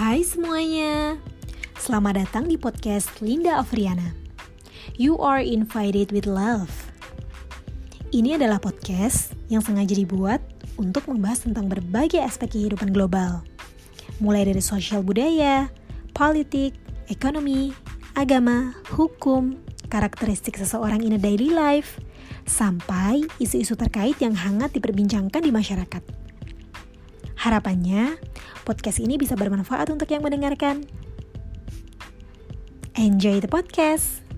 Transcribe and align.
Hai 0.00 0.24
semuanya, 0.24 1.20
selamat 1.76 2.24
datang 2.24 2.48
di 2.48 2.56
podcast 2.56 3.20
Linda 3.20 3.60
Afriana. 3.60 4.16
You 4.96 5.20
are 5.20 5.44
invited 5.44 6.08
with 6.08 6.24
love. 6.24 6.72
Ini 8.08 8.40
adalah 8.40 8.64
podcast 8.64 9.36
yang 9.52 9.60
sengaja 9.60 9.92
dibuat 9.92 10.40
untuk 10.80 11.04
membahas 11.04 11.44
tentang 11.44 11.68
berbagai 11.68 12.16
aspek 12.16 12.48
kehidupan 12.48 12.96
global, 12.96 13.44
mulai 14.24 14.48
dari 14.48 14.64
sosial 14.64 15.04
budaya, 15.04 15.68
politik, 16.16 16.80
ekonomi, 17.12 17.76
agama, 18.16 18.72
hukum, 18.96 19.60
karakteristik 19.92 20.56
seseorang 20.56 21.04
in 21.04 21.12
a 21.12 21.20
daily 21.20 21.52
life, 21.52 22.00
sampai 22.48 23.20
isu-isu 23.36 23.76
terkait 23.76 24.16
yang 24.24 24.32
hangat 24.32 24.72
diperbincangkan 24.72 25.44
di 25.44 25.52
masyarakat. 25.52 26.19
Harapannya, 27.40 28.20
podcast 28.68 29.00
ini 29.00 29.16
bisa 29.16 29.32
bermanfaat 29.32 29.88
untuk 29.88 30.12
yang 30.12 30.20
mendengarkan. 30.20 30.84
Enjoy 33.00 33.40
the 33.40 33.48
podcast! 33.48 34.29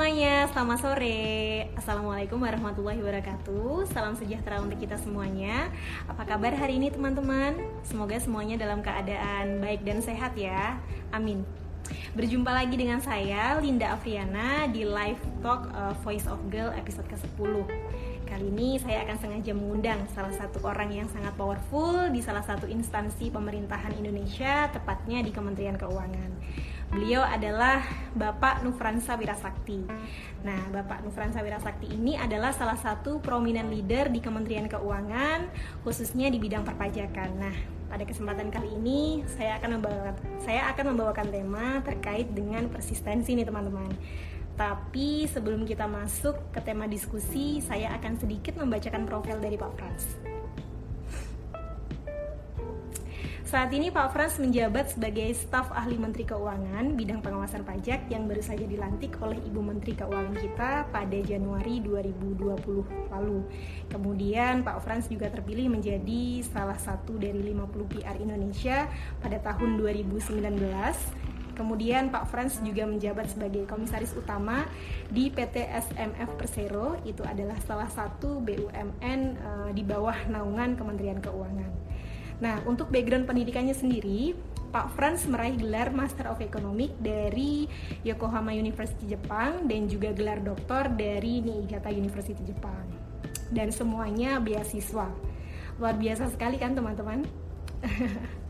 Semuanya, 0.00 0.48
selamat 0.48 0.78
sore. 0.80 1.28
Assalamualaikum 1.76 2.40
warahmatullahi 2.40 3.04
wabarakatuh. 3.04 3.84
Salam 3.92 4.16
sejahtera 4.16 4.56
untuk 4.56 4.80
kita 4.80 4.96
semuanya. 4.96 5.68
Apa 6.08 6.24
kabar 6.24 6.56
hari 6.56 6.80
ini 6.80 6.88
teman-teman? 6.88 7.60
Semoga 7.84 8.16
semuanya 8.16 8.56
dalam 8.56 8.80
keadaan 8.80 9.60
baik 9.60 9.84
dan 9.84 10.00
sehat 10.00 10.32
ya. 10.40 10.80
Amin. 11.12 11.44
Berjumpa 12.16 12.48
lagi 12.48 12.80
dengan 12.80 13.04
saya 13.04 13.60
Linda 13.60 13.92
Afriana 13.92 14.64
di 14.72 14.88
Live 14.88 15.20
Talk 15.44 15.68
uh, 15.76 15.92
Voice 16.00 16.24
of 16.24 16.40
Girl 16.48 16.72
episode 16.72 17.04
ke-10. 17.04 17.68
Kali 18.24 18.46
ini 18.56 18.80
saya 18.80 19.04
akan 19.04 19.20
sengaja 19.20 19.52
mengundang 19.52 20.00
salah 20.16 20.32
satu 20.32 20.64
orang 20.64 20.96
yang 20.96 21.12
sangat 21.12 21.36
powerful 21.36 22.08
di 22.08 22.24
salah 22.24 22.40
satu 22.40 22.64
instansi 22.64 23.28
pemerintahan 23.28 23.92
Indonesia, 24.00 24.64
tepatnya 24.72 25.20
di 25.20 25.28
Kementerian 25.28 25.76
Keuangan. 25.76 26.40
Beliau 26.90 27.22
adalah 27.22 27.86
Bapak 28.18 28.66
Nufransa 28.66 29.14
Wirasakti. 29.14 29.86
Nah, 30.42 30.58
Bapak 30.74 31.06
Nufransa 31.06 31.38
Wirasakti 31.38 31.86
ini 31.86 32.18
adalah 32.18 32.50
salah 32.50 32.74
satu 32.74 33.22
prominent 33.22 33.70
leader 33.70 34.10
di 34.10 34.18
Kementerian 34.18 34.66
Keuangan, 34.66 35.46
khususnya 35.86 36.26
di 36.34 36.42
bidang 36.42 36.66
perpajakan. 36.66 37.30
Nah, 37.38 37.56
pada 37.86 38.02
kesempatan 38.02 38.50
kali 38.50 38.74
ini 38.74 39.22
saya 39.38 39.62
akan 39.62 39.78
membawakan 39.78 40.14
saya 40.42 40.66
akan 40.74 40.84
membawakan 40.94 41.26
tema 41.30 41.78
terkait 41.86 42.26
dengan 42.34 42.66
persistensi 42.66 43.38
nih 43.38 43.46
teman-teman. 43.46 43.94
Tapi 44.58 45.30
sebelum 45.30 45.62
kita 45.62 45.86
masuk 45.86 46.50
ke 46.50 46.58
tema 46.58 46.90
diskusi, 46.90 47.62
saya 47.62 47.94
akan 48.02 48.18
sedikit 48.18 48.58
membacakan 48.58 49.06
profil 49.06 49.38
dari 49.38 49.54
Pak 49.54 49.72
Frans. 49.78 50.39
Saat 53.50 53.74
ini 53.74 53.90
Pak 53.90 54.14
Frans 54.14 54.38
menjabat 54.38 54.94
sebagai 54.94 55.26
staf 55.34 55.74
ahli 55.74 55.98
Menteri 55.98 56.22
Keuangan 56.22 56.94
bidang 56.94 57.18
pengawasan 57.18 57.66
pajak 57.66 58.06
yang 58.06 58.30
baru 58.30 58.38
saja 58.46 58.62
dilantik 58.62 59.18
oleh 59.18 59.42
Ibu 59.42 59.58
Menteri 59.58 59.98
Keuangan 59.98 60.38
kita 60.38 60.86
pada 60.94 61.18
Januari 61.18 61.82
2020 61.82 63.10
lalu. 63.10 63.42
Kemudian 63.90 64.62
Pak 64.62 64.78
Frans 64.86 65.10
juga 65.10 65.34
terpilih 65.34 65.66
menjadi 65.66 66.46
salah 66.46 66.78
satu 66.78 67.18
dari 67.18 67.42
50 67.42 67.90
PR 67.90 68.22
Indonesia 68.22 68.86
pada 69.18 69.42
tahun 69.42 69.82
2019 69.82 70.30
Kemudian 71.58 72.08
Pak 72.08 72.30
Frans 72.30 72.56
juga 72.64 72.86
menjabat 72.88 73.34
sebagai 73.34 73.68
komisaris 73.68 74.16
utama 74.16 74.64
di 75.12 75.28
PT 75.28 75.68
SMF 75.68 76.40
Persero, 76.40 76.96
itu 77.04 77.20
adalah 77.20 77.60
salah 77.68 77.90
satu 77.92 78.40
BUMN 78.40 79.20
uh, 79.36 79.68
di 79.74 79.84
bawah 79.84 80.16
naungan 80.32 80.72
Kementerian 80.72 81.20
Keuangan. 81.20 81.89
Nah, 82.40 82.64
untuk 82.64 82.88
background 82.88 83.28
pendidikannya 83.28 83.76
sendiri, 83.76 84.32
Pak 84.70 84.96
Frans 84.96 85.28
meraih 85.28 85.58
gelar 85.60 85.92
Master 85.92 86.30
of 86.32 86.40
Economic 86.40 86.94
dari 86.96 87.68
Yokohama 88.06 88.56
University 88.56 89.12
Jepang 89.12 89.68
dan 89.68 89.90
juga 89.90 90.14
gelar 90.16 90.40
doktor 90.40 90.88
dari 90.88 91.44
Niigata 91.44 91.92
University 91.92 92.40
Jepang. 92.48 92.88
Dan 93.52 93.68
semuanya 93.74 94.40
beasiswa. 94.40 95.10
Luar 95.76 95.94
biasa 95.98 96.30
sekali 96.32 96.56
kan 96.56 96.72
teman-teman? 96.72 97.26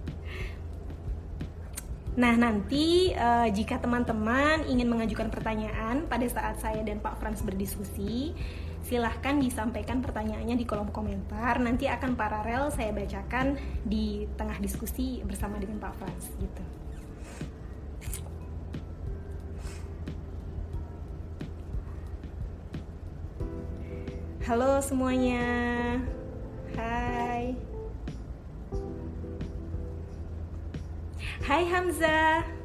Nah, 2.11 2.35
nanti 2.35 3.15
uh, 3.15 3.47
jika 3.55 3.79
teman-teman 3.79 4.67
ingin 4.67 4.91
mengajukan 4.91 5.31
pertanyaan 5.31 6.11
pada 6.11 6.27
saat 6.27 6.59
saya 6.59 6.83
dan 6.83 6.99
Pak 6.99 7.23
Frans 7.23 7.41
berdiskusi, 7.47 8.35
silahkan 8.85 9.37
disampaikan 9.41 10.01
pertanyaannya 10.05 10.57
di 10.57 10.67
kolom 10.69 10.93
komentar. 10.93 11.59
Nanti 11.61 11.89
akan 11.89 12.17
paralel 12.17 12.73
saya 12.73 12.93
bacakan 12.93 13.57
di 13.85 14.25
tengah 14.37 14.59
diskusi 14.61 15.21
bersama 15.25 15.57
dengan 15.59 15.81
Pak 15.81 15.95
Frans 15.99 16.27
gitu. 16.39 16.65
Halo 24.51 24.83
semuanya. 24.83 25.47
Hai. 26.75 27.55
Hai 31.47 31.63
Hamza. 31.71 32.60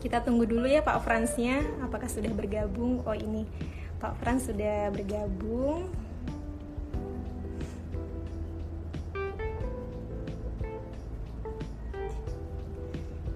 Kita 0.00 0.24
tunggu 0.24 0.48
dulu 0.48 0.64
ya 0.64 0.80
Pak 0.80 1.04
Fransnya, 1.04 1.60
apakah 1.84 2.08
sudah 2.08 2.32
bergabung? 2.32 3.04
Oh 3.04 3.12
ini 3.12 3.44
Pak 4.00 4.16
Frans 4.16 4.48
sudah 4.48 4.88
bergabung. 4.88 5.92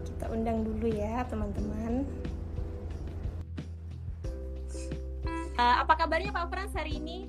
Kita 0.09 0.25
undang 0.33 0.65
dulu 0.65 0.89
ya 0.89 1.21
teman-teman. 1.29 2.09
Uh, 5.61 5.77
apa 5.85 5.93
kabarnya 6.01 6.33
Pak 6.33 6.49
Frans 6.49 6.73
hari 6.73 6.97
ini? 6.97 7.29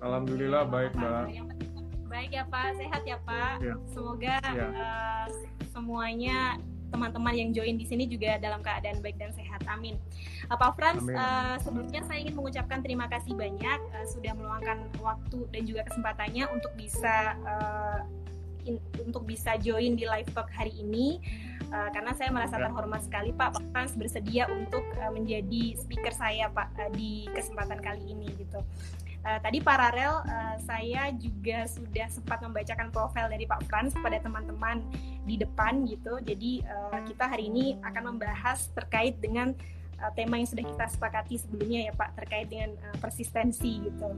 Alhamdulillah 0.00 0.64
baik 0.72 0.96
Mbak. 0.96 1.24
Baik 2.08 2.30
ya 2.32 2.48
Pak, 2.48 2.80
sehat 2.80 3.04
ya 3.04 3.20
Pak. 3.28 3.60
Ya. 3.60 3.76
Semoga 3.92 4.40
ya. 4.40 4.68
Uh, 4.72 5.26
semuanya 5.68 6.56
teman-teman 6.90 7.34
yang 7.34 7.50
join 7.54 7.78
di 7.78 7.86
sini 7.86 8.10
juga 8.10 8.36
dalam 8.42 8.60
keadaan 8.60 8.98
baik 9.00 9.16
dan 9.16 9.30
sehat. 9.32 9.62
Amin. 9.70 9.96
Uh, 10.50 10.58
Pak 10.58 10.74
Frans, 10.76 11.02
Uh, 11.10 11.56
sebelumnya 11.60 12.00
saya 12.06 12.22
ingin 12.22 12.38
mengucapkan 12.38 12.80
terima 12.80 13.04
kasih 13.10 13.34
banyak 13.34 13.80
uh, 13.92 14.06
sudah 14.08 14.32
meluangkan 14.36 14.88
waktu 15.02 15.42
dan 15.52 15.62
juga 15.68 15.82
kesempatannya 15.84 16.48
untuk 16.48 16.72
bisa 16.78 17.34
uh, 17.44 18.00
in, 18.64 18.80
untuk 19.04 19.24
bisa 19.26 19.56
join 19.60 19.96
di 19.96 20.04
live 20.08 20.30
talk 20.32 20.48
hari 20.52 20.72
ini. 20.80 21.20
Uh, 21.70 21.86
karena 21.94 22.10
saya 22.18 22.34
merasa 22.34 22.58
terhormat 22.58 22.98
sekali 23.06 23.30
Pak 23.30 23.54
Pak 23.54 23.64
Frans 23.70 23.94
bersedia 23.94 24.50
untuk 24.50 24.82
uh, 24.98 25.12
menjadi 25.14 25.78
speaker 25.78 26.10
saya 26.10 26.50
Pak 26.50 26.68
uh, 26.78 26.90
di 26.94 27.30
kesempatan 27.30 27.78
kali 27.78 28.10
ini 28.10 28.26
gitu. 28.34 28.58
Uh, 29.20 29.36
tadi 29.44 29.60
paralel 29.60 30.24
uh, 30.24 30.56
saya 30.64 31.12
juga 31.12 31.68
sudah 31.68 32.08
sempat 32.08 32.40
membacakan 32.40 32.88
profil 32.88 33.28
dari 33.28 33.44
Pak 33.44 33.68
Frans 33.68 33.92
pada 34.00 34.16
teman-teman 34.16 34.80
di 35.28 35.36
depan 35.36 35.84
gitu. 35.84 36.16
Jadi 36.24 36.64
uh, 36.64 37.04
kita 37.04 37.28
hari 37.28 37.52
ini 37.52 37.76
akan 37.84 38.16
membahas 38.16 38.72
terkait 38.72 39.20
dengan 39.20 39.52
uh, 40.00 40.08
tema 40.16 40.40
yang 40.40 40.48
sudah 40.48 40.64
kita 40.64 40.84
sepakati 40.88 41.36
sebelumnya 41.36 41.88
ya 41.88 41.92
Pak 41.92 42.16
terkait 42.16 42.48
dengan 42.48 42.72
uh, 42.80 42.96
persistensi 42.96 43.84
gitu. 43.84 44.08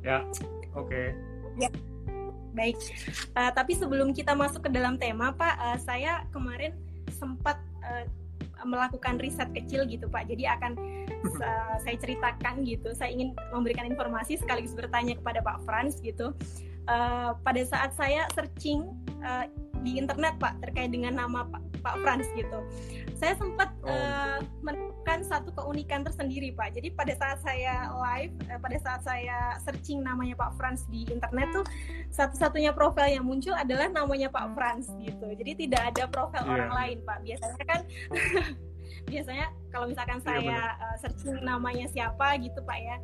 Ya, 0.00 0.24
oke. 0.72 0.88
Okay. 0.88 1.06
Ya. 1.60 1.68
Baik. 2.56 2.80
Uh, 3.36 3.52
tapi 3.52 3.76
sebelum 3.76 4.16
kita 4.16 4.32
masuk 4.32 4.64
ke 4.64 4.70
dalam 4.72 4.96
tema 4.96 5.30
Pak, 5.36 5.54
uh, 5.60 5.78
saya 5.78 6.24
kemarin 6.32 6.72
sempat 7.12 7.60
uh, 7.84 8.08
melakukan 8.64 9.18
riset 9.20 9.50
kecil 9.52 9.86
gitu 9.88 10.06
Pak. 10.08 10.28
Jadi 10.28 10.44
akan 10.46 10.72
uh, 11.40 11.76
saya 11.80 11.96
ceritakan 11.96 12.64
gitu. 12.64 12.92
Saya 12.94 13.12
ingin 13.12 13.32
memberikan 13.52 13.86
informasi 13.88 14.40
sekaligus 14.40 14.76
bertanya 14.76 15.16
kepada 15.16 15.40
Pak 15.40 15.64
Frans 15.64 15.98
gitu. 16.00 16.32
Uh, 16.90 17.38
pada 17.46 17.62
saat 17.62 17.94
saya 17.94 18.26
searching 18.34 18.82
uh, 19.22 19.46
di 19.80 19.96
internet 19.96 20.36
Pak 20.42 20.60
terkait 20.60 20.90
dengan 20.90 21.16
nama 21.16 21.46
Pak, 21.46 21.62
Pak 21.80 21.94
Frans 22.04 22.26
gitu. 22.36 22.58
Saya 23.16 23.36
sempat 23.36 23.70
oh. 23.84 23.92
uh, 23.92 24.42
menemukan 24.60 25.22
satu 25.24 25.52
keunikan 25.54 26.04
tersendiri 26.04 26.52
Pak. 26.52 26.76
Jadi 26.76 26.92
pada 26.92 27.12
saat 27.16 27.38
saya 27.46 27.88
live, 27.94 28.34
uh, 28.50 28.60
pada 28.60 28.76
saat 28.80 29.00
saya 29.04 29.56
searching 29.64 30.04
namanya 30.04 30.36
Pak 30.36 30.56
Frans 30.58 30.84
di 30.90 31.08
internet 31.08 31.48
tuh 31.54 31.64
satu-satunya 32.12 32.74
profil 32.74 33.08
yang 33.08 33.24
muncul 33.24 33.54
adalah 33.54 33.88
namanya 33.88 34.28
Pak 34.28 34.52
Frans 34.58 34.90
gitu. 35.00 35.26
Jadi 35.32 35.68
tidak 35.68 35.94
ada 35.94 36.04
profil 36.10 36.42
yeah. 36.44 36.52
orang 36.52 36.72
lain 36.74 36.96
Pak. 37.06 37.18
Biasanya 37.24 37.64
kan 37.64 37.80
biasanya 39.10 39.46
kalau 39.72 39.86
misalkan 39.88 40.18
iya, 40.20 40.26
saya 40.26 40.58
uh, 40.76 40.96
searching 41.00 41.40
namanya 41.40 41.86
siapa 41.88 42.36
gitu 42.42 42.60
Pak 42.66 42.78
ya 42.78 42.96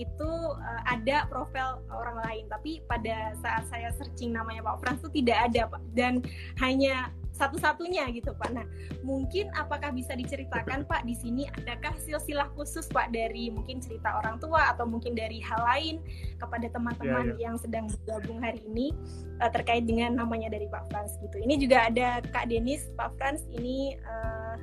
itu 0.00 0.30
uh, 0.56 0.82
ada 0.88 1.28
profil 1.28 1.84
orang 1.92 2.16
lain 2.24 2.44
tapi 2.48 2.80
pada 2.88 3.36
saat 3.44 3.68
saya 3.68 3.92
searching 4.00 4.32
namanya 4.32 4.64
Pak 4.64 4.80
Frans 4.80 5.00
itu 5.04 5.20
tidak 5.20 5.52
ada 5.52 5.62
Pak 5.68 5.82
dan 5.92 6.24
hanya 6.56 7.12
satu-satunya 7.40 8.04
gitu 8.12 8.36
Pak. 8.36 8.52
Nah, 8.52 8.68
mungkin 9.00 9.48
apakah 9.56 9.96
bisa 9.96 10.12
diceritakan 10.12 10.84
Pak 10.84 11.08
di 11.08 11.16
sini 11.16 11.48
adakah 11.48 11.96
silsilah 11.96 12.52
khusus 12.52 12.84
Pak 12.92 13.16
dari 13.16 13.48
mungkin 13.48 13.80
cerita 13.80 14.20
orang 14.20 14.36
tua 14.36 14.76
atau 14.76 14.84
mungkin 14.84 15.16
dari 15.16 15.40
hal 15.40 15.60
lain 15.64 16.04
kepada 16.36 16.68
teman-teman 16.68 17.32
yeah, 17.32 17.36
yeah. 17.36 17.42
yang 17.48 17.56
sedang 17.56 17.88
bergabung 17.88 18.44
hari 18.44 18.60
ini 18.68 18.92
uh, 19.40 19.48
terkait 19.48 19.88
dengan 19.88 20.20
namanya 20.20 20.52
dari 20.52 20.68
Pak 20.68 20.92
Frans 20.92 21.16
gitu. 21.24 21.40
Ini 21.40 21.56
juga 21.56 21.88
ada 21.88 22.20
Kak 22.28 22.52
Denis, 22.52 22.92
Pak 23.00 23.16
Frans 23.16 23.48
ini 23.56 23.96
uh, 24.04 24.60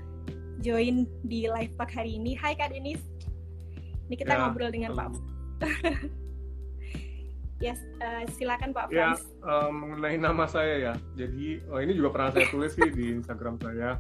join 0.62 1.10
di 1.26 1.50
live 1.50 1.74
Pak 1.74 1.90
hari 1.98 2.22
ini. 2.22 2.38
Hai 2.38 2.54
Kak 2.54 2.70
Denis. 2.70 3.02
Ini 4.08 4.16
kita 4.16 4.34
yeah. 4.34 4.42
ngobrol 4.48 4.72
dengan 4.72 4.92
Pak. 4.96 5.08
Yes, 7.58 7.82
uh, 8.06 8.22
silakan 8.38 8.70
Pak 8.70 8.94
ya, 8.94 9.18
Frans. 9.18 9.26
Ya, 9.26 9.50
uh, 9.50 9.70
mengenai 9.74 10.18
nama 10.22 10.46
saya 10.46 10.76
ya. 10.78 10.94
Jadi 11.18 11.58
oh, 11.74 11.82
ini 11.82 11.98
juga 11.98 12.14
pernah 12.14 12.30
saya 12.30 12.46
tulis 12.54 12.78
sih 12.78 12.90
di 12.94 13.18
Instagram 13.18 13.58
saya. 13.58 13.98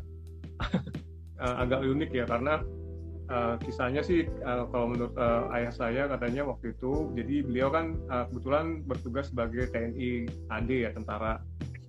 uh, 1.42 1.56
agak 1.66 1.82
unik 1.82 2.12
ya 2.14 2.26
karena 2.30 2.62
uh, 3.34 3.58
kisahnya 3.58 4.06
sih 4.06 4.30
uh, 4.46 4.70
kalau 4.70 4.94
menurut 4.94 5.14
uh, 5.18 5.50
ayah 5.58 5.74
saya 5.74 6.06
katanya 6.06 6.46
waktu 6.46 6.78
itu, 6.78 7.10
jadi 7.18 7.36
beliau 7.50 7.70
kan 7.74 7.98
uh, 8.14 8.30
kebetulan 8.30 8.86
bertugas 8.86 9.34
sebagai 9.34 9.74
TNI 9.74 10.30
AD 10.54 10.70
ya 10.70 10.90
tentara 10.94 11.42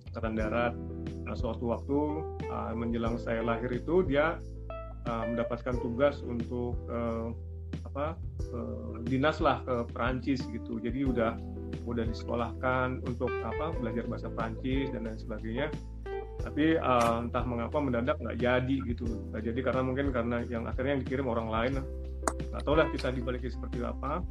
Angkatan 0.09 0.33
Darat. 0.41 0.73
Nah, 1.29 1.37
suatu 1.37 1.69
waktu 1.69 1.99
uh, 2.49 2.73
menjelang 2.73 3.21
saya 3.21 3.45
lahir 3.45 3.69
itu 3.69 4.01
dia 4.09 4.41
uh, 5.05 5.23
mendapatkan 5.29 5.77
tugas 5.85 6.25
untuk 6.25 6.73
uh, 6.89 7.29
apa 7.99 8.15
uh, 8.55 8.95
dinas 9.03 9.43
lah 9.43 9.59
ke 9.67 9.91
Perancis 9.91 10.39
gitu. 10.47 10.79
Jadi 10.79 11.03
udah 11.03 11.35
udah 11.83 12.03
disekolahkan 12.07 13.03
untuk 13.03 13.27
apa 13.43 13.75
belajar 13.75 14.07
bahasa 14.07 14.31
Prancis 14.31 14.87
dan 14.95 15.03
lain 15.03 15.19
sebagainya. 15.19 15.67
Tapi 16.39 16.79
uh, 16.79 17.27
entah 17.27 17.43
mengapa 17.43 17.83
mendadak 17.83 18.15
nggak 18.23 18.39
jadi 18.39 18.77
gitu. 18.87 19.03
Nggak 19.35 19.43
jadi 19.51 19.59
karena 19.59 19.81
mungkin 19.83 20.07
karena 20.15 20.37
yang 20.47 20.63
akhirnya 20.63 20.95
yang 20.95 21.03
dikirim 21.03 21.27
orang 21.27 21.47
lain. 21.51 21.73
Nggak 22.55 22.61
tahu 22.63 22.75
lah 22.79 22.87
kita 22.95 23.11
dibaliknya 23.11 23.51
seperti 23.51 23.83
apa. 23.83 24.23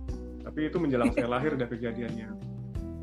Tapi 0.49 0.61
itu 0.73 0.81
menjelang 0.81 1.13
saya 1.13 1.29
lahir 1.29 1.61
ada 1.61 1.69
kejadiannya. 1.69 2.33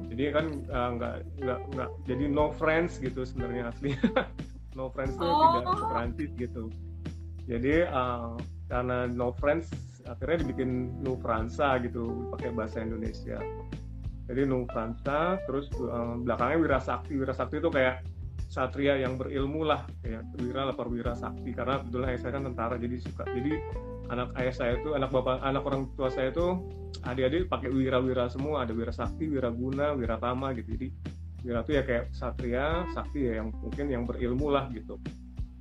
Jadi 0.10 0.24
kan 0.34 0.46
uh, 0.74 0.90
nggak 0.98 1.16
nggak 1.46 1.60
nggak 1.78 1.90
jadi 2.10 2.24
no 2.26 2.50
friends 2.58 2.98
gitu 2.98 3.22
sebenarnya 3.22 3.70
asli. 3.70 3.94
No 4.76 4.92
friends 4.92 5.16
itu 5.16 5.24
oh. 5.24 5.64
tidak 5.64 5.64
ke 5.72 5.86
Prancis 5.88 6.32
gitu. 6.36 6.64
Jadi 7.48 7.88
uh, 7.88 8.36
karena 8.68 9.08
no 9.08 9.32
friends 9.40 9.72
akhirnya 10.06 10.46
dibikin 10.46 11.02
no 11.02 11.18
Fransa 11.18 11.81
gitu 11.81 12.30
pakai 12.34 12.54
bahasa 12.54 12.81
Indonesia. 12.81 13.42
Jadi 14.25 14.42
Nufransa 14.50 15.38
terus 15.46 15.69
uh, 15.78 16.18
belakangnya 16.18 16.57
Wirasakti 16.57 17.13
Wirasakti 17.13 17.62
itu 17.62 17.69
kayak 17.69 18.02
satria 18.50 18.98
yang 18.98 19.18
berilmu 19.18 19.66
lah 19.66 19.86
kayak 20.02 20.25
wira 20.42 20.69
lapar 20.69 20.90
wira 20.90 21.13
sakti. 21.13 21.54
Karena 21.54 21.81
kebetulan 21.81 22.07
ayah 22.13 22.19
saya 22.22 22.31
kan 22.38 22.44
tentara 22.50 22.75
jadi 22.78 22.98
suka 23.02 23.24
jadi 23.30 23.54
anak 24.10 24.30
ayah 24.38 24.54
saya 24.54 24.72
itu 24.78 24.90
anak 24.94 25.10
bapak 25.10 25.42
anak 25.42 25.63
orang 25.66 25.90
tua 25.98 26.10
saya 26.13 26.30
itu 26.30 26.62
adik-adik 27.06 27.50
pakai 27.50 27.69
wira-wira 27.69 28.25
semua. 28.30 28.66
Ada 28.66 28.74
wira 28.74 28.94
sakti 28.94 29.30
wira 29.30 29.50
guna 29.54 29.94
wira 29.94 30.18
tama 30.18 30.54
gitu. 30.57 30.74
Jadi 30.74 30.88
wira 31.46 31.62
itu 31.62 31.72
ya 31.78 31.84
kayak 31.86 32.06
satria 32.13 32.86
sakti 32.98 33.30
ya 33.30 33.46
yang 33.46 33.54
mungkin 33.62 33.86
yang 33.94 34.04
berilmu 34.10 34.50
lah 34.50 34.66
gitu. 34.74 34.98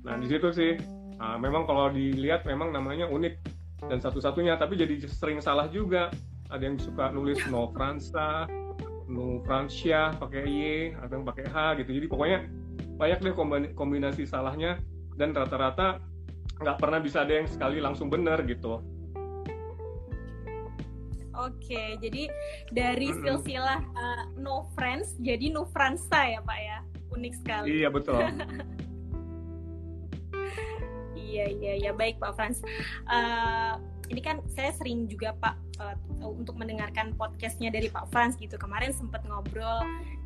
Nah 0.05 0.17
di 0.17 0.25
situ 0.25 0.49
sih 0.53 0.73
nah, 1.21 1.37
memang 1.37 1.69
kalau 1.69 1.93
dilihat 1.93 2.49
memang 2.49 2.73
namanya 2.73 3.05
unik 3.09 3.54
dan 3.83 3.99
satu-satunya 3.99 4.55
tapi 4.55 4.79
jadi 4.79 4.95
sering 5.07 5.43
salah 5.43 5.67
juga. 5.67 6.11
Ada 6.45 6.61
yang 6.61 6.77
suka 6.77 7.09
nulis 7.09 7.41
no 7.49 7.73
Fransa 7.73 8.45
no 9.05 9.41
Francia 9.45 10.13
pakai 10.17 10.43
y 10.45 10.93
atau 10.97 11.21
yang 11.21 11.27
pakai 11.27 11.45
h 11.49 11.55
gitu. 11.81 11.91
Jadi 11.93 12.07
pokoknya 12.09 12.39
banyak 12.95 13.19
deh 13.21 13.33
kombinasi 13.73 14.23
salahnya 14.25 14.81
dan 15.19 15.35
rata-rata 15.35 16.01
nggak 16.61 16.77
pernah 16.79 16.99
bisa 17.03 17.27
ada 17.27 17.43
yang 17.43 17.49
sekali 17.49 17.83
langsung 17.83 18.07
benar 18.07 18.41
gitu. 18.47 18.81
Oke, 21.35 21.99
jadi 21.99 22.31
dari 22.71 23.11
silsilah 23.11 23.83
uh, 23.83 24.23
No 24.39 24.71
Friends 24.71 25.19
jadi 25.19 25.51
No 25.51 25.67
Fransa 25.67 26.31
ya 26.31 26.39
Pak 26.39 26.59
ya, 26.63 26.79
unik 27.11 27.33
sekali. 27.43 27.83
Iya 27.83 27.91
betul. 27.91 28.23
iya 31.35 31.45
iya 31.51 31.73
iya 31.75 31.91
baik 31.91 32.15
Pak 32.23 32.31
Frans. 32.39 32.63
Uh, 33.11 33.75
ini 34.07 34.21
kan 34.21 34.39
saya 34.53 34.71
sering 34.71 35.09
juga 35.09 35.35
Pak 35.41 35.55
uh, 35.81 35.95
untuk 36.23 36.55
mendengarkan 36.55 37.11
podcastnya 37.17 37.73
dari 37.73 37.91
Pak 37.91 38.07
Frans 38.13 38.39
gitu. 38.39 38.55
Kemarin 38.55 38.95
sempat 38.95 39.25
ngobrol 39.27 39.83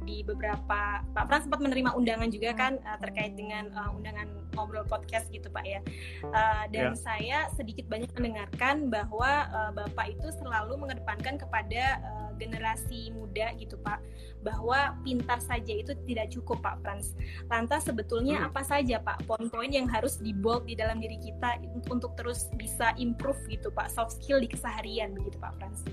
di 0.09 0.25
beberapa 0.25 1.05
Pak 1.13 1.23
Frans 1.29 1.45
sempat 1.45 1.61
menerima 1.61 1.93
undangan 1.93 2.33
juga 2.33 2.57
kan 2.57 2.81
uh, 2.81 2.97
terkait 2.97 3.37
dengan 3.37 3.69
uh, 3.77 3.93
undangan 3.93 4.25
ngobrol 4.57 4.81
podcast 4.89 5.29
gitu 5.29 5.45
Pak 5.53 5.65
ya. 5.69 5.85
Uh, 6.25 6.65
dan 6.73 6.91
yeah. 6.91 6.97
saya 6.97 7.37
sedikit 7.53 7.85
banyak 7.85 8.09
mendengarkan 8.17 8.89
bahwa 8.89 9.45
uh, 9.53 9.71
Bapak 9.77 10.17
itu 10.17 10.33
selalu 10.41 10.81
mengedepankan 10.81 11.37
kepada 11.37 12.01
uh, 12.01 12.29
generasi 12.41 13.13
muda 13.13 13.53
gitu 13.61 13.77
Pak 13.85 14.01
bahwa 14.41 14.97
pintar 15.05 15.37
saja 15.43 15.77
itu 15.77 15.93
tidak 16.09 16.33
cukup 16.33 16.57
Pak 16.65 16.81
Frans. 16.81 17.13
Lantas 17.51 17.85
sebetulnya 17.85 18.41
hmm. 18.41 18.47
apa 18.49 18.61
saja 18.65 18.97
Pak 18.97 19.29
poin-poin 19.29 19.69
yang 19.69 19.85
harus 19.85 20.17
dibold 20.17 20.65
di 20.65 20.73
dalam 20.73 20.97
diri 20.97 21.21
kita 21.21 21.61
untuk 21.93 22.17
terus 22.17 22.49
bisa 22.57 22.97
improve 22.97 23.39
gitu 23.45 23.69
Pak 23.69 23.93
soft 23.93 24.17
skill 24.17 24.41
di 24.41 24.49
keseharian 24.49 25.13
begitu 25.13 25.37
Pak 25.37 25.53
Frans. 25.61 25.85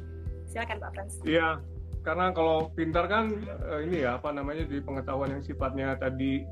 Silakan 0.48 0.78
Pak 0.80 0.90
Frans. 0.94 1.14
Iya, 1.26 1.60
karena 2.06 2.30
kalau 2.30 2.70
pintar 2.70 3.10
kan 3.10 3.34
uh, 3.66 3.82
ini 3.82 4.06
ya 4.06 4.14
apa 4.22 4.30
namanya 4.30 4.62
di 4.62 4.78
pengetahuan 4.78 5.34
yang 5.34 5.42
sifatnya 5.42 5.98
tadi 5.98 6.46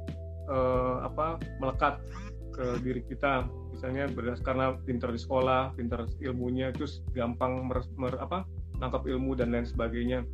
uh, 0.51 1.07
apa 1.07 1.39
melekat 1.63 2.03
ke 2.51 2.83
diri 2.83 3.07
kita. 3.07 3.47
Misalnya 3.71 4.11
berdasarkan 4.11 4.43
karena 4.43 4.67
pintar 4.83 5.15
di 5.15 5.21
sekolah 5.23 5.79
pintar 5.79 6.11
ilmunya 6.19 6.75
terus 6.75 7.07
gampang 7.15 7.71
mer, 7.71 7.87
mer, 7.95 8.19
apa 8.19 8.43
nangkap 8.83 9.07
ilmu 9.07 9.39
dan 9.39 9.55
lain 9.55 9.63
sebagainya. 9.63 10.27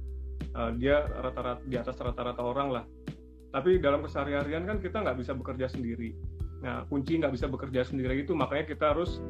Uh, 0.57 0.73
dia 0.81 1.05
rata-rata 1.05 1.61
di 1.69 1.77
atas 1.77 2.01
rata-rata 2.01 2.41
orang 2.41 2.69
lah. 2.81 2.85
Tapi 3.53 3.77
dalam 3.77 4.01
keseharian 4.01 4.65
kan 4.65 4.81
kita 4.81 5.05
nggak 5.05 5.21
bisa 5.21 5.37
bekerja 5.37 5.69
sendiri. 5.69 6.17
Nah 6.65 6.89
kunci 6.89 7.21
nggak 7.21 7.37
bisa 7.37 7.45
bekerja 7.45 7.85
sendiri 7.85 8.25
itu 8.25 8.33
makanya 8.33 8.73
kita 8.73 8.97
harus 8.97 9.21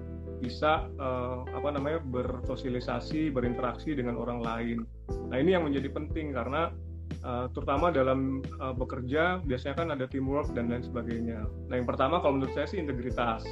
bisa 0.41 0.89
uh, 0.97 1.45
apa 1.53 1.69
namanya 1.77 2.01
bersosialisasi 2.01 3.29
berinteraksi 3.31 3.93
dengan 3.93 4.17
orang 4.17 4.41
lain. 4.41 4.79
Nah 5.29 5.37
ini 5.37 5.53
yang 5.53 5.69
menjadi 5.69 5.93
penting 5.93 6.33
karena 6.33 6.73
uh, 7.23 7.47
terutama 7.53 7.93
dalam 7.93 8.41
uh, 8.59 8.73
bekerja 8.73 9.45
biasanya 9.45 9.75
kan 9.77 9.89
ada 9.93 10.09
teamwork 10.09 10.51
dan 10.57 10.73
lain 10.73 10.81
sebagainya. 10.81 11.45
Nah 11.69 11.75
yang 11.77 11.87
pertama 11.87 12.19
kalau 12.25 12.41
menurut 12.41 12.57
saya 12.57 12.67
sih 12.67 12.81
integritas. 12.81 13.45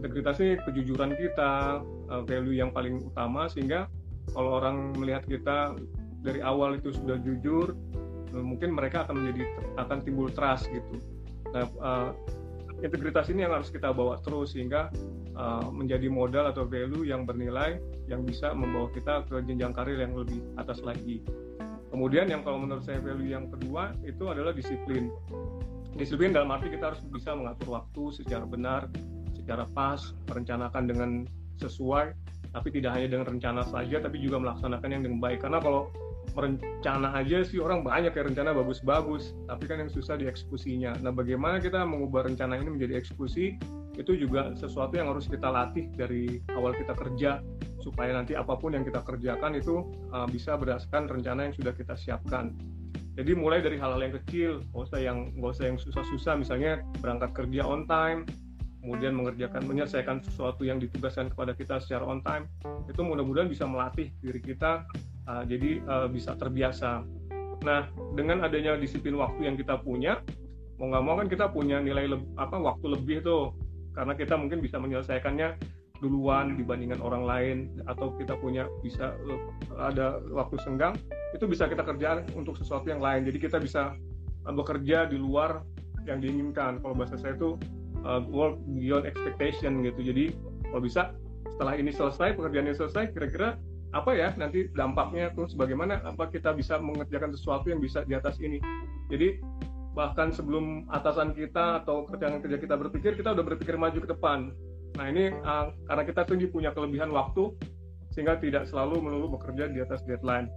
Integritas 0.00 0.40
ini 0.40 0.56
kejujuran 0.64 1.12
kita 1.16 1.84
uh, 2.08 2.22
value 2.24 2.56
yang 2.56 2.72
paling 2.72 3.04
utama 3.04 3.46
sehingga 3.46 3.86
kalau 4.32 4.58
orang 4.58 4.96
melihat 4.96 5.28
kita 5.28 5.76
dari 6.24 6.40
awal 6.40 6.80
itu 6.80 6.88
sudah 6.96 7.20
jujur 7.20 7.76
mungkin 8.34 8.74
mereka 8.74 9.06
akan 9.06 9.22
menjadi 9.22 9.44
akan 9.78 9.98
timbul 10.02 10.32
trust 10.32 10.66
gitu. 10.72 10.98
Nah 11.52 11.68
uh, 11.78 12.10
integritas 12.82 13.30
ini 13.30 13.46
yang 13.46 13.54
harus 13.54 13.70
kita 13.70 13.94
bawa 13.94 14.18
terus 14.24 14.56
sehingga 14.56 14.90
uh, 15.36 15.68
menjadi 15.70 16.06
modal 16.10 16.50
atau 16.50 16.66
value 16.66 17.06
yang 17.06 17.26
bernilai 17.26 17.78
yang 18.06 18.22
bisa 18.22 18.54
membawa 18.54 18.90
kita 18.90 19.26
ke 19.28 19.42
jenjang 19.46 19.74
karir 19.74 19.98
yang 20.00 20.14
lebih 20.14 20.40
atas 20.58 20.80
lagi. 20.82 21.22
Kemudian 21.94 22.26
yang 22.26 22.42
kalau 22.42 22.58
menurut 22.58 22.82
saya 22.82 22.98
value 22.98 23.30
yang 23.30 23.46
kedua 23.50 23.94
itu 24.02 24.26
adalah 24.26 24.50
disiplin. 24.50 25.14
Disiplin 25.94 26.34
dalam 26.34 26.50
arti 26.50 26.74
kita 26.74 26.90
harus 26.90 27.02
bisa 27.06 27.38
mengatur 27.38 27.78
waktu 27.78 28.02
secara 28.18 28.42
benar 28.42 28.90
secara 29.38 29.68
pas 29.70 30.00
merencanakan 30.26 30.82
dengan 30.90 31.10
sesuai 31.62 32.16
tapi 32.50 32.70
tidak 32.70 32.98
hanya 32.98 33.18
dengan 33.18 33.26
rencana 33.38 33.62
saja 33.66 34.02
tapi 34.02 34.18
juga 34.18 34.42
melaksanakan 34.42 34.88
yang 34.90 35.02
dengan 35.06 35.20
baik. 35.22 35.46
Karena 35.46 35.62
kalau 35.62 35.90
merencana 36.34 37.14
aja 37.14 37.46
sih 37.46 37.62
orang 37.62 37.86
banyak 37.86 38.10
ya 38.10 38.22
rencana 38.26 38.50
bagus-bagus 38.50 39.38
tapi 39.46 39.70
kan 39.70 39.86
yang 39.86 39.90
susah 39.90 40.18
dieksekusinya. 40.18 40.98
Nah 40.98 41.14
bagaimana 41.14 41.62
kita 41.62 41.86
mengubah 41.86 42.26
rencana 42.26 42.58
ini 42.58 42.74
menjadi 42.74 42.98
eksekusi 42.98 43.54
itu 43.94 44.18
juga 44.18 44.50
sesuatu 44.58 44.98
yang 44.98 45.10
harus 45.10 45.30
kita 45.30 45.46
latih 45.46 45.86
dari 45.94 46.42
awal 46.54 46.74
kita 46.74 46.94
kerja 46.98 47.38
supaya 47.78 48.16
nanti 48.16 48.32
apa 48.34 48.56
pun 48.56 48.72
yang 48.72 48.82
kita 48.82 49.04
kerjakan 49.04 49.54
itu 49.54 49.84
uh, 50.10 50.26
bisa 50.26 50.56
berdasarkan 50.56 51.06
rencana 51.06 51.50
yang 51.50 51.54
sudah 51.54 51.72
kita 51.76 51.94
siapkan. 51.94 52.56
Jadi 53.14 53.30
mulai 53.38 53.62
dari 53.62 53.78
hal-hal 53.78 54.02
yang 54.02 54.14
kecil 54.18 54.64
nggak 54.74 54.84
usah 54.90 54.98
yang 54.98 55.30
nggak 55.38 55.52
usah 55.54 55.64
yang 55.70 55.78
susah-susah 55.78 56.34
misalnya 56.34 56.82
berangkat 56.98 57.30
kerja 57.30 57.62
on 57.62 57.86
time 57.86 58.26
kemudian 58.82 59.16
mengerjakan 59.16 59.64
menyelesaikan 59.64 60.20
sesuatu 60.20 60.60
yang 60.66 60.76
ditugaskan 60.76 61.32
kepada 61.32 61.56
kita 61.56 61.80
secara 61.80 62.04
on 62.04 62.20
time 62.20 62.50
itu 62.90 63.00
mudah-mudahan 63.00 63.48
bisa 63.48 63.64
melatih 63.64 64.10
diri 64.18 64.42
kita 64.42 64.84
uh, 65.30 65.46
jadi 65.46 65.80
uh, 65.86 66.08
bisa 66.10 66.34
terbiasa. 66.34 67.06
Nah 67.62 67.86
dengan 68.18 68.42
adanya 68.42 68.74
disiplin 68.74 69.14
waktu 69.14 69.46
yang 69.46 69.56
kita 69.56 69.78
punya 69.78 70.18
mau 70.76 70.90
nggak 70.90 71.04
mau 71.06 71.14
kan 71.14 71.28
kita 71.30 71.46
punya 71.54 71.78
nilai 71.78 72.10
apa 72.34 72.58
waktu 72.58 72.98
lebih 72.98 73.22
tuh 73.22 73.54
karena 73.94 74.12
kita 74.18 74.34
mungkin 74.34 74.58
bisa 74.58 74.76
menyelesaikannya 74.82 75.56
duluan 76.02 76.58
dibandingkan 76.58 77.00
orang 77.00 77.24
lain 77.24 77.56
atau 77.86 78.12
kita 78.18 78.34
punya 78.36 78.66
bisa 78.82 79.14
uh, 79.30 79.40
ada 79.88 80.20
waktu 80.34 80.58
senggang 80.60 80.92
itu 81.32 81.46
bisa 81.46 81.70
kita 81.70 81.86
kerjakan 81.86 82.26
untuk 82.34 82.58
sesuatu 82.58 82.90
yang 82.90 83.00
lain. 83.00 83.24
Jadi 83.24 83.38
kita 83.38 83.56
bisa 83.62 83.94
uh, 84.44 84.54
bekerja 84.54 85.08
di 85.08 85.16
luar 85.16 85.62
yang 86.04 86.20
diinginkan. 86.20 86.82
Kalau 86.82 86.92
bahasa 86.92 87.16
saya 87.16 87.38
itu 87.38 87.56
uh, 88.04 88.20
work 88.28 88.58
beyond 88.76 89.06
expectation 89.06 89.80
gitu. 89.86 90.00
Jadi 90.02 90.24
kalau 90.68 90.82
bisa 90.82 91.02
setelah 91.54 91.78
ini 91.78 91.94
selesai 91.94 92.34
pekerjaan 92.34 92.66
ini 92.66 92.76
selesai 92.76 93.14
kira-kira 93.14 93.56
apa 93.94 94.10
ya 94.10 94.34
nanti 94.34 94.66
dampaknya 94.74 95.30
terus 95.38 95.54
bagaimana 95.54 96.02
apa 96.02 96.26
kita 96.26 96.50
bisa 96.50 96.82
mengerjakan 96.82 97.30
sesuatu 97.30 97.70
yang 97.70 97.78
bisa 97.78 98.02
di 98.02 98.18
atas 98.18 98.42
ini. 98.42 98.58
Jadi 99.08 99.38
bahkan 99.94 100.34
sebelum 100.34 100.90
atasan 100.90 101.32
kita 101.32 101.82
atau 101.82 102.02
kerjaan 102.10 102.42
kerja 102.42 102.58
kita 102.58 102.74
berpikir 102.74 103.14
kita 103.14 103.30
udah 103.30 103.46
berpikir 103.46 103.78
maju 103.78 103.98
ke 104.02 104.08
depan. 104.10 104.50
Nah 104.98 105.06
ini 105.06 105.30
uh, 105.30 105.70
karena 105.86 106.02
kita 106.02 106.26
tuh 106.26 106.38
punya 106.50 106.74
kelebihan 106.74 107.14
waktu 107.14 107.54
sehingga 108.10 108.38
tidak 108.38 108.66
selalu 108.70 109.02
melulu 109.02 109.38
bekerja 109.38 109.70
di 109.70 109.82
atas 109.82 110.02
deadline. 110.06 110.50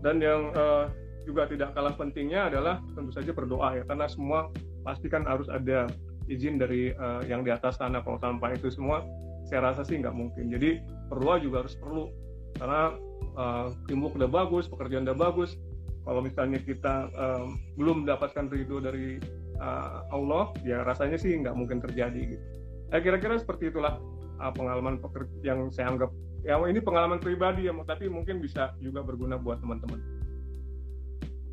Dan 0.00 0.24
yang 0.24 0.52
uh, 0.56 0.88
juga 1.28 1.44
tidak 1.44 1.76
kalah 1.76 1.92
pentingnya 1.96 2.48
adalah 2.48 2.80
tentu 2.96 3.12
saja 3.12 3.32
berdoa 3.36 3.76
ya 3.76 3.84
karena 3.84 4.08
semua 4.08 4.48
pasti 4.84 5.12
kan 5.12 5.28
harus 5.28 5.48
ada 5.52 5.84
izin 6.28 6.56
dari 6.56 6.92
uh, 6.96 7.20
yang 7.28 7.44
di 7.44 7.52
atas 7.52 7.76
sana. 7.76 8.00
Kalau 8.00 8.16
tanpa 8.16 8.56
itu 8.56 8.72
semua 8.72 9.04
saya 9.48 9.68
rasa 9.68 9.84
sih 9.84 10.00
nggak 10.00 10.16
mungkin. 10.16 10.48
Jadi 10.48 10.80
berdoa 11.12 11.36
juga 11.40 11.64
harus 11.64 11.76
perlu. 11.76 12.08
Karena 12.56 12.96
uh, 13.36 13.68
teamwork 13.84 14.16
udah 14.16 14.30
bagus 14.32 14.64
pekerjaan 14.64 15.04
udah 15.04 15.16
bagus 15.16 15.60
kalau 16.08 16.24
misalnya 16.24 16.56
kita 16.64 17.12
um, 17.12 17.60
belum 17.76 18.08
mendapatkan 18.08 18.48
ridho 18.48 18.80
dari 18.80 19.20
uh, 19.60 20.08
Allah 20.08 20.56
ya 20.64 20.80
rasanya 20.80 21.20
sih 21.20 21.36
nggak 21.36 21.52
mungkin 21.52 21.84
terjadi 21.84 22.32
gitu. 22.32 22.44
Ya 22.88 23.04
kira-kira 23.04 23.36
seperti 23.36 23.68
itulah 23.68 24.00
uh, 24.40 24.48
pengalaman 24.56 24.96
yang 25.44 25.68
saya 25.68 25.92
anggap 25.92 26.08
ya 26.48 26.56
ini 26.64 26.80
pengalaman 26.80 27.20
pribadi 27.20 27.68
ya 27.68 27.76
tapi 27.84 28.08
mungkin 28.08 28.40
bisa 28.40 28.72
juga 28.80 29.04
berguna 29.04 29.36
buat 29.36 29.60
teman-teman 29.60 30.00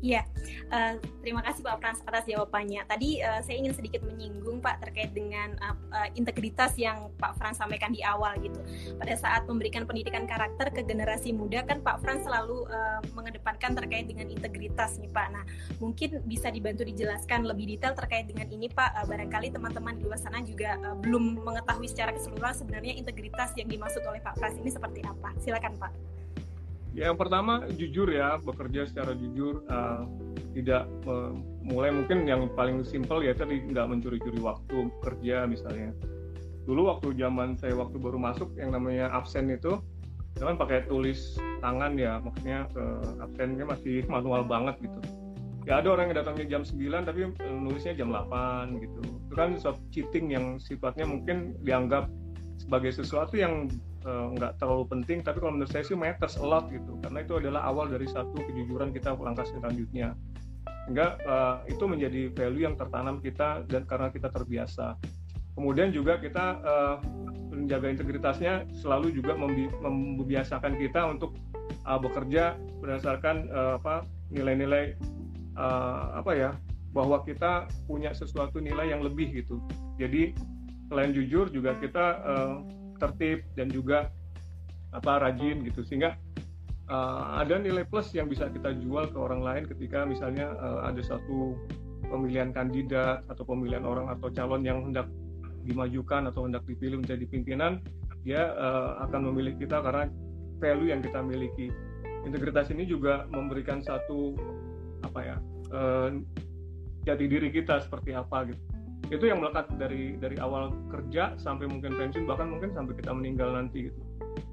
Iya, 0.04 0.28
uh, 0.68 1.00
terima 1.24 1.40
kasih 1.40 1.64
Pak 1.64 1.80
Frans 1.80 2.04
atas 2.04 2.28
jawabannya. 2.28 2.84
Tadi 2.84 3.24
uh, 3.24 3.40
saya 3.40 3.56
ingin 3.56 3.72
sedikit 3.72 4.04
menyinggung 4.04 4.60
Pak 4.60 4.84
terkait 4.84 5.16
dengan 5.16 5.56
uh, 5.64 6.08
integritas 6.12 6.76
yang 6.76 7.08
Pak 7.16 7.40
Frans 7.40 7.56
sampaikan 7.56 7.96
di 7.96 8.04
awal 8.04 8.36
gitu. 8.44 8.60
Pada 9.00 9.16
saat 9.16 9.48
memberikan 9.48 9.88
pendidikan 9.88 10.28
karakter 10.28 10.68
ke 10.68 10.84
generasi 10.84 11.32
muda 11.32 11.64
kan 11.64 11.80
Pak 11.80 12.04
Frans 12.04 12.28
selalu 12.28 12.68
uh, 12.68 13.00
mengedepankan 13.16 13.72
terkait 13.72 14.04
dengan 14.04 14.28
integritas 14.28 15.00
nih 15.00 15.08
Pak. 15.08 15.26
Nah, 15.32 15.44
mungkin 15.80 16.20
bisa 16.28 16.52
dibantu 16.52 16.84
dijelaskan 16.84 17.48
lebih 17.48 17.64
detail 17.76 17.96
terkait 17.96 18.28
dengan 18.28 18.52
ini 18.52 18.68
Pak. 18.68 19.00
Uh, 19.00 19.06
barangkali 19.08 19.48
teman-teman 19.48 19.96
di 19.96 20.04
luar 20.04 20.20
sana 20.20 20.44
juga 20.44 20.76
uh, 20.84 20.96
belum 21.00 21.40
mengetahui 21.40 21.88
secara 21.88 22.12
keseluruhan 22.12 22.52
sebenarnya 22.52 23.00
integritas 23.00 23.56
yang 23.56 23.72
dimaksud 23.72 24.04
oleh 24.04 24.20
Pak 24.20 24.36
Frans 24.36 24.60
ini 24.60 24.68
seperti 24.68 25.00
apa. 25.08 25.32
Silakan 25.40 25.72
Pak. 25.80 26.15
Ya, 26.96 27.12
yang 27.12 27.20
pertama 27.20 27.60
jujur 27.76 28.08
ya, 28.08 28.40
bekerja 28.40 28.88
secara 28.88 29.12
jujur, 29.12 29.60
uh, 29.68 30.08
tidak 30.56 30.88
uh, 31.04 31.28
mulai 31.60 31.92
mungkin 31.92 32.24
yang 32.24 32.48
paling 32.56 32.80
simpel 32.88 33.20
ya 33.20 33.36
tadi 33.36 33.60
nggak 33.68 33.84
mencuri-curi 33.84 34.40
waktu 34.40 34.88
kerja 35.04 35.44
misalnya. 35.44 35.92
Dulu 36.64 36.88
waktu 36.88 37.12
zaman 37.20 37.60
saya 37.60 37.76
waktu 37.76 38.00
baru 38.00 38.16
masuk 38.16 38.56
yang 38.56 38.72
namanya 38.72 39.12
absen 39.12 39.52
itu, 39.52 39.76
jangan 40.40 40.56
pakai 40.56 40.88
tulis 40.88 41.36
tangan 41.60 42.00
ya, 42.00 42.16
maksudnya 42.16 42.64
uh, 42.80 43.20
absennya 43.20 43.68
masih 43.68 44.00
manual 44.16 44.48
banget 44.48 44.80
gitu. 44.80 44.96
Ya 45.68 45.84
ada 45.84 45.92
orang 45.92 46.08
yang 46.08 46.24
datangnya 46.24 46.46
jam 46.48 46.62
9 46.64 46.80
tapi 47.12 47.20
nulisnya 47.44 47.92
jam 47.92 48.08
8 48.08 48.72
gitu. 48.80 49.00
Itu 49.04 49.34
kan 49.36 49.52
suatu 49.60 49.84
cheating 49.92 50.32
yang 50.32 50.56
sifatnya 50.56 51.04
mungkin 51.04 51.60
dianggap 51.60 52.08
sebagai 52.56 52.96
sesuatu 52.96 53.36
yang 53.36 53.68
nggak 54.06 54.52
uh, 54.54 54.56
terlalu 54.62 54.84
penting 54.86 55.18
tapi 55.26 55.42
kalau 55.42 55.58
menurut 55.58 55.70
saya 55.70 55.82
sih 55.82 55.98
matters 55.98 56.38
a 56.38 56.46
lot 56.46 56.70
gitu. 56.70 56.98
Karena 57.02 57.26
itu 57.26 57.34
adalah 57.38 57.66
awal 57.66 57.90
dari 57.90 58.06
satu 58.06 58.38
kejujuran 58.38 58.94
kita 58.94 59.18
langkah 59.18 59.46
selanjutnya. 59.46 60.14
Sehingga 60.86 61.18
uh, 61.26 61.56
itu 61.66 61.84
menjadi 61.90 62.30
value 62.30 62.62
yang 62.62 62.78
tertanam 62.78 63.18
kita 63.18 63.66
dan 63.66 63.82
karena 63.90 64.08
kita 64.14 64.30
terbiasa. 64.30 64.94
Kemudian 65.58 65.90
juga 65.90 66.20
kita 66.20 66.62
uh, 66.62 66.96
menjaga 67.50 67.88
integritasnya 67.88 68.68
selalu 68.76 69.16
juga 69.16 69.34
membi 69.34 69.66
membiasakan 69.82 70.76
kita 70.76 71.08
untuk 71.08 71.34
uh, 71.88 71.98
bekerja 71.98 72.54
berdasarkan 72.78 73.48
uh, 73.50 73.80
apa 73.80 74.04
nilai-nilai 74.30 74.94
uh, 75.56 76.20
apa 76.20 76.32
ya 76.36 76.50
bahwa 76.92 77.20
kita 77.24 77.68
punya 77.88 78.12
sesuatu 78.12 78.60
nilai 78.60 78.92
yang 78.92 79.02
lebih 79.04 79.32
gitu. 79.32 79.60
Jadi 79.96 80.36
selain 80.86 81.10
jujur 81.10 81.50
juga 81.50 81.74
kita 81.82 82.06
uh, 82.22 82.56
tertib 82.98 83.44
dan 83.54 83.68
juga 83.70 84.10
apa 84.92 85.22
rajin 85.22 85.64
gitu. 85.66 85.84
Sehingga 85.84 86.16
uh, 86.88 87.40
ada 87.42 87.60
nilai 87.60 87.84
plus 87.86 88.12
yang 88.16 88.30
bisa 88.30 88.48
kita 88.50 88.74
jual 88.80 89.10
ke 89.10 89.18
orang 89.18 89.42
lain 89.42 89.62
ketika 89.68 90.06
misalnya 90.06 90.54
uh, 90.58 90.86
ada 90.86 91.00
satu 91.02 91.56
pemilihan 92.06 92.54
kandidat 92.54 93.26
atau 93.26 93.42
pemilihan 93.42 93.82
orang 93.82 94.08
atau 94.12 94.30
calon 94.30 94.62
yang 94.62 94.90
hendak 94.90 95.10
dimajukan 95.66 96.30
atau 96.30 96.46
hendak 96.46 96.62
dipilih 96.70 97.02
menjadi 97.02 97.26
pimpinan 97.26 97.82
dia 98.22 98.54
uh, 98.54 99.02
akan 99.06 99.30
memilih 99.30 99.58
kita 99.58 99.82
karena 99.82 100.06
value 100.62 100.90
yang 100.90 101.02
kita 101.02 101.18
miliki. 101.22 101.70
Integritas 102.26 102.70
ini 102.74 102.86
juga 102.86 103.26
memberikan 103.30 103.82
satu 103.82 104.34
apa 105.06 105.20
ya 105.22 105.36
uh, 105.70 106.10
jati 107.06 107.24
diri 107.30 107.54
kita 107.54 107.78
seperti 107.86 108.18
apa 108.18 108.50
gitu 108.50 108.75
itu 109.06 109.30
yang 109.30 109.38
melekat 109.38 109.70
dari 109.78 110.18
dari 110.18 110.34
awal 110.42 110.74
kerja 110.90 111.38
sampai 111.38 111.70
mungkin 111.70 111.94
pensiun 111.94 112.26
bahkan 112.26 112.50
mungkin 112.50 112.74
sampai 112.74 112.98
kita 112.98 113.14
meninggal 113.14 113.54
nanti 113.54 113.90
gitu. 113.90 114.00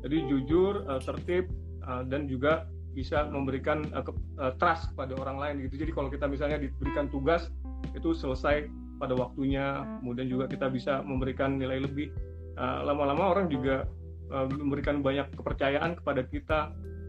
Jadi 0.06 0.18
jujur 0.30 0.86
uh, 0.86 1.02
tertib 1.02 1.50
uh, 1.88 2.06
dan 2.06 2.30
juga 2.30 2.70
bisa 2.94 3.26
memberikan 3.26 3.82
uh, 3.98 4.06
ke, 4.06 4.12
uh, 4.38 4.54
trust 4.62 4.94
kepada 4.94 5.18
orang 5.18 5.38
lain 5.42 5.56
gitu. 5.66 5.82
Jadi 5.82 5.92
kalau 5.96 6.10
kita 6.14 6.30
misalnya 6.30 6.62
diberikan 6.62 7.10
tugas 7.10 7.50
itu 7.98 8.14
selesai 8.14 8.70
pada 9.02 9.18
waktunya. 9.18 9.82
Kemudian 10.04 10.30
juga 10.30 10.46
kita 10.46 10.70
bisa 10.70 11.02
memberikan 11.02 11.58
nilai 11.58 11.82
lebih. 11.82 12.14
Lama-lama 12.62 13.26
uh, 13.26 13.32
orang 13.34 13.50
juga 13.50 13.90
uh, 14.30 14.46
memberikan 14.46 15.02
banyak 15.02 15.34
kepercayaan 15.34 15.98
kepada 15.98 16.22
kita. 16.30 16.60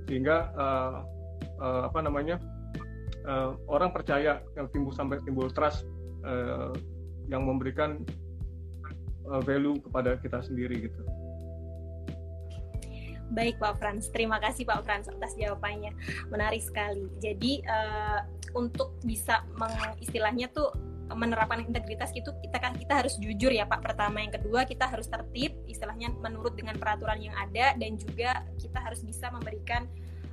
Sehingga 0.09 0.53
uh, 0.57 1.05
uh, 1.61 1.81
apa 1.93 2.01
namanya 2.01 2.41
uh, 3.29 3.53
orang 3.69 3.93
percaya 3.93 4.41
yang 4.57 4.67
timbul 4.73 4.93
sampai 4.97 5.21
timbul 5.23 5.53
trust 5.53 5.85
yang 7.29 7.45
memberikan 7.49 8.03
uh, 9.29 9.41
value 9.43 9.81
kepada 9.81 10.17
kita 10.21 10.41
sendiri 10.45 10.89
gitu. 10.89 11.03
Baik 13.33 13.57
Pak 13.59 13.81
Frans, 13.81 14.13
terima 14.13 14.37
kasih 14.39 14.69
Pak 14.69 14.85
Frans 14.85 15.09
atas 15.09 15.33
jawabannya, 15.35 15.97
menarik 16.29 16.61
sekali. 16.61 17.09
Jadi 17.19 17.65
uh, 17.65 18.21
untuk 18.55 18.95
bisa 19.03 19.43
mengistilahnya 19.59 20.53
tuh 20.53 20.71
menerapkan 21.13 21.61
integritas 21.61 22.09
itu 22.17 22.33
kita 22.41 22.57
kan 22.57 22.73
kita 22.73 23.05
harus 23.05 23.21
jujur 23.21 23.53
ya 23.53 23.69
Pak 23.69 23.85
pertama 23.85 24.25
yang 24.25 24.33
kedua 24.33 24.65
kita 24.65 24.89
harus 24.89 25.05
tertib 25.05 25.53
istilahnya 25.69 26.09
menurut 26.25 26.57
dengan 26.57 26.81
peraturan 26.81 27.21
yang 27.21 27.37
ada 27.37 27.77
dan 27.77 28.01
juga 28.01 28.41
kita 28.57 28.81
harus 28.81 29.05
bisa 29.05 29.29
memberikan 29.29 29.85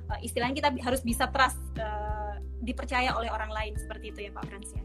uh, 0.08 0.16
istilahnya 0.24 0.64
kita 0.64 0.70
harus 0.80 1.04
bisa 1.04 1.28
trust 1.28 1.60
uh, 1.76 2.40
dipercaya 2.64 3.12
oleh 3.12 3.28
orang 3.28 3.52
lain 3.52 3.76
seperti 3.76 4.16
itu 4.16 4.20
ya 4.28 4.30
Pak 4.32 4.44
Frans 4.48 4.70
ya. 4.72 4.82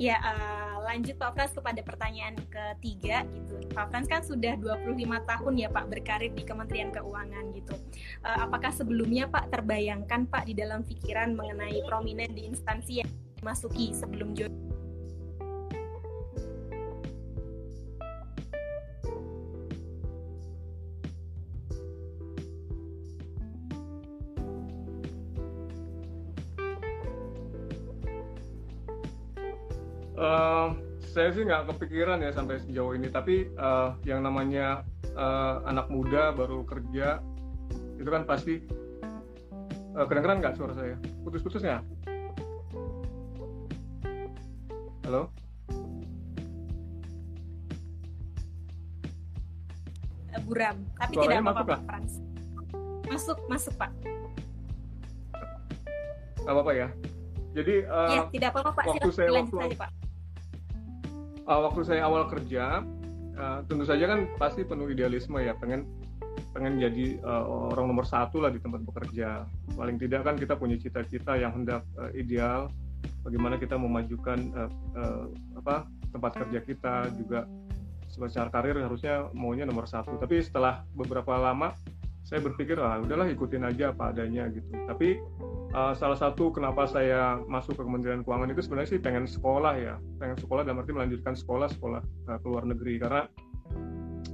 Ya, 0.00 0.16
uh, 0.16 0.80
lanjut 0.80 1.20
Pak 1.20 1.36
Frans 1.36 1.52
kepada 1.52 1.84
pertanyaan 1.84 2.32
ketiga 2.48 3.20
gitu. 3.36 3.60
Pak 3.76 3.92
Frans 3.92 4.08
kan 4.08 4.24
sudah 4.24 4.56
25 4.56 4.96
tahun 5.28 5.54
ya 5.60 5.68
Pak 5.68 5.92
berkarir 5.92 6.32
di 6.32 6.40
Kementerian 6.40 6.88
Keuangan 6.88 7.52
gitu. 7.52 7.76
Uh, 8.24 8.48
apakah 8.48 8.72
sebelumnya 8.72 9.28
Pak 9.28 9.52
terbayangkan 9.52 10.24
Pak 10.32 10.48
di 10.48 10.56
dalam 10.56 10.88
pikiran 10.88 11.36
mengenai 11.36 11.84
prominent 11.84 12.32
di 12.32 12.48
instansi 12.48 13.04
yang 13.04 13.10
dimasuki 13.36 13.92
sebelum 13.92 14.32
jodoh 14.32 14.79
Uh, 30.20 30.76
saya 31.00 31.32
sih 31.32 31.48
nggak 31.48 31.72
kepikiran 31.72 32.20
ya 32.20 32.28
sampai 32.28 32.60
sejauh 32.60 32.92
ini, 32.92 33.08
tapi 33.08 33.48
uh, 33.56 33.96
yang 34.04 34.20
namanya 34.20 34.84
uh, 35.16 35.64
anak 35.64 35.88
muda 35.88 36.28
baru 36.36 36.60
kerja 36.68 37.24
itu 37.96 38.04
kan 38.04 38.28
pasti 38.28 38.60
uh, 39.96 40.04
kedengeran 40.04 40.44
nggak 40.44 40.60
suara 40.60 40.76
saya? 40.76 41.00
Putus-putus 41.24 41.64
nggak? 41.64 41.80
Halo? 45.08 45.32
Buram, 50.44 50.76
tapi 51.00 51.14
Suaranya 51.14 51.30
tidak 51.30 51.46
apa-apa 51.48 51.62
Pak 51.64 51.80
Frans. 51.88 52.12
Masuk, 53.08 53.38
masuk 53.48 53.74
Pak. 53.80 53.90
Gak 56.44 56.52
apa-apa 56.52 56.72
ya. 56.76 56.88
Jadi 57.54 57.74
uh, 57.86 58.10
ya, 58.10 58.20
tidak 58.34 58.48
apa-apa 58.52 58.70
Pak. 58.76 58.84
Waktu 58.84 59.10
saya 59.14 59.30
waktu, 59.30 59.56
saja, 59.56 59.76
Pak 59.80 59.99
uh, 61.46 61.60
waktu 61.68 61.80
saya 61.86 62.04
awal 62.08 62.28
kerja 62.28 62.84
uh, 63.36 63.58
tentu 63.68 63.84
saja 63.86 64.04
kan 64.10 64.28
pasti 64.36 64.66
penuh 64.66 64.90
idealisme 64.90 65.38
ya 65.40 65.56
pengen 65.56 65.88
pengen 66.50 66.78
jadi 66.82 67.20
uh, 67.22 67.70
orang 67.74 67.90
nomor 67.90 68.06
satu 68.06 68.42
lah 68.42 68.50
di 68.50 68.58
tempat 68.58 68.82
bekerja. 68.82 69.46
Paling 69.74 69.96
tidak 69.98 70.26
kan 70.26 70.34
kita 70.38 70.54
punya 70.58 70.76
cita-cita 70.78 71.38
yang 71.38 71.54
hendak 71.54 71.86
uh, 71.98 72.10
ideal 72.14 72.70
bagaimana 73.22 73.56
kita 73.56 73.76
memajukan 73.78 74.38
uh, 74.56 74.70
uh, 74.96 75.24
apa 75.62 75.86
tempat 76.10 76.32
kerja 76.46 76.60
kita 76.64 76.94
juga. 77.14 77.46
Secara 78.10 78.50
karir 78.50 78.74
harusnya 78.74 79.30
maunya 79.30 79.62
nomor 79.62 79.86
satu. 79.86 80.18
Tapi 80.18 80.42
setelah 80.42 80.82
beberapa 80.98 81.30
lama 81.38 81.70
saya 82.26 82.42
berpikir 82.42 82.76
ah 82.82 82.98
udahlah 82.98 83.30
ikutin 83.30 83.64
aja 83.64 83.94
apa 83.94 84.10
adanya 84.10 84.50
gitu. 84.50 84.66
Tapi 84.90 85.22
uh, 85.74 85.94
salah 85.94 86.18
satu 86.18 86.50
kenapa 86.50 86.86
saya 86.86 87.38
masuk 87.46 87.78
ke 87.78 87.82
Kementerian 87.82 88.22
Keuangan 88.26 88.50
itu 88.50 88.62
sebenarnya 88.62 88.90
sih 88.96 89.00
pengen 89.02 89.24
sekolah 89.26 89.74
ya. 89.78 89.94
Pengen 90.18 90.36
sekolah 90.38 90.62
dalam 90.66 90.82
arti 90.82 90.92
melanjutkan 90.94 91.34
sekolah 91.34 91.68
sekolah 91.70 92.02
uh, 92.02 92.38
ke 92.38 92.46
luar 92.46 92.64
negeri. 92.66 92.98
Karena 92.98 93.22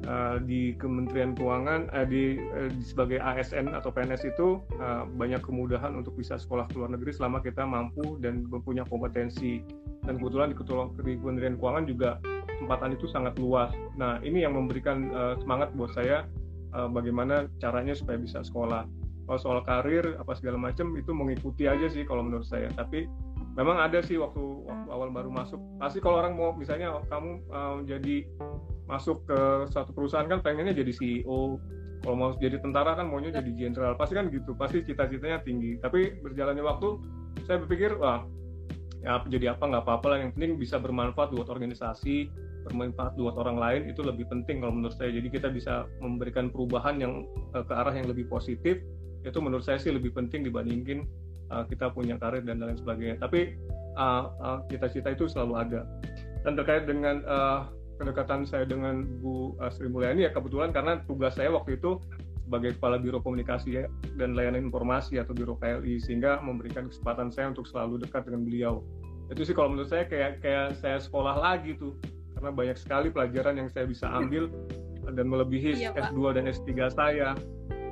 uh, 0.09 0.37
di 0.43 0.75
Kementerian 0.81 1.37
Keuangan 1.37 1.93
uh, 1.93 2.07
di, 2.09 2.40
uh, 2.40 2.71
sebagai 2.81 3.21
ASN 3.21 3.76
atau 3.76 3.93
PNS 3.93 4.23
itu 4.28 4.61
uh, 4.81 5.05
banyak 5.16 5.40
kemudahan 5.45 5.93
untuk 5.97 6.16
bisa 6.16 6.40
sekolah 6.40 6.69
ke 6.73 6.75
luar 6.81 6.90
negeri 6.93 7.12
selama 7.12 7.45
kita 7.45 7.64
mampu 7.64 8.16
dan 8.21 8.49
mempunyai 8.49 8.87
kompetensi. 8.88 9.61
Dan 10.07 10.23
kebetulan 10.23 10.55
di, 10.55 11.12
Kementerian 11.21 11.57
Keuangan 11.61 11.85
juga 11.85 12.11
kesempatan 12.57 12.97
itu 12.97 13.07
sangat 13.11 13.37
luas. 13.37 13.75
Nah 14.00 14.23
ini 14.25 14.47
yang 14.47 14.57
memberikan 14.57 15.12
uh, 15.12 15.35
semangat 15.40 15.73
buat 15.76 15.93
saya 15.93 16.25
bagaimana 16.76 17.49
caranya 17.57 17.97
supaya 17.97 18.21
bisa 18.21 18.45
sekolah 18.45 18.85
kalau 19.26 19.38
soal 19.42 19.61
karir 19.66 20.14
apa 20.23 20.38
segala 20.38 20.54
macam 20.54 20.95
itu 20.95 21.11
mengikuti 21.11 21.66
aja 21.66 21.90
sih 21.90 22.06
kalau 22.06 22.23
menurut 22.23 22.47
saya. 22.47 22.71
Tapi 22.71 23.11
memang 23.59 23.83
ada 23.83 23.99
sih 23.99 24.14
waktu 24.16 24.40
waktu 24.62 24.88
awal 24.88 25.11
baru 25.11 25.30
masuk. 25.35 25.59
Pasti 25.83 25.99
kalau 25.99 26.23
orang 26.23 26.38
mau 26.38 26.54
misalnya 26.54 27.02
kamu 27.11 27.42
uh, 27.50 27.78
jadi 27.83 28.23
masuk 28.87 29.26
ke 29.26 29.40
satu 29.75 29.90
perusahaan 29.90 30.30
kan 30.30 30.38
pengennya 30.47 30.78
jadi 30.78 30.95
CEO 30.95 31.59
kalau 32.06 32.14
mau 32.14 32.30
jadi 32.38 32.62
tentara 32.62 32.95
kan 32.95 33.11
maunya 33.11 33.35
jadi 33.35 33.50
jenderal. 33.59 33.99
Pasti 33.99 34.14
kan 34.14 34.30
gitu 34.30 34.54
pasti 34.54 34.87
cita-citanya 34.87 35.42
tinggi. 35.42 35.75
Tapi 35.83 36.23
berjalannya 36.23 36.62
waktu 36.62 36.88
saya 37.50 37.59
berpikir 37.66 37.99
wah 37.99 38.23
ya 39.02 39.23
jadi 39.26 39.59
apa 39.59 39.66
nggak 39.66 39.83
apa-apa 39.83 40.06
lah. 40.14 40.18
Yang 40.23 40.38
penting 40.38 40.52
bisa 40.54 40.78
bermanfaat 40.78 41.35
buat 41.35 41.50
organisasi 41.50 42.30
bermanfaat 42.66 43.14
buat 43.14 43.38
orang 43.38 43.62
lain 43.62 43.83
itu 43.95 44.02
lebih 44.02 44.26
penting 44.30 44.62
kalau 44.62 44.75
menurut 44.75 44.95
saya. 44.95 45.11
Jadi 45.14 45.35
kita 45.35 45.50
bisa 45.50 45.87
memberikan 45.99 46.50
perubahan 46.50 46.99
yang 47.02 47.26
uh, 47.59 47.62
ke 47.66 47.75
arah 47.75 47.95
yang 47.95 48.06
lebih 48.06 48.30
positif 48.30 48.83
itu 49.26 49.38
menurut 49.42 49.66
saya 49.66 49.83
sih 49.83 49.90
lebih 49.90 50.14
penting 50.14 50.47
dibandingin 50.47 51.02
uh, 51.50 51.66
kita 51.66 51.90
punya 51.90 52.14
karir 52.16 52.47
dan 52.47 52.62
lain 52.62 52.78
sebagainya. 52.78 53.18
Tapi 53.18 53.59
uh, 53.99 54.30
uh, 54.38 54.59
cita-cita 54.71 55.12
itu 55.12 55.26
selalu 55.26 55.54
ada. 55.59 55.80
Dan 56.47 56.54
terkait 56.54 56.87
dengan 56.87 57.26
uh, 57.26 57.66
kedekatan 57.99 58.47
saya 58.47 58.68
dengan 58.68 59.02
Bu 59.18 59.59
uh, 59.59 59.73
Sri 59.73 59.90
Mulyani 59.90 60.28
ya 60.28 60.30
kebetulan 60.30 60.71
karena 60.71 61.02
tugas 61.11 61.35
saya 61.35 61.50
waktu 61.50 61.80
itu 61.80 61.99
sebagai 62.47 62.78
kepala 62.78 63.02
biro 63.02 63.18
komunikasi 63.18 63.83
ya, 63.83 63.85
dan 64.14 64.38
layanan 64.38 64.71
informasi 64.71 65.18
atau 65.18 65.35
biro 65.35 65.59
KLI 65.59 65.99
sehingga 65.99 66.38
memberikan 66.38 66.87
kesempatan 66.87 67.35
saya 67.35 67.50
untuk 67.50 67.66
selalu 67.66 68.06
dekat 68.06 68.23
dengan 68.30 68.47
beliau. 68.47 68.75
Itu 69.26 69.42
sih 69.42 69.50
kalau 69.50 69.75
menurut 69.75 69.90
saya 69.90 70.06
kayak 70.06 70.38
kayak 70.38 70.78
saya 70.78 71.02
sekolah 71.02 71.35
lagi 71.35 71.75
tuh 71.75 71.99
karena 72.38 72.54
banyak 72.54 72.78
sekali 72.78 73.11
pelajaran 73.11 73.59
yang 73.59 73.66
saya 73.75 73.90
bisa 73.90 74.06
ambil 74.06 74.47
dan 75.11 75.26
melebihi 75.26 75.75
iya, 75.75 75.90
S2 75.95 76.38
dan 76.38 76.47
S3 76.47 76.71
saya 76.95 77.35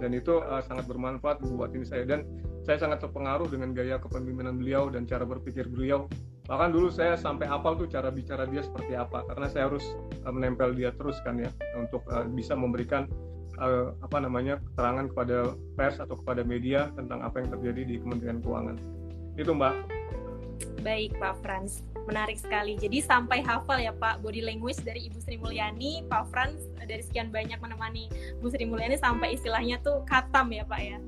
dan 0.05 0.13
itu 0.13 0.45
uh, 0.45 0.61
sangat 0.61 0.85
bermanfaat 0.85 1.41
buat 1.49 1.73
ini 1.73 1.89
saya. 1.89 2.05
Dan 2.05 2.29
saya 2.61 2.77
sangat 2.77 3.01
terpengaruh 3.01 3.49
dengan 3.49 3.73
gaya 3.73 3.97
kepemimpinan 3.97 4.61
beliau 4.61 4.93
dan 4.93 5.09
cara 5.09 5.25
berpikir 5.25 5.65
beliau. 5.65 6.05
Bahkan 6.45 6.77
dulu 6.77 6.93
saya 6.93 7.17
sampai 7.17 7.49
apal 7.49 7.81
tuh 7.81 7.89
cara 7.89 8.13
bicara 8.13 8.45
dia 8.45 8.61
seperti 8.61 8.93
apa. 8.93 9.25
Karena 9.25 9.49
saya 9.49 9.73
harus 9.73 9.85
uh, 10.29 10.33
menempel 10.33 10.77
dia 10.77 10.93
terus 10.93 11.17
kan 11.25 11.41
ya 11.41 11.49
untuk 11.81 12.05
uh, 12.13 12.29
bisa 12.29 12.53
memberikan 12.53 13.09
uh, 13.57 13.97
apa 14.05 14.21
namanya 14.21 14.61
keterangan 14.61 15.09
kepada 15.09 15.57
pers 15.73 15.97
atau 15.97 16.21
kepada 16.21 16.45
media 16.45 16.93
tentang 16.93 17.25
apa 17.25 17.41
yang 17.41 17.49
terjadi 17.57 17.83
di 17.89 17.95
Kementerian 17.97 18.45
Keuangan. 18.45 18.77
Itu 19.41 19.57
mbak. 19.57 19.73
Baik 20.85 21.17
Pak 21.17 21.41
Frans 21.41 21.94
menarik 22.05 22.37
sekali. 22.37 22.77
Jadi 22.77 23.01
sampai 23.01 23.41
hafal 23.45 23.81
ya 23.81 23.93
Pak 23.93 24.21
body 24.21 24.45
language 24.45 24.81
dari 24.85 25.09
Ibu 25.09 25.19
Sri 25.25 25.37
Mulyani, 25.41 26.05
Pak 26.09 26.29
Frans 26.31 26.61
dari 26.85 27.01
sekian 27.01 27.33
banyak 27.33 27.59
menemani 27.61 28.13
Bu 28.39 28.53
Sri 28.53 28.69
Mulyani 28.69 29.01
sampai 29.01 29.37
istilahnya 29.37 29.81
tuh 29.81 30.05
katam 30.05 30.53
ya 30.53 30.65
Pak 30.69 30.81
ya. 30.81 30.99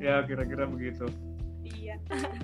ya 0.06 0.14
kira-kira 0.24 0.68
begitu. 0.68 1.08
Iya. 1.64 1.96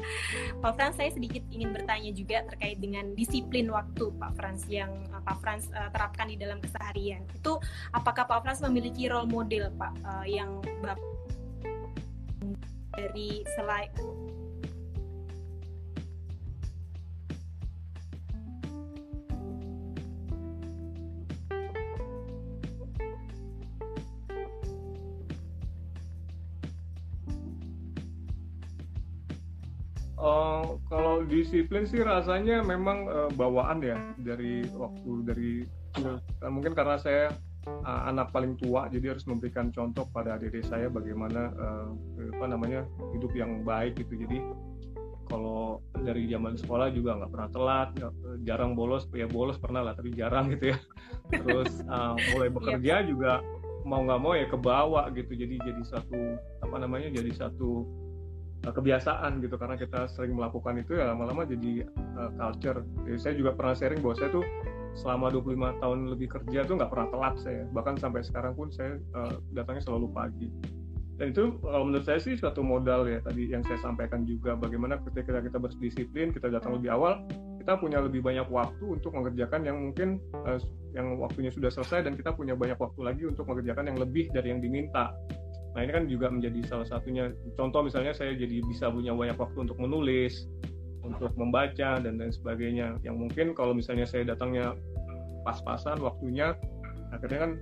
Pak 0.62 0.72
Frans 0.76 0.96
saya 0.96 1.10
sedikit 1.12 1.44
ingin 1.52 1.72
bertanya 1.72 2.10
juga 2.12 2.44
terkait 2.48 2.80
dengan 2.80 3.12
disiplin 3.14 3.68
waktu 3.68 4.12
Pak 4.16 4.32
Frans 4.36 4.64
yang 4.68 4.90
uh, 5.12 5.22
Pak 5.22 5.36
Frans 5.44 5.68
uh, 5.76 5.92
terapkan 5.92 6.28
di 6.30 6.36
dalam 6.40 6.58
keseharian. 6.62 7.24
Itu 7.36 7.60
apakah 7.92 8.24
Pak 8.24 8.44
Frans 8.44 8.60
memiliki 8.64 9.08
role 9.12 9.28
model 9.28 9.72
Pak 9.76 9.92
uh, 10.04 10.26
yang 10.26 10.64
dari 12.96 13.44
selain 13.54 13.92
Uh, 30.16 30.80
kalau 30.88 31.28
disiplin 31.28 31.84
sih 31.84 32.00
rasanya 32.00 32.64
memang 32.64 33.04
uh, 33.04 33.28
bawaan 33.36 33.84
ya 33.84 34.00
dari 34.16 34.64
waktu 34.72 35.12
dari 35.28 35.52
uh, 36.00 36.48
mungkin 36.48 36.72
karena 36.72 36.96
saya 36.96 37.28
uh, 37.68 38.08
anak 38.08 38.32
paling 38.32 38.56
tua 38.56 38.88
jadi 38.88 39.12
harus 39.12 39.28
memberikan 39.28 39.68
contoh 39.76 40.08
pada 40.08 40.40
adik-adik 40.40 40.64
saya 40.64 40.88
bagaimana 40.88 41.52
uh, 41.60 41.92
apa 42.32 42.46
namanya 42.48 42.88
hidup 43.12 43.28
yang 43.36 43.60
baik 43.60 44.00
gitu. 44.00 44.24
Jadi 44.24 44.40
kalau 45.28 45.84
dari 45.92 46.30
zaman 46.32 46.56
sekolah 46.56 46.88
juga 46.96 47.20
nggak 47.20 47.30
pernah 47.36 47.50
telat 47.52 47.88
jarang 48.46 48.72
bolos 48.72 49.04
ya 49.12 49.28
bolos 49.28 49.60
pernah 49.60 49.84
lah 49.84 49.92
tapi 49.92 50.16
jarang 50.16 50.48
gitu 50.48 50.72
ya. 50.72 50.78
Terus 51.44 51.84
uh, 51.92 52.16
mulai 52.32 52.48
iya. 52.48 52.56
bekerja 52.56 52.94
juga 53.04 53.32
mau 53.84 54.00
nggak 54.00 54.20
mau 54.24 54.32
ya 54.32 54.48
ke 54.48 54.56
bawah 54.56 55.04
gitu. 55.12 55.36
Jadi 55.36 55.60
jadi 55.60 55.82
satu 55.84 56.40
apa 56.64 56.76
namanya 56.80 57.12
jadi 57.12 57.36
satu 57.36 57.84
kebiasaan 58.64 59.38
gitu 59.44 59.54
karena 59.60 59.78
kita 59.78 60.10
sering 60.10 60.34
melakukan 60.34 60.80
itu 60.80 60.98
ya 60.98 61.12
lama-lama 61.12 61.46
jadi 61.46 61.86
uh, 62.18 62.30
culture. 62.34 62.82
Jadi 63.06 63.18
saya 63.18 63.34
juga 63.38 63.50
pernah 63.54 63.74
sharing 63.78 64.00
bahwa 64.02 64.16
saya 64.18 64.30
tuh 64.34 64.44
selama 64.96 65.28
25 65.28 65.82
tahun 65.82 65.98
lebih 66.08 66.28
kerja 66.32 66.64
tuh 66.64 66.74
nggak 66.80 66.90
pernah 66.90 67.08
telat 67.12 67.34
saya. 67.38 67.62
Bahkan 67.70 67.94
sampai 68.00 68.20
sekarang 68.24 68.52
pun 68.56 68.72
saya 68.72 68.96
uh, 69.14 69.38
datangnya 69.52 69.84
selalu 69.84 70.08
pagi. 70.10 70.48
Dan 71.16 71.32
itu 71.32 71.56
kalau 71.64 71.88
menurut 71.88 72.04
saya 72.04 72.20
sih 72.20 72.36
suatu 72.36 72.60
modal 72.60 73.08
ya 73.08 73.24
tadi 73.24 73.48
yang 73.48 73.64
saya 73.64 73.80
sampaikan 73.80 74.28
juga 74.28 74.52
bagaimana 74.52 75.00
ketika 75.00 75.40
kita 75.40 75.56
berdisiplin, 75.56 76.28
kita 76.28 76.52
datang 76.52 76.76
lebih 76.76 76.92
awal, 76.92 77.24
kita 77.56 77.80
punya 77.80 78.04
lebih 78.04 78.20
banyak 78.20 78.44
waktu 78.52 78.84
untuk 78.84 79.16
mengerjakan 79.16 79.64
yang 79.64 79.80
mungkin 79.80 80.20
uh, 80.44 80.60
yang 80.92 81.16
waktunya 81.16 81.48
sudah 81.48 81.72
selesai 81.72 82.04
dan 82.04 82.12
kita 82.20 82.36
punya 82.36 82.52
banyak 82.52 82.76
waktu 82.76 83.00
lagi 83.00 83.24
untuk 83.24 83.48
mengerjakan 83.48 83.92
yang 83.92 83.98
lebih 84.00 84.28
dari 84.28 84.52
yang 84.52 84.60
diminta. 84.60 85.16
Nah 85.76 85.84
ini 85.84 85.92
kan 85.92 86.04
juga 86.08 86.32
menjadi 86.32 86.64
salah 86.64 86.88
satunya 86.88 87.28
contoh 87.52 87.84
misalnya 87.84 88.16
saya 88.16 88.32
jadi 88.32 88.64
bisa 88.64 88.88
punya 88.88 89.12
banyak 89.12 89.36
waktu 89.36 89.68
untuk 89.68 89.76
menulis, 89.76 90.48
untuk 91.04 91.36
membaca 91.36 92.00
dan 92.00 92.16
lain 92.16 92.32
sebagainya. 92.32 92.96
Yang 93.04 93.16
mungkin 93.20 93.46
kalau 93.52 93.76
misalnya 93.76 94.08
saya 94.08 94.24
datangnya 94.24 94.72
pas-pasan 95.44 96.00
waktunya, 96.00 96.56
akhirnya 97.12 97.38
kan 97.44 97.52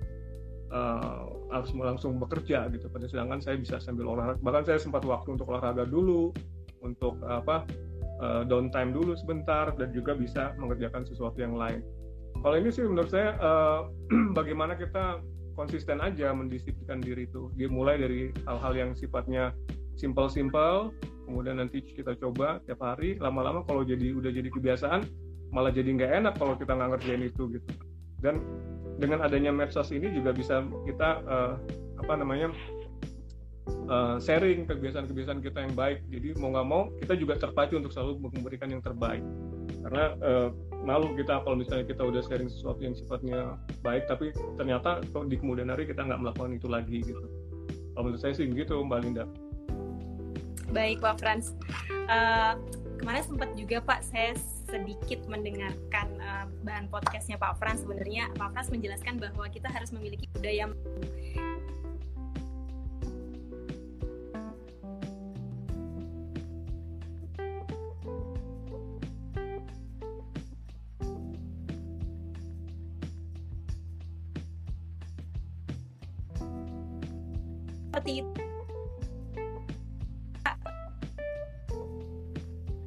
uh, 0.71 1.27
harus 1.51 1.75
langsung 1.75 2.15
bekerja 2.15 2.71
gitu. 2.71 2.87
Pada 2.87 3.03
sedangkan 3.05 3.43
saya 3.43 3.59
bisa 3.59 3.83
sambil 3.83 4.07
olahraga. 4.07 4.39
Bahkan 4.39 4.63
saya 4.63 4.79
sempat 4.79 5.03
waktu 5.03 5.35
untuk 5.35 5.51
olahraga 5.51 5.83
dulu, 5.83 6.31
untuk 6.79 7.19
apa 7.27 7.67
uh, 8.23 8.47
downtime 8.47 8.95
dulu 8.95 9.11
sebentar 9.19 9.75
dan 9.75 9.91
juga 9.91 10.15
bisa 10.15 10.55
mengerjakan 10.55 11.03
sesuatu 11.03 11.35
yang 11.43 11.59
lain. 11.59 11.83
Kalau 12.39 12.55
ini 12.55 12.71
sih 12.71 12.87
menurut 12.87 13.11
saya 13.11 13.35
uh, 13.43 13.91
bagaimana 14.39 14.79
kita 14.79 15.19
konsisten 15.55 16.03
aja 16.03 16.35
mendisiplinkan 16.35 17.01
diri 17.01 17.25
itu. 17.25 17.49
Dimulai 17.55 17.97
dari 17.97 18.29
hal-hal 18.45 18.73
yang 18.75 18.91
sifatnya 18.93 19.55
simple-simple 19.95 20.91
kemudian 21.25 21.57
nanti 21.57 21.81
kita 21.81 22.13
coba 22.21 22.61
tiap 22.69 22.83
hari. 22.85 23.17
Lama-lama 23.17 23.65
kalau 23.65 23.81
jadi 23.81 24.13
udah 24.13 24.29
jadi 24.29 24.49
kebiasaan 24.53 25.01
malah 25.49 25.71
jadi 25.71 25.87
nggak 25.87 26.11
enak 26.23 26.33
kalau 26.37 26.53
kita 26.59 26.75
nggak 26.75 26.89
ngerjain 26.95 27.23
itu 27.25 27.43
gitu. 27.57 27.69
Dan 28.21 28.43
dengan 29.01 29.25
adanya 29.25 29.51
medsos 29.51 29.91
ini 29.91 30.11
juga 30.13 30.31
bisa 30.31 30.63
kita 30.87 31.09
uh, 31.27 31.53
apa 31.99 32.13
namanya 32.15 32.53
uh, 33.89 34.15
sharing 34.21 34.69
kebiasaan-kebiasaan 34.69 35.41
kita 35.41 35.65
yang 35.65 35.73
baik. 35.73 36.05
Jadi 36.11 36.37
mau 36.37 36.53
nggak 36.53 36.67
mau 36.67 36.81
kita 37.01 37.13
juga 37.17 37.39
terpacu 37.39 37.79
untuk 37.79 37.91
selalu 37.91 38.29
memberikan 38.39 38.69
yang 38.69 38.83
terbaik. 38.83 39.23
Karena 39.85 40.05
uh, 40.21 40.49
malu 40.85 41.17
kita 41.17 41.41
kalau 41.41 41.57
misalnya 41.57 41.89
kita 41.89 42.05
udah 42.05 42.21
sharing 42.21 42.47
sesuatu 42.47 42.79
yang 42.79 42.93
sifatnya 42.93 43.57
baik 43.81 44.05
tapi 44.05 44.29
ternyata 44.55 45.01
di 45.25 45.35
kemudian 45.35 45.73
hari 45.73 45.89
kita 45.89 46.05
nggak 46.05 46.21
melakukan 46.21 46.53
itu 46.53 46.69
lagi 46.69 47.01
gitu. 47.01 47.25
Kalau 47.97 48.03
menurut 48.05 48.21
saya 48.21 48.37
sih 48.37 48.45
gitu 48.45 48.85
Mbak 48.85 48.99
Linda. 49.01 49.25
Baik 50.69 51.01
Pak 51.01 51.17
Frans. 51.17 51.57
Uh, 52.05 52.53
kemarin 53.01 53.23
sempat 53.25 53.49
juga 53.57 53.81
Pak 53.81 54.05
saya 54.05 54.37
sedikit 54.69 55.25
mendengarkan 55.25 56.07
uh, 56.21 56.45
bahan 56.61 56.85
podcastnya 56.93 57.41
Pak 57.41 57.57
Frans. 57.57 57.81
Sebenarnya 57.81 58.29
Pak 58.37 58.53
Frans 58.53 58.69
menjelaskan 58.69 59.17
bahwa 59.17 59.45
kita 59.49 59.71
harus 59.71 59.89
memiliki 59.89 60.29
budaya 60.37 60.69
seperti 78.05 78.21
itu 78.21 78.41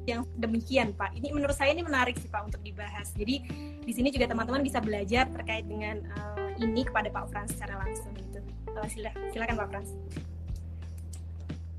yang 0.07 0.25
demikian 0.41 0.89
Pak. 0.95 1.13
Ini 1.13 1.29
menurut 1.35 1.53
saya 1.53 1.69
ini 1.75 1.85
menarik 1.85 2.17
sih 2.17 2.31
Pak 2.31 2.49
untuk 2.49 2.63
dibahas. 2.65 3.13
Jadi 3.13 3.45
di 3.83 3.93
sini 3.93 4.09
juga 4.09 4.25
teman-teman 4.31 4.65
bisa 4.65 4.81
belajar 4.81 5.29
terkait 5.29 5.69
dengan 5.69 6.01
uh, 6.17 6.49
ini 6.57 6.81
kepada 6.81 7.13
Pak 7.13 7.29
Frans 7.29 7.53
secara 7.53 7.77
langsung 7.77 8.09
gitu. 8.17 8.41
Uh, 8.73 8.87
sila, 8.89 9.13
silakan 9.29 9.59
Pak 9.59 9.67
Frans. 9.69 9.91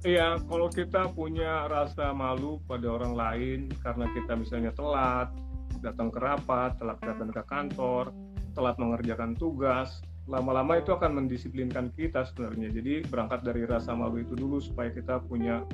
Iya, 0.06 0.38
kalau 0.46 0.70
kita 0.70 1.10
punya 1.10 1.66
rasa 1.66 2.14
malu 2.14 2.62
pada 2.70 2.86
orang 2.86 3.18
lain 3.18 3.60
karena 3.82 4.06
kita 4.14 4.38
misalnya 4.38 4.70
telat 4.78 5.34
datang 5.82 6.12
ke 6.12 6.22
rapat, 6.22 6.78
telat 6.78 7.02
datang 7.02 7.34
ke 7.34 7.42
kantor, 7.50 8.14
telat 8.54 8.78
mengerjakan 8.78 9.34
tugas, 9.34 9.98
lama-lama 10.28 10.78
itu 10.78 10.92
akan 10.92 11.24
mendisiplinkan 11.24 11.94
kita 11.96 12.28
sebenarnya. 12.28 12.68
Jadi 12.74 13.06
berangkat 13.08 13.40
dari 13.46 13.64
rasa 13.64 13.96
malu 13.96 14.20
itu 14.20 14.36
dulu 14.36 14.60
supaya 14.60 14.92
kita 14.92 15.22
punya 15.24 15.64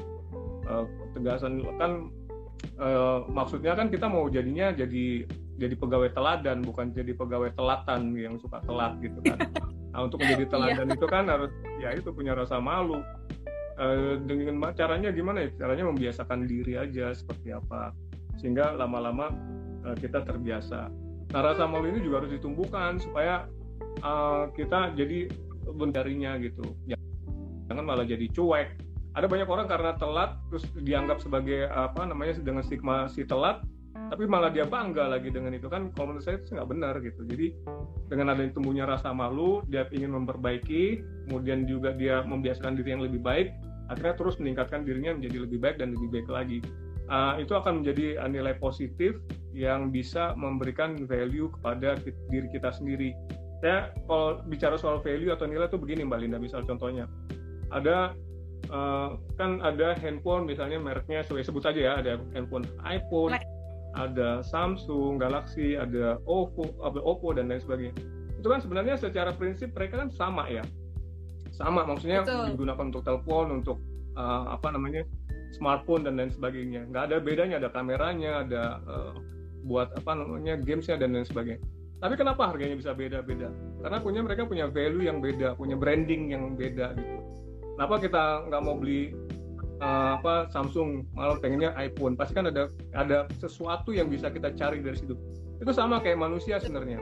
uh, 0.71 0.87
ketegasan 1.11 1.63
kan 1.77 2.09
uh, 2.81 3.27
maksudnya 3.29 3.77
kan 3.77 3.93
kita 3.93 4.07
mau 4.07 4.29
jadinya 4.31 4.73
jadi 4.73 5.27
jadi 5.57 5.75
pegawai 5.77 6.13
teladan 6.13 6.61
bukan 6.61 6.93
jadi 6.93 7.17
pegawai 7.17 7.53
telatan 7.57 8.13
yang 8.17 8.37
suka 8.37 8.61
telat 8.65 8.97
gitu 9.01 9.19
kan. 9.25 9.41
Nah 9.97 10.05
untuk 10.05 10.21
menjadi 10.21 10.45
iya. 10.45 10.53
teladan 10.53 10.89
itu 10.93 11.07
kan 11.09 11.25
harus 11.25 11.53
ya 11.81 11.97
itu 11.97 12.13
punya 12.13 12.37
rasa 12.37 12.61
malu. 12.61 13.01
Uh, 13.77 14.17
dengan 14.25 14.73
caranya 14.73 15.13
gimana 15.13 15.45
ya? 15.45 15.49
Caranya 15.61 15.85
membiasakan 15.93 16.49
diri 16.49 16.81
aja 16.81 17.13
seperti 17.13 17.53
apa 17.53 17.93
sehingga 18.41 18.73
lama-lama 18.77 19.33
uh, 19.85 19.97
kita 19.97 20.25
terbiasa. 20.25 20.93
Nah 21.33 21.41
rasa 21.41 21.65
malu 21.69 21.89
ini 21.93 22.01
juga 22.05 22.25
harus 22.25 22.33
ditumbuhkan 22.33 23.01
supaya 23.01 23.49
uh, 24.03 24.51
kita 24.53 24.93
jadi 24.99 25.31
bendarinya 25.75 26.37
gitu. 26.41 26.65
Jangan 27.69 27.85
malah 27.85 28.07
jadi 28.07 28.27
cuek. 28.31 28.69
Ada 29.17 29.27
banyak 29.27 29.49
orang 29.49 29.67
karena 29.67 29.97
telat 29.97 30.37
terus 30.53 30.65
dianggap 30.77 31.25
sebagai 31.25 31.73
apa 31.73 32.05
namanya 32.05 32.37
dengan 32.37 32.61
stigma 32.61 33.09
si 33.09 33.25
telat 33.25 33.65
tapi 33.97 34.29
malah 34.29 34.53
dia 34.53 34.69
bangga 34.69 35.09
lagi 35.09 35.33
dengan 35.33 35.57
itu. 35.57 35.67
Kan 35.73 35.91
kalau 35.97 36.13
menurut 36.13 36.25
saya 36.25 36.37
itu 36.39 36.53
nggak 36.53 36.69
benar 36.69 36.95
gitu. 37.01 37.25
Jadi 37.25 37.57
dengan 38.13 38.37
adanya 38.37 38.53
tumbuhnya 38.53 38.85
rasa 38.85 39.11
malu 39.11 39.65
dia 39.67 39.89
ingin 39.91 40.13
memperbaiki 40.13 41.01
kemudian 41.27 41.65
juga 41.65 41.97
dia 41.97 42.23
membiasakan 42.23 42.77
diri 42.79 42.95
yang 42.95 43.03
lebih 43.03 43.19
baik 43.25 43.51
akhirnya 43.87 44.15
terus 44.19 44.35
meningkatkan 44.43 44.83
dirinya 44.83 45.15
menjadi 45.15 45.47
lebih 45.47 45.59
baik 45.63 45.77
dan 45.79 45.95
lebih 45.95 46.09
baik 46.11 46.29
lagi. 46.31 46.59
Uh, 47.07 47.39
itu 47.39 47.55
akan 47.55 47.83
menjadi 47.83 48.19
nilai 48.27 48.59
positif 48.59 49.15
yang 49.55 49.95
bisa 49.95 50.35
memberikan 50.35 50.99
value 51.07 51.47
kepada 51.55 51.95
diri 52.03 52.51
kita 52.51 52.75
sendiri 52.75 53.15
saya 53.67 53.91
kalau 54.07 54.39
bicara 54.47 54.79
soal 54.79 55.03
value 55.03 55.35
atau 55.35 55.51
nilai 55.51 55.67
itu 55.67 55.75
begini 55.75 56.07
mbak 56.07 56.23
Linda 56.23 56.39
misal 56.39 56.63
contohnya. 56.63 57.11
Ada 57.75 58.15
uh, 58.71 59.19
kan 59.35 59.59
ada 59.59 59.99
handphone 59.99 60.47
misalnya 60.47 60.79
mereknya 60.79 61.27
saya 61.27 61.43
sebut 61.43 61.67
saja 61.67 61.81
ya 61.83 61.93
ada 61.99 62.23
handphone 62.31 62.63
iPhone 62.87 63.35
ada 63.99 64.39
Samsung 64.47 65.19
Galaxy 65.19 65.75
ada 65.75 66.23
Oppo 66.31 66.79
ada 66.79 67.03
Oppo 67.03 67.35
dan 67.35 67.51
lain 67.51 67.59
sebagainya. 67.59 67.95
Itu 68.39 68.47
kan 68.47 68.63
sebenarnya 68.63 68.95
secara 69.03 69.35
prinsip 69.35 69.75
mereka 69.75 70.07
kan 70.07 70.15
sama 70.15 70.47
ya. 70.47 70.63
Sama 71.51 71.83
maksudnya 71.83 72.23
Betul. 72.23 72.55
digunakan 72.55 72.85
untuk 72.87 73.03
telepon 73.03 73.51
untuk 73.51 73.83
uh, 74.15 74.55
apa 74.55 74.71
namanya 74.71 75.03
smartphone 75.59 76.07
dan 76.07 76.23
lain 76.23 76.31
sebagainya. 76.31 76.87
Nggak 76.87 77.03
ada 77.11 77.17
bedanya 77.19 77.59
ada 77.59 77.75
kameranya 77.75 78.47
ada 78.47 78.79
uh, 78.87 79.19
buat 79.67 79.91
apa 79.99 80.15
namanya 80.15 80.55
gamesnya 80.63 80.95
dan 81.03 81.19
lain 81.19 81.27
sebagainya 81.27 81.67
tapi 81.97 82.15
kenapa 82.21 82.53
harganya 82.53 82.77
bisa 82.77 82.93
beda-beda? 82.93 83.49
Karena 83.81 83.99
punya 84.05 84.21
mereka 84.21 84.45
punya 84.45 84.69
value 84.69 85.09
yang 85.09 85.25
beda 85.25 85.57
punya 85.57 85.77
branding 85.81 86.29
yang 86.29 86.53
beda 86.53 86.93
gitu. 86.93 87.17
Kenapa 87.77 87.95
kita 88.01 88.25
nggak 88.53 88.63
mau 88.65 88.77
beli 88.77 89.17
uh, 89.81 90.21
apa 90.21 90.53
Samsung? 90.53 91.09
Malah 91.17 91.41
pengennya 91.41 91.73
iPhone. 91.81 92.13
Pasti 92.13 92.37
kan 92.37 92.53
ada 92.53 92.69
ada 92.93 93.25
sesuatu 93.41 93.97
yang 93.97 94.13
bisa 94.13 94.29
kita 94.29 94.53
cari 94.53 94.85
dari 94.85 94.97
situ. 94.97 95.17
Itu 95.57 95.73
sama 95.73 96.05
kayak 96.05 96.21
manusia 96.21 96.61
sebenarnya. 96.61 97.01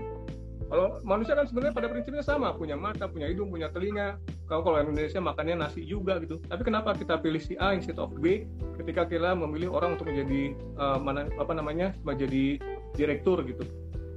Kalau 0.64 0.98
manusia 1.02 1.38
kan 1.38 1.46
sebenarnya 1.50 1.74
pada 1.74 1.90
prinsipnya 1.90 2.22
sama. 2.22 2.54
Punya 2.54 2.78
mata 2.78 3.10
punya 3.10 3.26
hidung 3.26 3.50
punya 3.50 3.74
telinga. 3.74 4.14
Kalau 4.46 4.62
kalau 4.62 4.78
Indonesia 4.78 5.18
makannya 5.18 5.58
nasi 5.58 5.82
juga 5.82 6.22
gitu. 6.22 6.38
Tapi 6.46 6.62
kenapa 6.62 6.94
kita 6.94 7.18
pilih 7.18 7.42
si 7.42 7.58
A 7.58 7.74
instead 7.74 7.98
of 7.98 8.14
B? 8.22 8.46
Ketika 8.78 9.10
kita 9.10 9.34
memilih 9.34 9.74
orang 9.74 9.98
untuk 9.98 10.06
menjadi 10.06 10.54
uh, 10.78 11.02
mana 11.02 11.26
apa 11.34 11.50
namanya? 11.50 11.90
Menjadi 12.06 12.62
direktur 12.94 13.42
gitu 13.42 13.66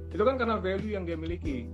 itu 0.08 0.22
kan 0.24 0.40
karena 0.40 0.56
value 0.60 0.96
yang 0.96 1.04
dia 1.04 1.16
miliki 1.16 1.68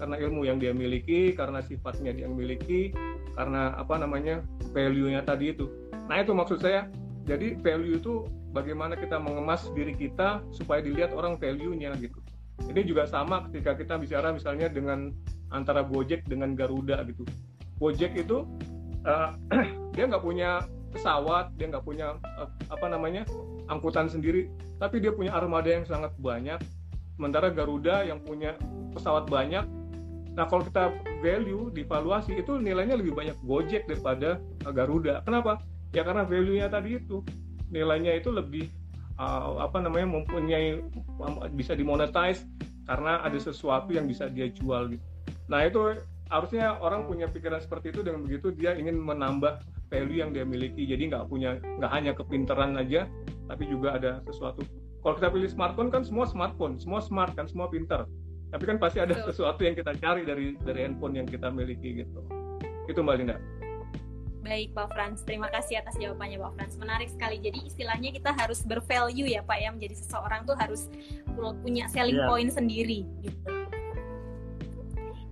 karena 0.00 0.16
ilmu 0.16 0.48
yang 0.48 0.56
dia 0.56 0.72
miliki 0.72 1.36
karena 1.36 1.60
sifatnya 1.60 2.16
dia 2.16 2.24
miliki 2.30 2.94
karena 3.36 3.76
apa 3.76 4.00
namanya 4.00 4.40
value-nya 4.72 5.20
tadi 5.26 5.52
itu. 5.52 5.68
Nah 6.08 6.22
itu 6.22 6.32
maksud 6.32 6.64
saya. 6.64 6.88
Jadi 7.28 7.60
value 7.60 8.00
itu 8.00 8.24
bagaimana 8.50 8.96
kita 8.96 9.20
mengemas 9.20 9.68
diri 9.76 9.94
kita 9.94 10.42
supaya 10.50 10.80
dilihat 10.80 11.12
orang 11.14 11.36
value-nya 11.36 11.94
gitu. 12.00 12.16
Ini 12.64 12.80
juga 12.84 13.04
sama 13.06 13.44
ketika 13.48 13.76
kita 13.76 13.94
bicara 14.00 14.32
misalnya 14.32 14.72
dengan 14.72 15.12
antara 15.52 15.84
Gojek 15.84 16.26
dengan 16.26 16.56
Garuda 16.56 17.04
gitu. 17.06 17.28
Gojek 17.76 18.16
itu 18.16 18.44
uh, 19.04 19.36
dia 19.94 20.04
nggak 20.08 20.24
punya 20.24 20.64
pesawat, 20.90 21.54
dia 21.60 21.70
nggak 21.70 21.86
punya 21.86 22.18
uh, 22.40 22.48
apa 22.72 22.86
namanya 22.90 23.22
angkutan 23.70 24.10
sendiri, 24.10 24.50
tapi 24.82 24.98
dia 24.98 25.14
punya 25.14 25.36
armada 25.36 25.70
yang 25.70 25.86
sangat 25.86 26.10
banyak. 26.18 26.58
Sementara 27.20 27.52
Garuda 27.52 28.08
yang 28.08 28.24
punya 28.24 28.56
pesawat 28.96 29.28
banyak, 29.28 29.68
Nah 30.40 30.46
kalau 30.46 30.62
kita 30.64 30.94
value, 31.20 31.68
divaluasi 31.74 32.38
itu 32.38 32.56
nilainya 32.56 32.96
lebih 32.96 33.12
banyak 33.12 33.36
Gojek 33.44 33.84
daripada 33.90 34.38
uh, 34.64 34.72
Garuda. 34.72 35.20
Kenapa? 35.26 35.60
Ya 35.90 36.06
karena 36.06 36.22
value-nya 36.22 36.70
tadi 36.70 37.02
itu 37.02 37.20
nilainya 37.68 38.14
itu 38.14 38.30
lebih 38.30 38.70
uh, 39.18 39.58
apa 39.58 39.82
namanya 39.82 40.06
mempunyai 40.06 40.80
bisa 41.52 41.74
dimonetize 41.74 42.46
karena 42.86 43.20
ada 43.20 43.38
sesuatu 43.38 43.90
yang 43.90 44.06
bisa 44.06 44.30
dia 44.30 44.48
jual 44.48 44.94
gitu. 44.94 45.04
Nah 45.50 45.66
itu 45.66 45.98
harusnya 46.30 46.78
orang 46.78 47.10
punya 47.10 47.26
pikiran 47.26 47.58
seperti 47.58 47.90
itu 47.90 48.06
dengan 48.06 48.22
begitu 48.22 48.54
dia 48.54 48.78
ingin 48.78 48.96
menambah 48.96 49.60
value 49.90 50.22
yang 50.22 50.30
dia 50.30 50.46
miliki. 50.46 50.86
Jadi 50.86 51.10
nggak 51.10 51.26
punya 51.26 51.58
nggak 51.58 51.90
hanya 51.90 52.12
kepintaran 52.14 52.78
aja, 52.78 53.10
tapi 53.50 53.66
juga 53.66 53.98
ada 53.98 54.22
sesuatu. 54.30 54.62
Kalau 55.00 55.14
kita 55.16 55.28
pilih 55.32 55.48
smartphone 55.48 55.88
kan 55.88 56.04
semua 56.04 56.28
smartphone, 56.28 56.76
semua 56.76 57.00
smart 57.00 57.32
kan, 57.32 57.48
semua 57.48 57.72
pintar 57.72 58.04
tapi 58.50 58.64
kan 58.66 58.76
pasti 58.82 58.98
ada 58.98 59.14
Betul. 59.14 59.26
sesuatu 59.30 59.60
yang 59.62 59.74
kita 59.78 59.92
cari 59.96 60.22
dari 60.26 60.58
dari 60.58 60.80
handphone 60.82 61.14
yang 61.22 61.26
kita 61.26 61.48
miliki 61.54 62.02
gitu 62.02 62.20
itu 62.90 63.00
mbak 63.00 63.22
Linda 63.22 63.38
Baik 64.40 64.72
Pak 64.72 64.96
Frans, 64.96 65.20
terima 65.28 65.52
kasih 65.52 65.84
atas 65.84 66.00
jawabannya 66.00 66.40
Pak 66.40 66.56
Frans. 66.56 66.74
Menarik 66.80 67.12
sekali. 67.12 67.44
Jadi 67.44 67.60
istilahnya 67.60 68.08
kita 68.08 68.32
harus 68.32 68.64
bervalue 68.64 69.28
ya 69.28 69.44
Pak 69.44 69.58
ya, 69.60 69.68
menjadi 69.68 70.00
seseorang 70.00 70.48
tuh 70.48 70.56
harus 70.56 70.88
punya 71.60 71.84
selling 71.92 72.16
yeah. 72.16 72.24
point 72.24 72.48
sendiri 72.48 73.04
gitu. 73.20 73.36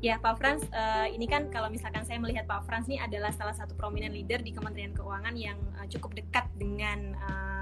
Ya 0.05 0.21
Pak 0.21 0.37
Frans, 0.37 0.61
uh, 0.77 1.09
ini 1.09 1.25
kan 1.25 1.49
kalau 1.49 1.73
misalkan 1.73 2.05
saya 2.05 2.21
melihat 2.21 2.45
Pak 2.45 2.69
Frans 2.69 2.85
ini 2.85 3.01
adalah 3.01 3.33
salah 3.33 3.57
satu 3.57 3.73
prominent 3.81 4.13
leader 4.13 4.45
di 4.45 4.53
Kementerian 4.53 4.93
Keuangan 4.93 5.35
yang 5.41 5.57
uh, 5.81 5.89
cukup 5.89 6.13
dekat 6.13 6.45
dengan 6.61 7.17
uh, 7.17 7.58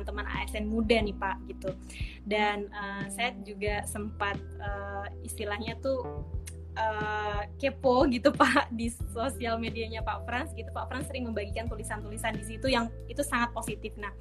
teman-teman 0.00 0.24
ASN 0.32 0.64
muda 0.64 0.96
nih 0.96 1.12
Pak 1.12 1.36
gitu. 1.52 1.70
Dan 2.24 2.72
uh, 2.72 3.04
saya 3.12 3.36
juga 3.44 3.84
sempat 3.84 4.40
uh, 4.56 5.04
istilahnya 5.20 5.76
tuh 5.84 6.24
uh, 6.80 7.44
kepo 7.60 8.08
gitu 8.08 8.32
Pak 8.40 8.72
di 8.72 8.88
sosial 9.12 9.60
medianya 9.60 10.00
Pak 10.00 10.24
Frans 10.24 10.50
gitu. 10.56 10.72
Pak 10.72 10.88
Frans 10.88 11.06
sering 11.12 11.28
membagikan 11.28 11.68
tulisan-tulisan 11.68 12.32
di 12.40 12.44
situ 12.48 12.72
yang 12.72 12.88
itu 13.12 13.20
sangat 13.20 13.52
positif. 13.52 13.92
Nah, 14.00 14.12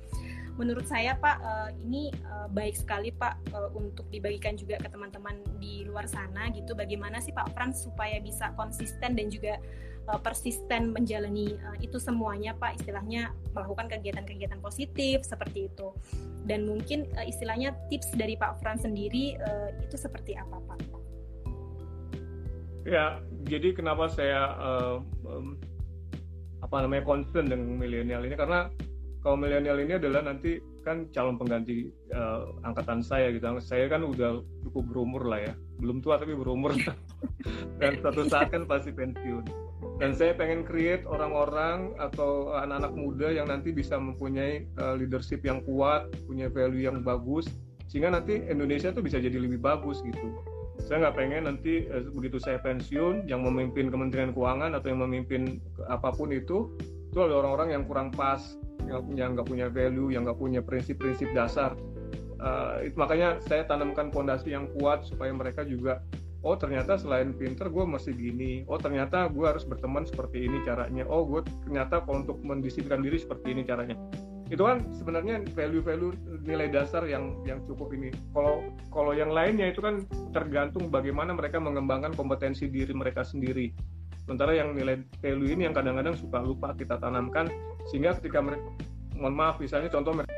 menurut 0.59 0.83
saya 0.83 1.15
Pak 1.15 1.37
uh, 1.39 1.69
ini 1.87 2.11
uh, 2.27 2.51
baik 2.51 2.75
sekali 2.75 3.15
Pak 3.15 3.55
uh, 3.55 3.71
untuk 3.71 4.03
dibagikan 4.11 4.59
juga 4.59 4.75
ke 4.75 4.91
teman-teman 4.91 5.39
di 5.63 5.87
luar 5.87 6.03
sana 6.11 6.51
gitu. 6.51 6.75
Bagaimana 6.75 7.23
sih 7.23 7.31
Pak 7.31 7.55
Frans 7.55 7.87
supaya 7.87 8.19
bisa 8.19 8.51
konsisten 8.59 9.15
dan 9.15 9.31
juga 9.31 9.55
uh, 10.09 10.19
persisten 10.19 10.91
menjalani 10.91 11.55
uh, 11.61 11.77
itu 11.79 12.01
semuanya 12.01 12.57
Pak 12.57 12.81
istilahnya 12.81 13.31
melakukan 13.53 13.87
kegiatan-kegiatan 13.87 14.59
positif 14.59 15.21
seperti 15.21 15.69
itu 15.69 15.93
dan 16.49 16.65
mungkin 16.65 17.05
uh, 17.15 17.25
istilahnya 17.25 17.77
tips 17.93 18.09
dari 18.17 18.33
Pak 18.35 18.59
Frans 18.59 18.83
sendiri 18.83 19.37
uh, 19.37 19.69
itu 19.85 19.95
seperti 19.95 20.33
apa 20.35 20.57
Pak? 20.65 20.79
Ya 22.89 23.21
jadi 23.45 23.77
kenapa 23.77 24.09
saya 24.09 24.57
uh, 24.57 24.97
um, 25.29 25.55
apa 26.59 26.83
namanya 26.83 27.05
concern 27.05 27.47
dengan 27.47 27.77
milenial 27.77 28.25
ini 28.25 28.35
karena 28.35 28.67
kaum 29.23 29.39
milenial 29.43 29.79
ini 29.79 29.99
adalah 29.99 30.23
nanti 30.23 30.59
kan 30.83 31.05
calon 31.11 31.35
pengganti 31.35 31.91
uh, 32.15 32.55
angkatan 32.63 33.03
saya 33.03 33.29
gitu. 33.35 33.45
Saya 33.59 33.91
kan 33.91 34.01
udah 34.07 34.39
cukup 34.63 34.83
berumur 34.89 35.27
lah 35.27 35.43
ya, 35.43 35.53
belum 35.77 35.99
tua 35.99 36.17
tapi 36.17 36.33
berumur 36.33 36.71
dan 37.79 37.99
suatu 37.99 38.25
saat 38.25 38.49
kan 38.49 38.63
pasti 38.63 38.95
pensiun. 38.95 39.68
Dan 39.99 40.11
saya 40.15 40.35
pengen 40.35 40.67
create 40.67 41.07
orang-orang 41.07 41.95
atau 41.99 42.51
anak-anak 42.55 42.93
muda 42.95 43.27
yang 43.31 43.47
nanti 43.47 43.71
bisa 43.71 43.95
mempunyai 43.95 44.67
uh, 44.79 44.95
leadership 44.95 45.43
yang 45.43 45.63
kuat, 45.63 46.07
punya 46.27 46.51
value 46.51 46.87
yang 46.87 46.99
bagus, 47.03 47.47
sehingga 47.87 48.11
nanti 48.11 48.43
Indonesia 48.47 48.91
tuh 48.91 49.03
bisa 49.03 49.17
jadi 49.17 49.39
lebih 49.39 49.59
bagus 49.59 50.03
gitu. 50.03 50.35
Saya 50.83 51.07
nggak 51.07 51.15
pengen 51.19 51.43
nanti 51.47 51.89
eh, 51.91 52.07
begitu 52.15 52.39
saya 52.39 52.61
pensiun 52.63 53.27
yang 53.27 53.43
memimpin 53.43 53.91
Kementerian 53.91 54.31
Keuangan 54.31 54.79
atau 54.79 54.87
yang 54.87 55.03
memimpin 55.03 55.59
apa 55.91 56.15
pun 56.15 56.31
itu 56.31 56.71
itu 57.09 57.19
ada 57.19 57.35
orang-orang 57.41 57.75
yang 57.75 57.83
kurang 57.83 58.13
pas 58.15 58.39
yang 58.87 59.35
nggak 59.35 59.45
punya 59.45 59.67
value 59.67 60.09
yang 60.13 60.23
nggak 60.23 60.39
punya 60.39 60.61
prinsip-prinsip 60.63 61.29
dasar. 61.35 61.75
Uh, 62.39 62.87
itu 62.87 62.95
makanya 62.95 63.35
saya 63.43 63.67
tanamkan 63.67 64.07
fondasi 64.15 64.55
yang 64.55 64.71
kuat 64.79 65.03
supaya 65.03 65.35
mereka 65.35 65.67
juga 65.67 65.99
oh 66.43 66.55
ternyata 66.55 66.95
selain 66.95 67.35
pinter 67.35 67.67
gue 67.67 67.83
masih 67.83 68.15
gini 68.15 68.63
oh 68.67 68.79
ternyata 68.79 69.27
gue 69.27 69.45
harus 69.45 69.67
berteman 69.67 70.07
seperti 70.07 70.47
ini 70.47 70.63
caranya 70.63 71.03
oh 71.07 71.27
gue 71.27 71.43
ternyata 71.67 72.03
kalau 72.03 72.23
untuk 72.23 72.39
mendisiplinkan 72.43 73.03
diri 73.03 73.17
seperti 73.19 73.51
ini 73.51 73.61
caranya 73.67 73.95
itu 74.49 74.65
kan 74.65 74.81
sebenarnya 74.97 75.45
value-value 75.53 76.41
nilai 76.41 76.73
dasar 76.73 77.05
yang 77.05 77.37
yang 77.45 77.61
cukup 77.69 77.93
ini. 77.93 78.09
Kalau 78.33 78.65
kalau 78.89 79.13
yang 79.13 79.29
lainnya 79.29 79.69
itu 79.69 79.77
kan 79.77 80.09
tergantung 80.33 80.89
bagaimana 80.89 81.37
mereka 81.37 81.61
mengembangkan 81.61 82.17
kompetensi 82.17 82.65
diri 82.65 82.89
mereka 82.89 83.21
sendiri. 83.21 83.69
Sementara 84.25 84.57
yang 84.57 84.73
nilai 84.73 85.05
value 85.21 85.53
ini 85.53 85.69
yang 85.69 85.77
kadang-kadang 85.77 86.17
suka 86.17 86.41
lupa 86.41 86.73
kita 86.73 86.97
tanamkan 86.97 87.45
sehingga 87.93 88.17
ketika 88.17 88.41
mereka 88.41 88.65
mohon 89.21 89.37
maaf 89.37 89.61
misalnya 89.61 89.93
contoh 89.93 90.17
mereka 90.17 90.33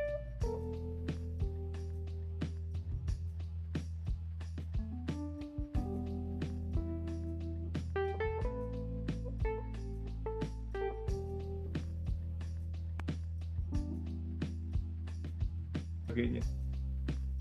sebagainya. 16.11 16.43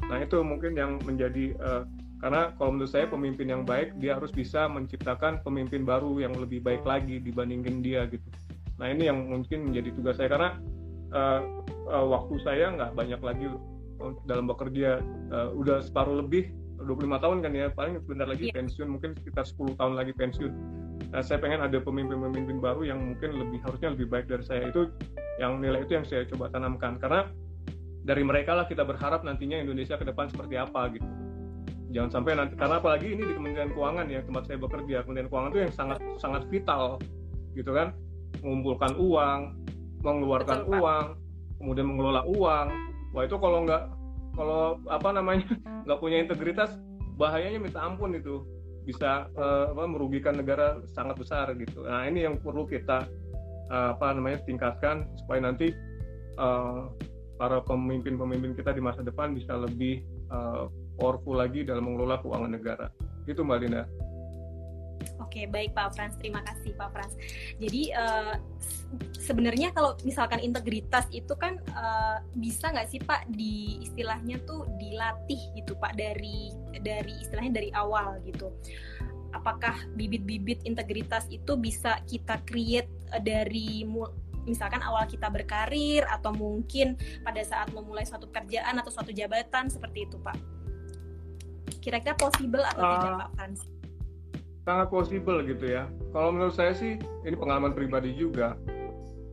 Nah 0.06 0.22
itu 0.22 0.38
mungkin 0.46 0.78
yang 0.78 1.02
menjadi 1.02 1.59
uh, 1.59 1.83
karena 2.22 2.54
kalau 2.54 2.78
menurut 2.78 2.92
saya 2.94 3.11
pemimpin 3.11 3.50
yang 3.50 3.66
baik 3.66 3.98
dia 3.98 4.14
harus 4.14 4.30
bisa 4.30 4.70
menciptakan 4.70 5.42
pemimpin 5.42 5.83
baru 5.83 6.22
yang 6.22 6.37
lebih 6.38 6.62
baik 6.62 6.87
lagi 6.87 7.18
dibandingin 7.18 7.83
dia 7.83 8.06
gitu. 8.06 8.24
Nah 8.78 8.87
ini 8.94 9.11
yang 9.11 9.26
mungkin 9.26 9.72
menjadi 9.72 9.90
tugas 9.98 10.22
saya 10.22 10.30
karena 10.30 10.50
uh, 11.11 11.42
uh, 11.90 12.06
waktu 12.06 12.38
saya 12.46 12.70
nggak 12.78 12.94
banyak 12.94 13.20
lagi 13.20 13.50
dalam 14.24 14.48
bekerja 14.48 15.02
uh, 15.35 15.52
udah 15.52 15.85
separuh 15.85 16.24
lebih 16.24 16.48
25 16.80 17.20
tahun 17.20 17.38
kan 17.44 17.52
ya 17.52 17.66
paling 17.76 18.00
sebentar 18.00 18.24
lagi 18.24 18.48
yeah. 18.48 18.56
pensiun 18.56 18.88
mungkin 18.88 19.12
sekitar 19.20 19.44
10 19.44 19.76
tahun 19.76 19.94
lagi 20.00 20.12
pensiun. 20.16 20.52
Nah, 21.11 21.20
saya 21.26 21.42
pengen 21.42 21.61
ada 21.61 21.76
pemimpin-pemimpin 21.83 22.62
baru 22.62 22.87
yang 22.87 23.02
mungkin 23.02 23.37
lebih 23.37 23.59
harusnya 23.66 23.92
lebih 23.92 24.06
baik 24.09 24.30
dari 24.30 24.44
saya 24.46 24.62
itu 24.70 24.88
yang 25.42 25.59
nilai 25.59 25.83
itu 25.85 25.92
yang 25.98 26.06
saya 26.06 26.22
coba 26.28 26.48
tanamkan 26.54 26.96
karena 27.02 27.28
dari 28.10 28.26
mereka 28.26 28.58
lah 28.58 28.66
kita 28.66 28.82
berharap 28.82 29.22
nantinya 29.22 29.62
Indonesia 29.62 29.94
ke 29.94 30.02
depan 30.02 30.26
seperti 30.26 30.58
apa 30.58 30.90
gitu. 30.90 31.06
Jangan 31.94 32.10
sampai 32.10 32.34
nanti 32.34 32.58
karena 32.58 32.82
apalagi 32.82 33.14
ini 33.14 33.22
di 33.22 33.34
Kementerian 33.38 33.70
Keuangan 33.70 34.06
ya 34.10 34.18
tempat 34.26 34.50
saya 34.50 34.58
bekerja. 34.58 35.06
Kementerian 35.06 35.30
Keuangan 35.30 35.50
itu 35.54 35.60
yang 35.62 35.74
sangat 35.74 35.98
sangat 36.18 36.42
vital 36.50 36.98
gitu 37.54 37.70
kan. 37.70 37.94
Mengumpulkan 38.42 38.98
uang 38.98 39.40
mengeluarkan 40.02 40.66
Betul, 40.66 40.74
uang 40.82 41.04
Pak. 41.14 41.18
kemudian 41.62 41.86
mengelola 41.86 42.22
uang. 42.26 42.66
Wah 43.14 43.22
itu 43.22 43.36
kalau 43.38 43.62
nggak 43.62 43.82
kalau 44.34 44.82
apa 44.90 45.08
namanya 45.14 45.46
nggak 45.86 45.98
punya 46.02 46.18
integritas 46.18 46.74
bahayanya 47.14 47.62
minta 47.62 47.78
ampun 47.78 48.18
itu. 48.18 48.42
Bisa 48.82 49.30
uh, 49.38 49.70
apa, 49.70 49.86
merugikan 49.86 50.34
negara 50.34 50.82
sangat 50.90 51.14
besar 51.14 51.46
gitu. 51.54 51.86
Nah 51.86 52.10
ini 52.10 52.26
yang 52.26 52.42
perlu 52.42 52.66
kita 52.66 53.06
uh, 53.70 53.94
apa 53.94 54.18
namanya 54.18 54.42
tingkatkan 54.42 55.06
supaya 55.14 55.46
nanti 55.46 55.70
uh, 56.42 56.90
para 57.40 57.64
pemimpin-pemimpin 57.64 58.53
kita 58.53 58.76
di 58.76 58.85
masa 58.85 59.00
depan 59.00 59.33
bisa 59.33 59.57
lebih 59.57 60.05
uh, 60.29 60.68
powerful 61.00 61.40
lagi 61.40 61.64
dalam 61.64 61.88
mengelola 61.88 62.20
keuangan 62.20 62.53
negara. 62.53 62.92
Itu 63.24 63.40
Mbak 63.40 63.59
Linda. 63.64 63.88
Oke, 65.16 65.48
baik 65.48 65.72
Pak 65.72 65.96
Frans. 65.96 66.20
Terima 66.20 66.44
kasih 66.44 66.76
Pak 66.76 66.92
Frans. 66.92 67.16
Jadi 67.57 67.96
uh, 67.96 68.37
sebenarnya 69.16 69.72
kalau 69.72 69.96
misalkan 70.05 70.44
integritas 70.44 71.09
itu 71.09 71.33
kan 71.40 71.57
uh, 71.72 72.20
bisa 72.37 72.68
nggak 72.68 72.92
sih 72.92 73.00
Pak 73.00 73.33
di 73.33 73.81
istilahnya 73.81 74.37
tuh 74.44 74.68
dilatih 74.76 75.40
gitu 75.57 75.72
Pak 75.81 75.96
dari 75.96 76.53
dari 76.85 77.14
istilahnya 77.24 77.57
dari 77.57 77.72
awal 77.72 78.20
gitu. 78.29 78.53
Apakah 79.33 79.72
bibit-bibit 79.96 80.61
integritas 80.68 81.24
itu 81.33 81.57
bisa 81.57 82.05
kita 82.05 82.37
create 82.44 82.90
dari 83.24 83.88
misalkan 84.48 84.81
awal 84.81 85.05
kita 85.05 85.29
berkarir 85.29 86.05
atau 86.09 86.33
mungkin 86.33 86.96
pada 87.24 87.40
saat 87.44 87.72
memulai 87.72 88.05
suatu 88.07 88.29
pekerjaan 88.31 88.79
atau 88.81 88.90
suatu 88.92 89.12
jabatan 89.12 89.68
seperti 89.68 90.09
itu 90.09 90.16
Pak. 90.20 90.37
Kira-kira 91.81 92.12
possible 92.16 92.61
atau 92.64 92.83
uh, 92.85 92.92
tidak 92.92 93.12
Pak 93.16 93.31
Frans? 93.37 93.61
Sangat 94.68 94.88
possible 94.92 95.38
gitu 95.48 95.64
ya. 95.64 95.88
Kalau 96.12 96.31
menurut 96.31 96.55
saya 96.55 96.76
sih 96.76 97.00
ini 97.24 97.37
pengalaman 97.37 97.72
pribadi 97.72 98.12
juga. 98.12 98.57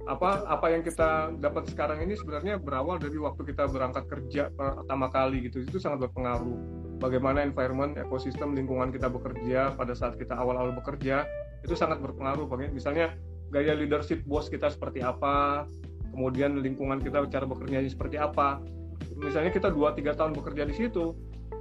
Apa 0.08 0.48
apa 0.48 0.72
yang 0.72 0.88
kita 0.88 1.36
dapat 1.36 1.68
sekarang 1.68 2.00
ini 2.00 2.16
sebenarnya 2.16 2.56
berawal 2.56 2.96
dari 2.96 3.20
waktu 3.20 3.44
kita 3.44 3.68
berangkat 3.68 4.08
kerja 4.08 4.48
pertama 4.56 5.12
kali 5.12 5.52
gitu. 5.52 5.68
Itu 5.68 5.84
sangat 5.84 6.08
berpengaruh. 6.08 6.56
Bagaimana 6.98 7.44
environment, 7.44 8.00
ekosistem, 8.00 8.56
lingkungan 8.56 8.90
kita 8.90 9.12
bekerja 9.12 9.76
pada 9.76 9.92
saat 9.92 10.16
kita 10.16 10.34
awal-awal 10.34 10.72
bekerja 10.80 11.28
itu 11.60 11.76
sangat 11.76 12.00
berpengaruh. 12.00 12.48
Misalnya 12.72 13.20
gaya 13.54 13.74
leadership 13.74 14.24
bos 14.28 14.52
kita 14.52 14.72
seperti 14.72 15.04
apa, 15.04 15.68
kemudian 16.12 16.60
lingkungan 16.60 17.00
kita 17.00 17.26
cara 17.30 17.46
bekerja 17.46 17.86
seperti 17.88 18.18
apa. 18.20 18.60
Misalnya 19.18 19.54
kita 19.54 19.70
2-3 19.70 20.18
tahun 20.18 20.34
bekerja 20.34 20.64
di 20.66 20.76
situ, 20.78 21.14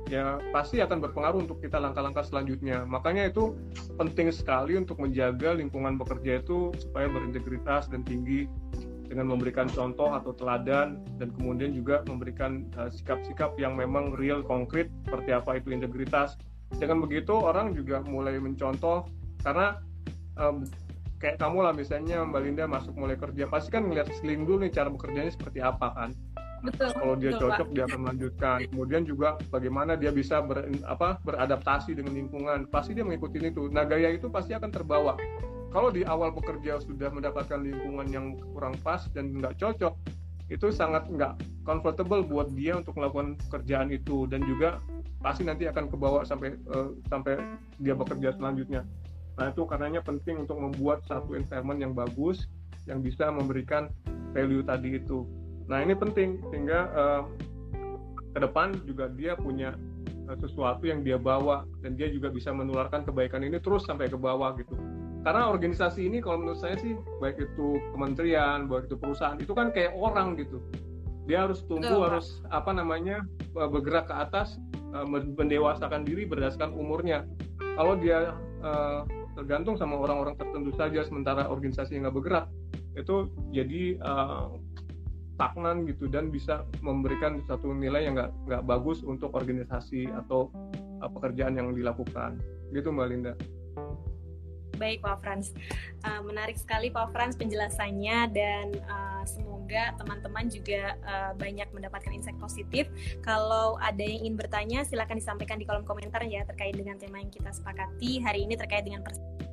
ya 0.06 0.38
pasti 0.54 0.78
akan 0.78 1.02
berpengaruh 1.02 1.42
untuk 1.42 1.58
kita 1.58 1.82
langkah-langkah 1.82 2.22
selanjutnya. 2.22 2.86
Makanya 2.86 3.28
itu 3.30 3.58
penting 3.98 4.30
sekali 4.30 4.78
untuk 4.78 5.02
menjaga 5.02 5.54
lingkungan 5.56 5.98
bekerja 5.98 6.42
itu 6.42 6.70
supaya 6.78 7.10
berintegritas 7.10 7.90
dan 7.90 8.06
tinggi 8.06 8.46
dengan 9.06 9.30
memberikan 9.30 9.70
contoh 9.70 10.14
atau 10.14 10.34
teladan 10.34 10.98
dan 11.22 11.28
kemudian 11.38 11.70
juga 11.70 12.02
memberikan 12.10 12.66
uh, 12.74 12.90
sikap-sikap 12.90 13.54
uh, 13.54 13.58
yang 13.58 13.78
memang 13.78 14.14
real 14.18 14.42
konkret 14.42 14.90
seperti 15.06 15.30
apa 15.34 15.58
itu 15.62 15.70
integritas. 15.70 16.34
Dengan 16.74 16.98
begitu 16.98 17.30
orang 17.30 17.72
juga 17.78 18.02
mulai 18.02 18.42
mencontoh 18.42 19.06
karena 19.46 19.78
um, 20.34 20.66
kayak 21.16 21.36
kamu 21.40 21.58
lah 21.64 21.72
misalnya 21.72 22.20
Mbak 22.28 22.42
Linda 22.44 22.64
masuk 22.68 22.92
mulai 22.96 23.16
kerja 23.16 23.48
pasti 23.48 23.72
kan 23.72 23.88
ngeliat 23.88 24.08
seling 24.20 24.44
dulu 24.44 24.64
nih 24.64 24.72
cara 24.72 24.88
bekerjanya 24.92 25.32
seperti 25.32 25.64
apa 25.64 25.88
kan? 25.96 26.10
Betul 26.64 26.88
kalau 26.96 27.14
dia 27.14 27.30
betul, 27.36 27.40
cocok 27.48 27.68
Pak. 27.68 27.74
dia 27.74 27.84
akan 27.86 28.00
melanjutkan. 28.00 28.58
Kemudian 28.72 29.02
juga 29.04 29.28
bagaimana 29.48 29.92
dia 29.94 30.10
bisa 30.12 30.42
ber, 30.42 30.66
apa 30.88 31.20
beradaptasi 31.24 31.96
dengan 31.96 32.16
lingkungan. 32.16 32.68
Pasti 32.68 32.96
dia 32.96 33.04
mengikuti 33.04 33.40
itu. 33.40 33.68
Nah 33.70 33.84
gaya 33.84 34.12
itu 34.12 34.28
pasti 34.28 34.52
akan 34.56 34.70
terbawa. 34.72 35.14
Kalau 35.72 35.92
di 35.92 36.02
awal 36.08 36.32
bekerja 36.32 36.80
sudah 36.80 37.12
mendapatkan 37.12 37.60
lingkungan 37.60 38.08
yang 38.08 38.26
kurang 38.56 38.72
pas 38.80 39.04
dan 39.12 39.36
nggak 39.36 39.60
cocok 39.60 39.92
itu 40.46 40.70
sangat 40.70 41.10
nggak 41.10 41.42
comfortable 41.66 42.22
buat 42.22 42.48
dia 42.54 42.78
untuk 42.78 42.96
melakukan 42.96 43.36
pekerjaan 43.48 43.92
itu. 43.92 44.24
Dan 44.24 44.44
juga 44.44 44.80
pasti 45.20 45.44
nanti 45.44 45.68
akan 45.68 45.88
kebawa 45.92 46.24
sampai 46.24 46.56
uh, 46.72 46.92
sampai 47.08 47.40
dia 47.80 47.92
bekerja 47.96 48.36
selanjutnya 48.36 48.84
Nah 49.36 49.52
itu 49.52 49.62
karenanya 49.68 50.00
penting 50.00 50.44
untuk 50.44 50.56
membuat 50.56 51.04
satu 51.04 51.36
environment 51.36 51.80
yang 51.80 51.92
bagus 51.92 52.48
yang 52.88 53.04
bisa 53.04 53.28
memberikan 53.28 53.92
value 54.32 54.64
tadi 54.64 54.96
itu. 54.96 55.28
Nah 55.68 55.84
ini 55.84 55.92
penting 55.92 56.40
sehingga 56.48 56.88
uh, 56.94 57.22
ke 58.32 58.38
depan 58.40 58.72
juga 58.88 59.12
dia 59.12 59.36
punya 59.36 59.76
uh, 60.30 60.36
sesuatu 60.40 60.88
yang 60.88 61.04
dia 61.04 61.20
bawa 61.20 61.68
dan 61.84 61.98
dia 61.98 62.08
juga 62.08 62.32
bisa 62.32 62.48
menularkan 62.54 63.04
kebaikan 63.04 63.44
ini 63.44 63.60
terus 63.60 63.84
sampai 63.84 64.08
ke 64.08 64.16
bawah 64.16 64.56
gitu. 64.56 64.72
Karena 65.26 65.50
organisasi 65.50 66.06
ini 66.06 66.22
kalau 66.22 66.46
menurut 66.46 66.62
saya 66.62 66.78
sih 66.78 66.94
baik 67.18 67.36
itu 67.42 67.82
kementerian, 67.90 68.70
baik 68.70 68.86
itu 68.86 68.96
perusahaan 68.96 69.36
itu 69.42 69.52
kan 69.52 69.74
kayak 69.74 69.92
orang 69.98 70.38
gitu. 70.38 70.62
Dia 71.26 71.50
harus 71.50 71.66
tumbuh, 71.66 72.06
harus 72.06 72.46
apa 72.54 72.70
namanya 72.70 73.26
eh, 73.58 73.66
bergerak 73.66 74.06
ke 74.06 74.14
atas, 74.14 74.54
mendewasakan 75.10 76.06
diri 76.06 76.30
berdasarkan 76.30 76.70
umurnya. 76.78 77.26
Kalau 77.58 77.98
dia 77.98 78.38
uh, 78.62 79.02
tergantung 79.36 79.76
sama 79.76 80.00
orang-orang 80.00 80.34
tertentu 80.40 80.72
saja 80.72 81.04
sementara 81.04 81.46
organisasi 81.52 81.94
yang 81.94 82.08
nggak 82.08 82.16
bergerak 82.16 82.46
itu 82.96 83.28
jadi 83.52 84.00
uh, 84.00 84.56
stagnan 85.36 85.84
gitu 85.84 86.08
dan 86.08 86.32
bisa 86.32 86.64
memberikan 86.80 87.44
satu 87.44 87.68
nilai 87.76 88.08
yang 88.08 88.16
nggak 88.16 88.32
nggak 88.48 88.62
bagus 88.64 89.04
untuk 89.04 89.36
organisasi 89.36 90.08
atau 90.08 90.48
uh, 91.04 91.10
pekerjaan 91.12 91.60
yang 91.60 91.76
dilakukan 91.76 92.40
gitu 92.72 92.88
mbak 92.88 93.12
Linda. 93.12 93.34
Baik 94.76 95.00
Pak 95.04 95.24
Frans, 95.24 95.56
uh, 96.04 96.20
menarik 96.24 96.56
sekali 96.56 96.92
Pak 96.92 97.12
Frans 97.12 97.36
penjelasannya 97.36 98.18
dan 98.32 98.66
uh, 98.88 99.24
semoga 99.66 99.98
teman-teman 99.98 100.46
juga 100.46 100.94
uh, 101.02 101.34
banyak 101.34 101.66
mendapatkan 101.74 102.14
insight 102.14 102.38
positif. 102.38 102.86
Kalau 103.18 103.74
ada 103.82 103.98
yang 103.98 104.22
ingin 104.22 104.38
bertanya, 104.38 104.86
silakan 104.86 105.18
disampaikan 105.18 105.58
di 105.58 105.66
kolom 105.66 105.82
komentar 105.82 106.22
ya 106.22 106.46
terkait 106.46 106.78
dengan 106.78 106.94
tema 107.02 107.18
yang 107.18 107.34
kita 107.34 107.50
sepakati 107.50 108.22
hari 108.22 108.46
ini 108.46 108.54
terkait 108.54 108.86
dengan 108.86 109.02
dan 109.02 109.45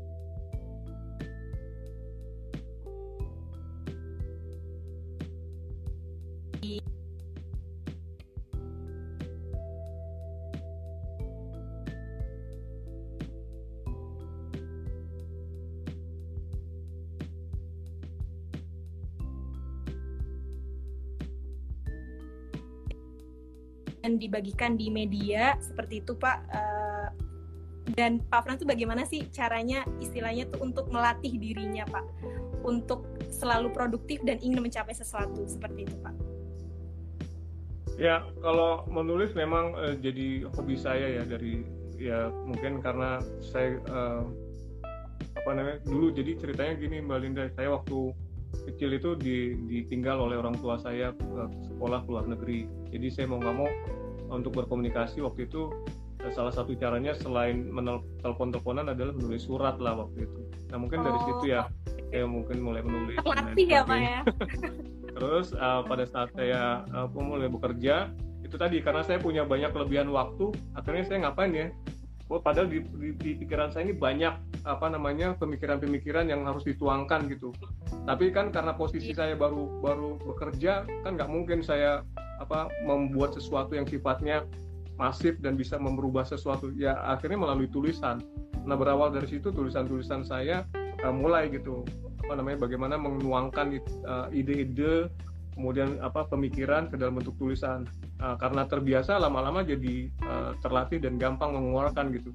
dibagikan 24.28 24.80
di 24.80 24.88
media 24.90 25.58
seperti 25.60 26.02
itu 26.04 26.16
Pak. 26.16 26.38
Uh, 26.52 27.10
dan 28.00 28.24
Pak 28.32 28.48
Frans 28.48 28.64
itu 28.64 28.68
bagaimana 28.68 29.04
sih 29.04 29.28
caranya 29.28 29.84
istilahnya 30.00 30.48
tuh 30.48 30.64
untuk 30.64 30.88
melatih 30.88 31.36
dirinya 31.36 31.84
Pak 31.84 32.06
untuk 32.64 33.04
selalu 33.28 33.76
produktif 33.76 34.24
dan 34.24 34.40
ingin 34.40 34.64
mencapai 34.64 34.96
sesuatu 34.96 35.44
seperti 35.46 35.84
itu 35.84 35.96
Pak. 36.00 36.16
Ya 38.00 38.26
kalau 38.42 38.88
menulis 38.90 39.36
memang 39.36 39.76
uh, 39.76 39.94
jadi 40.00 40.48
hobi 40.56 40.80
saya 40.80 41.22
ya 41.22 41.24
dari 41.28 41.62
ya 42.00 42.32
mungkin 42.48 42.82
karena 42.82 43.22
saya 43.44 43.78
uh, 43.92 44.26
apa 45.44 45.50
namanya 45.54 45.80
dulu 45.86 46.10
jadi 46.16 46.40
ceritanya 46.40 46.74
gini 46.80 46.98
Mbak 47.04 47.20
Linda 47.20 47.44
saya 47.54 47.76
waktu 47.76 48.16
kecil 48.70 48.96
itu 48.96 49.18
ditinggal 49.68 50.18
oleh 50.24 50.38
orang 50.40 50.56
tua 50.62 50.78
saya 50.80 51.12
ke 51.14 51.42
sekolah 51.74 52.06
ke 52.06 52.10
luar 52.10 52.26
negeri 52.30 52.70
jadi 52.94 53.08
saya 53.12 53.26
mau 53.28 53.42
nggak 53.42 53.56
mau 53.58 53.70
untuk 54.34 54.58
berkomunikasi 54.58 55.22
waktu 55.22 55.46
itu 55.46 55.70
eh, 56.26 56.34
salah 56.34 56.50
satu 56.50 56.74
caranya 56.74 57.14
selain 57.14 57.70
menelpon 57.70 58.50
teleponan 58.50 58.90
adalah 58.90 59.14
menulis 59.14 59.46
surat 59.46 59.78
lah 59.78 59.94
waktu 59.94 60.26
itu. 60.26 60.42
Nah 60.74 60.78
mungkin 60.82 61.02
oh. 61.02 61.04
dari 61.06 61.20
situ 61.30 61.44
ya 61.54 61.62
saya 62.14 62.26
mungkin 62.30 62.58
mulai 62.62 62.82
menulis 62.86 63.18
terlatih 63.22 63.68
ya 63.70 63.82
pak 63.86 64.00
ya? 64.02 64.20
Terus 65.18 65.54
uh, 65.54 65.86
pada 65.86 66.06
saat 66.10 66.30
saya 66.34 66.86
uh, 66.90 67.08
mulai 67.14 67.50
bekerja 67.50 68.10
itu 68.42 68.56
tadi 68.58 68.82
karena 68.82 69.02
saya 69.06 69.18
punya 69.22 69.46
banyak 69.46 69.74
kelebihan 69.74 70.10
waktu 70.10 70.54
akhirnya 70.74 71.04
saya 71.06 71.18
ngapain 71.30 71.54
ya? 71.54 71.68
Oh, 72.32 72.42
padahal 72.42 72.66
di, 72.66 72.82
di, 72.98 73.14
di 73.14 73.32
pikiran 73.46 73.70
saya 73.70 73.86
ini 73.86 73.94
banyak 73.94 74.66
apa 74.66 74.88
namanya 74.90 75.36
pemikiran-pemikiran 75.38 76.32
yang 76.32 76.48
harus 76.48 76.66
dituangkan 76.66 77.30
gitu. 77.30 77.54
Tapi 78.10 78.32
kan 78.34 78.50
karena 78.50 78.74
posisi 78.74 79.12
iya. 79.12 79.18
saya 79.22 79.34
baru 79.38 79.84
baru 79.84 80.18
bekerja 80.18 80.88
kan 81.04 81.14
nggak 81.14 81.30
mungkin 81.30 81.62
saya 81.62 82.02
apa 82.44 82.68
membuat 82.84 83.34
sesuatu 83.34 83.74
yang 83.74 83.88
sifatnya 83.88 84.44
masif 85.00 85.40
dan 85.42 85.58
bisa 85.58 85.80
merubah 85.80 86.28
sesuatu. 86.28 86.70
Ya 86.78 87.00
akhirnya 87.02 87.42
melalui 87.42 87.72
tulisan. 87.72 88.22
Nah 88.64 88.78
berawal 88.78 89.12
dari 89.12 89.28
situ 89.28 89.50
tulisan-tulisan 89.50 90.24
saya 90.24 90.68
uh, 91.02 91.14
mulai 91.14 91.50
gitu 91.50 91.84
apa 92.24 92.40
namanya 92.40 92.64
bagaimana 92.64 92.96
menuangkan 92.96 93.84
uh, 94.08 94.28
ide-ide 94.32 95.12
kemudian 95.54 96.00
apa 96.02 96.26
pemikiran 96.30 96.90
ke 96.90 96.96
dalam 96.98 97.20
bentuk 97.20 97.36
tulisan. 97.38 97.86
Uh, 98.24 98.40
karena 98.40 98.64
terbiasa 98.64 99.20
lama-lama 99.20 99.66
jadi 99.66 100.08
uh, 100.24 100.56
terlatih 100.64 101.02
dan 101.02 101.20
gampang 101.20 101.58
mengeluarkan 101.58 102.14
gitu. 102.16 102.32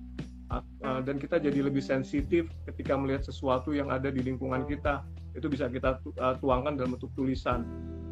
Uh, 0.48 0.64
uh, 0.84 1.00
dan 1.04 1.20
kita 1.20 1.40
jadi 1.40 1.64
lebih 1.64 1.80
sensitif 1.80 2.48
ketika 2.68 2.96
melihat 2.96 3.24
sesuatu 3.24 3.72
yang 3.72 3.88
ada 3.88 4.12
di 4.12 4.20
lingkungan 4.20 4.68
kita. 4.68 5.06
Itu 5.32 5.46
bisa 5.46 5.70
kita 5.70 6.02
tuangkan 6.42 6.74
dalam 6.74 6.98
bentuk 6.98 7.14
tulisan. 7.14 7.62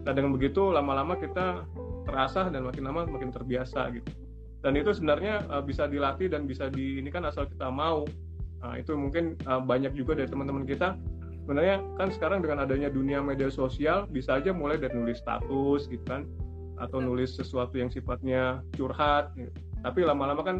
Nah 0.07 0.15
dengan 0.15 0.39
begitu 0.39 0.71
lama-lama 0.71 1.19
kita 1.19 1.67
terasa 2.07 2.49
dan 2.49 2.63
makin 2.65 2.87
lama 2.87 3.05
makin 3.11 3.35
terbiasa 3.35 3.91
gitu. 3.93 4.11
Dan 4.63 4.79
itu 4.79 4.95
sebenarnya 4.95 5.45
uh, 5.51 5.63
bisa 5.63 5.91
dilatih 5.91 6.33
dan 6.33 6.47
bisa 6.47 6.71
di 6.71 7.03
ini 7.03 7.11
kan 7.11 7.27
asal 7.27 7.47
kita 7.47 7.69
mau. 7.69 8.07
Nah, 8.65 8.75
itu 8.79 8.97
mungkin 8.97 9.37
uh, 9.47 9.63
banyak 9.63 9.95
juga 9.95 10.17
dari 10.19 10.31
teman-teman 10.31 10.65
kita. 10.67 10.97
Sebenarnya 11.45 11.79
kan 11.95 12.11
sekarang 12.11 12.43
dengan 12.43 12.67
adanya 12.67 12.91
dunia 12.91 13.23
media 13.23 13.47
sosial 13.47 14.11
bisa 14.11 14.43
aja 14.43 14.51
mulai 14.51 14.81
dari 14.83 14.99
nulis 14.99 15.23
status 15.23 15.87
gitu 15.87 16.03
kan 16.03 16.27
atau 16.77 17.01
nulis 17.01 17.37
sesuatu 17.37 17.77
yang 17.81 17.89
sifatnya 17.89 18.61
curhat 18.77 19.33
gitu. 19.37 19.49
tapi 19.81 20.05
lama-lama 20.05 20.43
kan 20.45 20.57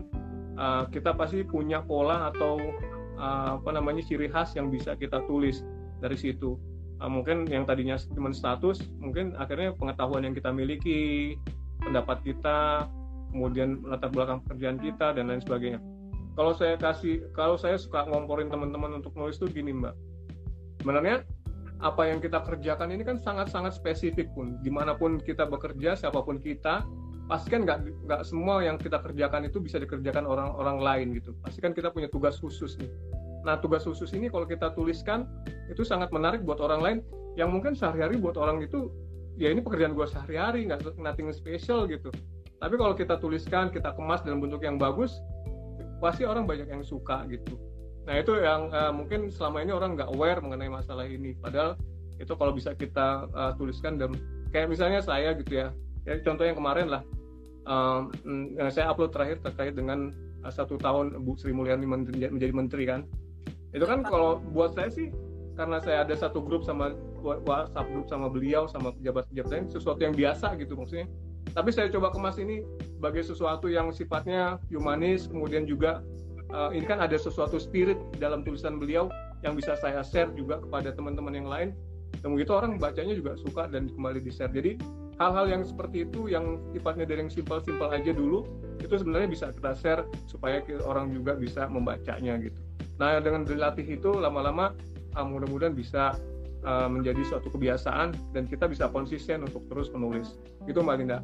uh, 0.57 0.85
kita 0.89 1.13
pasti 1.13 1.45
punya 1.45 1.85
pola 1.85 2.33
atau 2.33 2.57
uh, 3.21 3.61
apa 3.61 3.71
namanya 3.73 4.05
ciri 4.05 4.29
khas 4.33 4.57
yang 4.57 4.73
bisa 4.73 4.97
kita 4.97 5.21
tulis 5.29 5.61
dari 6.01 6.17
situ 6.17 6.57
uh, 7.01 7.11
mungkin 7.11 7.45
yang 7.49 7.69
tadinya 7.69 7.97
cuma 8.13 8.33
status 8.33 8.81
mungkin 9.01 9.37
akhirnya 9.37 9.77
pengetahuan 9.77 10.25
yang 10.25 10.35
kita 10.37 10.51
miliki 10.53 11.35
pendapat 11.81 12.19
kita 12.25 12.89
kemudian 13.33 13.85
latar 13.85 14.09
belakang 14.09 14.41
pekerjaan 14.47 14.79
kita 14.81 15.13
dan 15.13 15.29
lain 15.29 15.43
sebagainya. 15.45 15.81
Kalau 16.37 16.53
saya 16.53 16.77
kasih 16.77 17.33
kalau 17.33 17.57
saya 17.57 17.81
suka 17.81 18.05
ngomporin 18.09 18.53
teman-teman 18.53 19.01
untuk 19.01 19.13
nulis 19.17 19.41
tuh 19.41 19.49
gini 19.49 19.73
mbak. 19.73 19.97
Sebenarnya 20.81 21.25
apa 21.85 22.09
yang 22.09 22.25
kita 22.25 22.41
kerjakan 22.41 22.93
ini 22.93 23.05
kan 23.05 23.21
sangat-sangat 23.21 23.77
spesifik 23.77 24.33
pun. 24.33 24.57
Di 24.61 24.73
mana 24.73 24.97
pun 24.97 25.21
kita 25.21 25.49
bekerja 25.49 25.97
siapa 25.97 26.21
pun 26.25 26.41
kita 26.41 26.85
pasti 27.27 27.51
kan 27.51 27.67
nggak 27.67 28.07
nggak 28.07 28.21
semua 28.23 28.63
yang 28.63 28.79
kita 28.79 29.03
kerjakan 29.03 29.51
itu 29.51 29.59
bisa 29.59 29.77
dikerjakan 29.81 30.25
orang-orang 30.25 30.79
lain 30.81 31.07
gitu. 31.21 31.37
Pasti 31.45 31.61
kan 31.61 31.73
kita 31.77 31.93
punya 31.93 32.09
tugas 32.09 32.37
khusus 32.41 32.77
nih 32.81 32.89
nah 33.47 33.57
tugas 33.63 33.87
khusus 33.87 34.11
ini 34.11 34.27
kalau 34.27 34.45
kita 34.45 34.75
tuliskan 34.75 35.31
itu 35.71 35.87
sangat 35.87 36.11
menarik 36.11 36.43
buat 36.43 36.59
orang 36.59 36.81
lain 36.83 36.99
yang 37.39 37.55
mungkin 37.55 37.79
sehari-hari 37.79 38.19
buat 38.19 38.35
orang 38.35 38.59
itu 38.67 38.91
ya 39.39 39.55
ini 39.55 39.63
pekerjaan 39.63 39.95
gue 39.95 40.07
sehari-hari 40.11 40.67
nggak 40.67 40.99
nothing 40.99 41.31
special 41.31 41.87
gitu 41.87 42.11
tapi 42.59 42.75
kalau 42.75 42.99
kita 42.99 43.15
tuliskan 43.23 43.71
kita 43.71 43.95
kemas 43.95 44.27
dalam 44.27 44.43
bentuk 44.43 44.67
yang 44.67 44.75
bagus 44.75 45.23
pasti 46.03 46.27
orang 46.27 46.43
banyak 46.43 46.67
yang 46.67 46.83
suka 46.83 47.23
gitu 47.31 47.55
Nah 48.07 48.15
itu 48.23 48.33
yang 48.39 48.71
uh, 48.71 48.95
mungkin 48.95 49.29
selama 49.29 49.67
ini 49.67 49.75
orang 49.75 49.99
nggak 49.99 50.11
aware 50.15 50.39
mengenai 50.39 50.71
masalah 50.71 51.05
ini. 51.05 51.35
Padahal 51.43 51.75
itu 52.23 52.33
kalau 52.39 52.55
bisa 52.55 52.73
kita 52.73 53.27
uh, 53.35 53.53
tuliskan 53.59 53.99
dan 53.99 54.15
kayak 54.55 54.71
misalnya 54.71 55.03
saya 55.03 55.35
gitu 55.35 55.67
ya. 55.67 55.69
Ya 56.07 56.23
contoh 56.23 56.47
yang 56.47 56.55
kemarin 56.55 56.87
lah, 56.87 57.03
um, 57.67 58.15
saya 58.71 58.95
upload 58.95 59.11
terakhir 59.11 59.43
terkait 59.43 59.75
dengan 59.75 60.15
uh, 60.47 60.53
satu 60.55 60.79
tahun 60.79 61.19
Bu 61.27 61.35
Sri 61.35 61.51
Mulyani 61.51 61.85
menjadi 62.07 62.55
menteri 62.55 62.87
kan. 62.87 63.03
Itu 63.75 63.85
kan 63.89 64.07
kalau 64.07 64.43
buat 64.53 64.75
saya 64.77 64.91
sih 64.93 65.11
karena 65.57 65.81
saya 65.81 66.05
ada 66.05 66.13
satu 66.13 66.45
grup 66.45 66.63
sama 66.63 66.93
WhatsApp 67.25 67.89
grup 67.91 68.07
sama 68.07 68.29
beliau 68.29 68.69
sama 68.69 68.93
pejabat-pejabat 69.01 69.51
lain 69.51 69.67
sesuatu 69.73 70.01
yang 70.05 70.15
biasa 70.15 70.55
gitu 70.61 70.77
maksudnya. 70.77 71.09
Tapi 71.57 71.73
saya 71.73 71.89
coba 71.89 72.13
kemas 72.13 72.37
ini 72.37 72.61
sebagai 73.01 73.25
sesuatu 73.25 73.73
yang 73.73 73.89
sifatnya 73.89 74.61
humanis, 74.69 75.25
kemudian 75.25 75.65
juga 75.65 76.05
uh, 76.53 76.69
ini 76.71 76.85
kan 76.85 77.01
ada 77.01 77.17
sesuatu 77.17 77.57
spirit 77.57 77.97
dalam 78.21 78.45
tulisan 78.45 78.77
beliau 78.77 79.09
yang 79.41 79.57
bisa 79.57 79.73
saya 79.81 80.05
share 80.05 80.29
juga 80.37 80.61
kepada 80.61 80.93
teman-teman 80.93 81.33
yang 81.33 81.49
lain. 81.49 81.69
Dan 82.21 82.37
begitu 82.37 82.53
orang 82.53 82.77
bacanya 82.77 83.17
juga 83.17 83.35
suka 83.41 83.69
dan 83.73 83.89
kembali 83.89 84.21
di 84.21 84.31
share 84.31 84.53
jadi 84.53 84.77
hal-hal 85.17 85.49
yang 85.49 85.63
seperti 85.65 86.05
itu 86.05 86.29
yang 86.29 86.61
sifatnya 86.77 87.09
dari 87.09 87.25
yang 87.25 87.33
simpel-simpel 87.33 87.89
aja 87.89 88.13
dulu 88.13 88.45
itu 88.81 88.95
sebenarnya 89.01 89.29
bisa 89.33 89.47
kita 89.53 89.73
share 89.77 90.03
supaya 90.29 90.61
orang 90.85 91.09
juga 91.13 91.35
bisa 91.37 91.65
membacanya 91.67 92.37
gitu 92.37 92.61
nah 92.97 93.21
dengan 93.21 93.45
dilatih 93.45 94.01
itu 94.01 94.11
lama-lama 94.17 94.73
uh, 95.17 95.27
mudah-mudahan 95.27 95.77
bisa 95.77 96.17
uh, 96.65 96.89
menjadi 96.89 97.23
suatu 97.29 97.53
kebiasaan 97.53 98.17
dan 98.33 98.45
kita 98.49 98.69
bisa 98.69 98.89
konsisten 98.89 99.45
untuk 99.45 99.65
terus 99.69 99.93
menulis 99.93 100.37
itu 100.65 100.79
mbak 100.81 100.99
Linda 101.01 101.21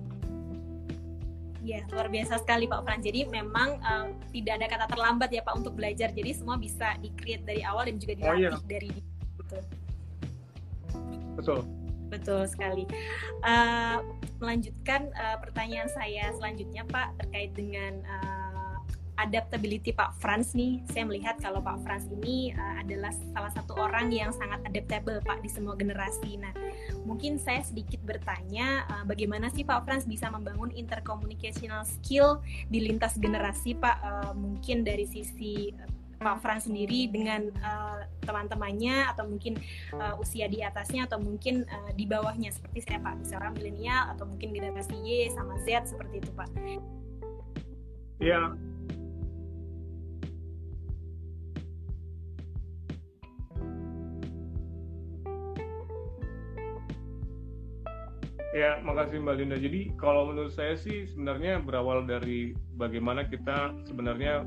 Ya, 1.62 1.78
luar 1.94 2.10
biasa 2.10 2.42
sekali 2.42 2.66
Pak 2.66 2.82
Fran. 2.82 3.06
Jadi 3.06 3.22
memang 3.30 3.78
uh, 3.86 4.10
tidak 4.34 4.58
ada 4.58 4.66
kata 4.66 4.86
terlambat 4.90 5.30
ya 5.30 5.46
Pak 5.46 5.62
untuk 5.62 5.78
belajar. 5.78 6.10
Jadi 6.10 6.34
semua 6.34 6.58
bisa 6.58 6.98
di-create 6.98 7.46
dari 7.46 7.62
awal 7.62 7.86
dan 7.86 8.02
juga 8.02 8.18
dilatih 8.18 8.34
oh, 8.34 8.38
iya. 8.42 8.50
dari 8.66 8.88
itu. 8.90 9.58
Betul. 11.38 11.62
Betul 12.10 12.42
sekali. 12.50 12.84
Uh, 13.46 14.02
melanjutkan 14.42 15.06
uh, 15.14 15.38
pertanyaan 15.38 15.86
saya 15.86 16.34
selanjutnya 16.34 16.82
Pak 16.90 17.14
terkait 17.22 17.54
dengan 17.54 18.02
uh, 18.10 18.41
adaptability 19.20 19.92
Pak 19.92 20.16
Franz 20.18 20.56
nih, 20.56 20.80
saya 20.88 21.04
melihat 21.04 21.36
kalau 21.38 21.60
Pak 21.60 21.84
Franz 21.84 22.08
ini 22.08 22.56
uh, 22.56 22.80
adalah 22.80 23.12
salah 23.12 23.52
satu 23.52 23.76
orang 23.76 24.08
yang 24.08 24.32
sangat 24.32 24.64
adaptable 24.64 25.20
Pak 25.22 25.44
di 25.44 25.50
semua 25.52 25.76
generasi. 25.76 26.40
Nah, 26.40 26.52
mungkin 27.04 27.36
saya 27.36 27.60
sedikit 27.60 28.00
bertanya, 28.02 28.88
uh, 28.88 29.04
bagaimana 29.04 29.52
sih 29.52 29.62
Pak 29.68 29.84
Franz 29.84 30.08
bisa 30.08 30.32
membangun 30.32 30.72
intercommunicational 30.72 31.84
skill 31.84 32.40
di 32.72 32.80
lintas 32.88 33.20
generasi 33.20 33.76
Pak? 33.76 33.96
Uh, 34.00 34.32
mungkin 34.32 34.82
dari 34.82 35.04
sisi 35.04 35.76
Pak 36.22 36.38
Franz 36.38 36.70
sendiri 36.70 37.10
dengan 37.10 37.50
uh, 37.60 38.06
teman-temannya 38.22 39.10
atau 39.10 39.26
mungkin 39.26 39.58
uh, 39.98 40.14
usia 40.22 40.46
di 40.46 40.62
atasnya 40.62 41.10
atau 41.10 41.18
mungkin 41.18 41.66
uh, 41.66 41.90
di 41.98 42.06
bawahnya 42.06 42.54
seperti 42.54 42.86
saya 42.86 43.02
Pak, 43.02 43.26
misalnya 43.26 43.50
milenial 43.50 44.14
atau 44.14 44.24
mungkin 44.24 44.54
generasi 44.54 44.94
Y 45.02 45.28
sama 45.34 45.58
Z 45.66 45.90
seperti 45.90 46.22
itu 46.22 46.30
Pak. 46.32 46.48
Ya, 48.22 48.54
Ya, 58.52 58.76
makasih 58.84 59.24
Mbak 59.24 59.36
Linda. 59.40 59.56
Jadi 59.56 59.96
kalau 59.96 60.28
menurut 60.28 60.52
saya 60.52 60.76
sih 60.76 61.08
sebenarnya 61.08 61.64
berawal 61.64 62.04
dari 62.04 62.52
bagaimana 62.76 63.24
kita 63.24 63.72
sebenarnya 63.88 64.44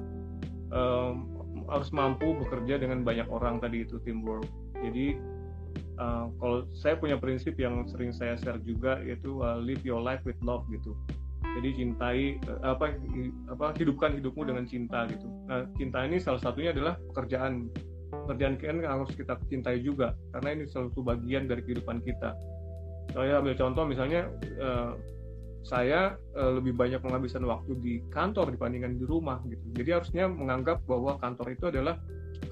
um, 0.69 1.25
harus 1.65 1.89
mampu 1.89 2.37
bekerja 2.37 2.77
dengan 2.77 3.01
banyak 3.01 3.25
orang 3.33 3.57
tadi 3.57 3.81
itu 3.81 3.97
teamwork. 4.05 4.45
Jadi 4.77 5.17
uh, 5.97 6.29
kalau 6.37 6.69
saya 6.77 7.01
punya 7.01 7.17
prinsip 7.17 7.57
yang 7.57 7.81
sering 7.89 8.13
saya 8.13 8.37
share 8.37 8.61
juga 8.61 9.01
yaitu 9.01 9.41
uh, 9.41 9.57
live 9.57 9.81
your 9.81 9.97
life 9.97 10.21
with 10.21 10.37
love 10.45 10.61
gitu. 10.69 10.93
Jadi 11.57 11.69
cintai 11.73 12.37
uh, 12.45 12.77
apa 12.77 12.93
apa 13.49 13.73
hidupkan 13.73 14.21
hidupmu 14.21 14.45
dengan 14.45 14.69
cinta 14.69 15.09
gitu. 15.09 15.25
Nah, 15.49 15.65
cinta 15.81 16.05
ini 16.05 16.21
salah 16.21 16.45
satunya 16.45 16.69
adalah 16.77 16.93
pekerjaan. 17.09 17.73
Pekerjaan 18.29 18.61
kan 18.61 18.85
harus 18.85 19.17
kita 19.17 19.33
cintai 19.49 19.81
juga 19.81 20.13
karena 20.29 20.61
ini 20.61 20.63
salah 20.69 20.93
satu 20.93 21.01
bagian 21.01 21.49
dari 21.49 21.65
kehidupan 21.65 22.05
kita 22.05 22.37
saya 23.13 23.41
ambil 23.43 23.55
contoh 23.57 23.83
misalnya 23.85 24.31
uh, 24.61 24.93
saya 25.65 26.13
uh, 26.37 26.61
lebih 26.61 26.77
banyak 26.77 27.01
menghabiskan 27.01 27.41
waktu 27.49 27.73
di 27.81 27.93
kantor 28.13 28.53
dibandingkan 28.53 29.01
di 29.01 29.05
rumah 29.09 29.41
gitu. 29.49 29.65
Jadi 29.73 29.89
harusnya 29.97 30.29
menganggap 30.29 30.85
bahwa 30.85 31.17
kantor 31.17 31.57
itu 31.57 31.65
adalah 31.73 31.97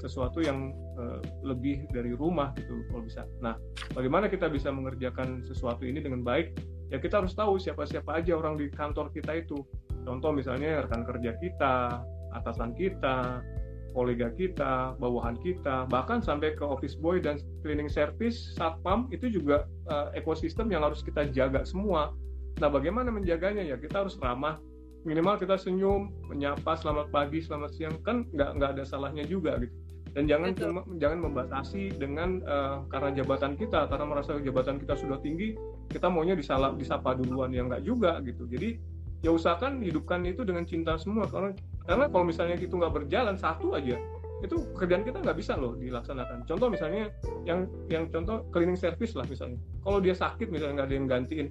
sesuatu 0.02 0.42
yang 0.42 0.74
uh, 0.98 1.22
lebih 1.46 1.86
dari 1.94 2.18
rumah 2.18 2.58
gitu 2.58 2.82
kalau 2.90 3.06
bisa. 3.06 3.30
Nah, 3.40 3.54
bagaimana 3.94 4.34
kita 4.34 4.50
bisa 4.50 4.74
mengerjakan 4.74 5.46
sesuatu 5.46 5.86
ini 5.86 6.02
dengan 6.02 6.26
baik? 6.26 6.58
Ya 6.90 6.98
kita 6.98 7.22
harus 7.22 7.38
tahu 7.38 7.62
siapa-siapa 7.62 8.18
aja 8.18 8.34
orang 8.34 8.58
di 8.58 8.74
kantor 8.74 9.14
kita 9.14 9.46
itu. 9.46 9.62
Contoh 10.04 10.34
misalnya 10.34 10.82
rekan 10.84 11.06
kerja 11.06 11.38
kita, 11.38 12.02
atasan 12.34 12.74
kita, 12.74 13.46
kolega 13.94 14.34
kita, 14.34 14.98
bawahan 14.98 15.38
kita, 15.40 15.86
bahkan 15.88 16.20
sampai 16.20 16.58
ke 16.58 16.66
office 16.66 16.98
boy 16.98 17.22
dan 17.22 17.38
cleaning 17.62 17.88
service, 17.88 18.58
satpam 18.58 19.08
itu 19.14 19.30
juga 19.30 19.70
uh, 19.88 20.10
ekosistem 20.18 20.74
yang 20.74 20.82
harus 20.84 21.06
kita 21.06 21.30
jaga 21.30 21.62
semua. 21.64 22.12
Nah, 22.60 22.70
bagaimana 22.70 23.14
menjaganya 23.14 23.64
ya? 23.64 23.78
Kita 23.78 24.06
harus 24.06 24.18
ramah, 24.18 24.58
minimal 25.06 25.38
kita 25.38 25.56
senyum, 25.58 26.10
menyapa, 26.30 26.76
selamat 26.78 27.14
pagi, 27.14 27.40
selamat 27.40 27.72
siang, 27.78 27.96
kan 28.02 28.26
nggak 28.34 28.50
nggak 28.60 28.70
ada 28.78 28.84
salahnya 28.84 29.24
juga 29.26 29.58
gitu. 29.62 29.74
Dan 30.14 30.30
jangan 30.30 30.54
cuma, 30.54 30.82
jangan 31.02 31.20
membatasi 31.26 31.98
dengan 31.98 32.38
uh, 32.46 32.86
karena 32.94 33.18
jabatan 33.18 33.58
kita, 33.58 33.90
karena 33.90 34.06
merasa 34.06 34.38
jabatan 34.38 34.78
kita 34.78 34.94
sudah 34.94 35.18
tinggi, 35.26 35.58
kita 35.90 36.06
maunya 36.06 36.38
disalah, 36.38 36.78
disapa 36.78 37.18
duluan 37.18 37.50
ya 37.50 37.66
nggak 37.66 37.82
juga 37.82 38.22
gitu. 38.22 38.46
Jadi 38.46 38.78
ya 39.24 39.32
usahakan 39.32 39.80
hidupkan 39.80 40.22
itu 40.28 40.44
dengan 40.44 40.68
cinta 40.68 41.00
semua 41.00 41.26
karena 41.32 41.56
karena 41.88 42.06
kalau 42.12 42.26
misalnya 42.28 42.60
itu 42.60 42.76
nggak 42.76 42.92
berjalan 42.92 43.40
satu 43.40 43.74
aja 43.74 43.96
itu 44.44 44.60
pekerjaan 44.76 45.08
kita 45.08 45.24
nggak 45.24 45.38
bisa 45.40 45.56
loh 45.56 45.74
dilaksanakan. 45.80 46.44
Contoh 46.44 46.68
misalnya 46.68 47.08
yang 47.48 47.64
yang 47.88 48.12
contoh 48.12 48.44
cleaning 48.52 48.76
service 48.76 49.16
lah 49.16 49.24
misalnya. 49.24 49.56
Kalau 49.80 50.04
dia 50.04 50.12
sakit 50.12 50.52
misalnya 50.52 50.84
nggak 50.84 50.88
ada 50.92 50.96
yang 51.00 51.08
gantiin 51.08 51.48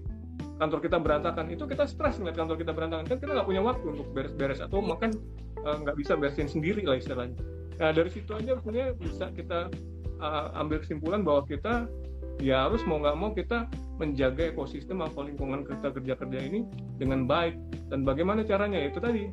kantor 0.60 0.78
kita 0.84 0.98
berantakan 1.00 1.46
itu 1.50 1.64
kita 1.64 1.88
stres 1.88 2.20
ngeliat 2.20 2.36
kantor 2.36 2.56
kita 2.60 2.72
berantakan. 2.76 3.08
Kan 3.08 3.18
kita 3.18 3.32
nggak 3.32 3.48
punya 3.48 3.62
waktu 3.64 3.86
untuk 3.96 4.06
beres-beres 4.12 4.60
atau 4.60 4.84
makan 4.84 5.16
eh, 5.64 5.76
nggak 5.88 5.96
uh, 5.96 5.98
bisa 5.98 6.12
beresin 6.20 6.48
sendiri 6.52 6.84
lah 6.84 7.00
istilahnya. 7.00 7.40
Nah 7.80 7.90
dari 7.96 8.12
situ 8.12 8.30
aja 8.36 8.60
punya 8.60 8.92
bisa 8.92 9.32
kita 9.32 9.72
uh, 10.20 10.60
ambil 10.60 10.84
kesimpulan 10.84 11.24
bahwa 11.24 11.48
kita 11.48 11.88
ya 12.40 12.68
harus 12.68 12.80
mau 12.88 13.02
nggak 13.02 13.16
mau 13.18 13.30
kita 13.36 13.68
menjaga 14.00 14.50
ekosistem 14.50 14.98
atau 15.04 15.22
lingkungan 15.22 15.62
kita 15.62 15.92
kerja 15.94 16.14
kerja 16.18 16.38
ini 16.42 16.66
dengan 16.96 17.28
baik. 17.28 17.54
Dan 17.92 18.02
bagaimana 18.02 18.42
caranya? 18.42 18.80
Itu 18.82 18.98
tadi. 18.98 19.28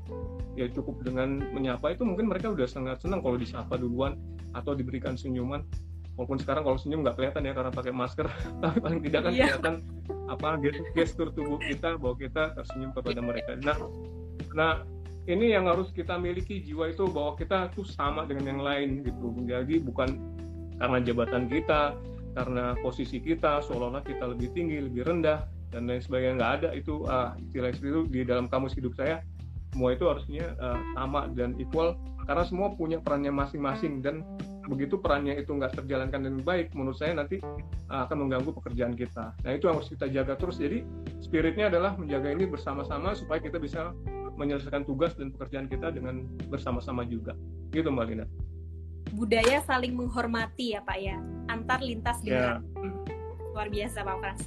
Ya 0.54 0.68
cukup 0.70 1.02
dengan 1.02 1.40
menyapa. 1.56 1.96
Itu 1.96 2.04
mungkin 2.04 2.28
mereka 2.28 2.52
udah 2.52 2.68
sangat 2.68 3.02
senang 3.02 3.24
kalau 3.24 3.40
disapa 3.40 3.80
duluan 3.80 4.20
atau 4.54 4.76
diberikan 4.76 5.16
senyuman. 5.16 5.64
Walaupun 6.20 6.38
sekarang 6.44 6.68
kalau 6.68 6.76
senyum 6.76 7.02
nggak 7.02 7.16
kelihatan 7.16 7.48
ya 7.48 7.54
karena 7.56 7.72
pakai 7.72 7.94
masker. 7.96 8.28
Tapi 8.64 8.78
paling 8.84 9.00
tidak 9.02 9.22
kan 9.26 9.32
yeah. 9.32 9.56
kelihatan 9.56 9.76
apa 10.30 10.48
gestur 10.94 11.34
tubuh 11.34 11.58
kita 11.58 11.98
bahwa 11.98 12.16
kita 12.20 12.54
tersenyum 12.54 12.92
kepada 12.94 13.24
mereka. 13.24 13.56
Nah 13.64 13.78
nah 14.54 14.72
ini 15.30 15.54
yang 15.54 15.70
harus 15.70 15.94
kita 15.94 16.18
miliki 16.18 16.62
jiwa 16.62 16.90
itu 16.90 17.06
bahwa 17.10 17.38
kita 17.38 17.70
tuh 17.74 17.86
sama 17.86 18.28
dengan 18.28 18.58
yang 18.58 18.62
lain 18.62 18.90
gitu. 19.06 19.34
Jadi 19.46 19.82
bukan 19.82 20.10
karena 20.80 20.98
jabatan 21.04 21.46
kita 21.48 21.96
karena 22.40 22.72
posisi 22.80 23.20
kita 23.20 23.60
seolah-olah 23.68 24.00
kita 24.08 24.32
lebih 24.32 24.56
tinggi 24.56 24.80
lebih 24.80 25.04
rendah 25.04 25.44
dan 25.76 25.92
lain 25.92 26.00
sebagainya. 26.00 26.40
Nggak 26.40 26.54
ada 26.64 26.70
itu 26.72 27.04
uh, 27.04 27.36
istilah 27.36 27.76
itu 27.76 28.08
di 28.08 28.24
dalam 28.24 28.48
kamus 28.48 28.72
hidup 28.80 28.96
saya. 28.96 29.20
Semua 29.76 29.92
itu 29.92 30.08
harusnya 30.08 30.56
uh, 30.58 30.80
sama 30.96 31.28
dan 31.36 31.54
equal 31.60 32.00
karena 32.24 32.48
semua 32.48 32.72
punya 32.80 33.04
perannya 33.04 33.36
masing-masing. 33.36 34.00
Dan 34.00 34.24
begitu 34.72 34.96
perannya 34.96 35.36
itu 35.36 35.52
nggak 35.52 35.84
terjalankan 35.84 36.32
dengan 36.32 36.42
baik 36.48 36.72
menurut 36.72 36.96
saya 36.96 37.12
nanti 37.12 37.44
uh, 37.92 38.08
akan 38.08 38.26
mengganggu 38.26 38.56
pekerjaan 38.56 38.96
kita. 38.96 39.36
Nah 39.36 39.52
itu 39.52 39.68
harus 39.68 39.92
kita 39.92 40.08
jaga 40.08 40.40
terus. 40.40 40.64
Jadi 40.64 40.88
spiritnya 41.20 41.68
adalah 41.68 42.00
menjaga 42.00 42.32
ini 42.32 42.48
bersama-sama 42.48 43.12
supaya 43.20 43.44
kita 43.44 43.60
bisa 43.60 43.92
menyelesaikan 44.40 44.88
tugas 44.88 45.12
dan 45.20 45.36
pekerjaan 45.36 45.68
kita 45.68 45.92
dengan 45.92 46.24
bersama-sama 46.48 47.04
juga. 47.04 47.36
Gitu 47.76 47.92
mbak 47.92 48.08
Lina 48.08 48.26
budaya 49.14 49.62
saling 49.66 49.94
menghormati 49.96 50.78
ya 50.78 50.82
pak 50.86 50.98
ya 51.00 51.18
antar 51.50 51.82
lintas 51.82 52.22
yeah. 52.22 52.62
luar 53.54 53.68
biasa 53.68 54.06
pak 54.06 54.18
Frans 54.22 54.44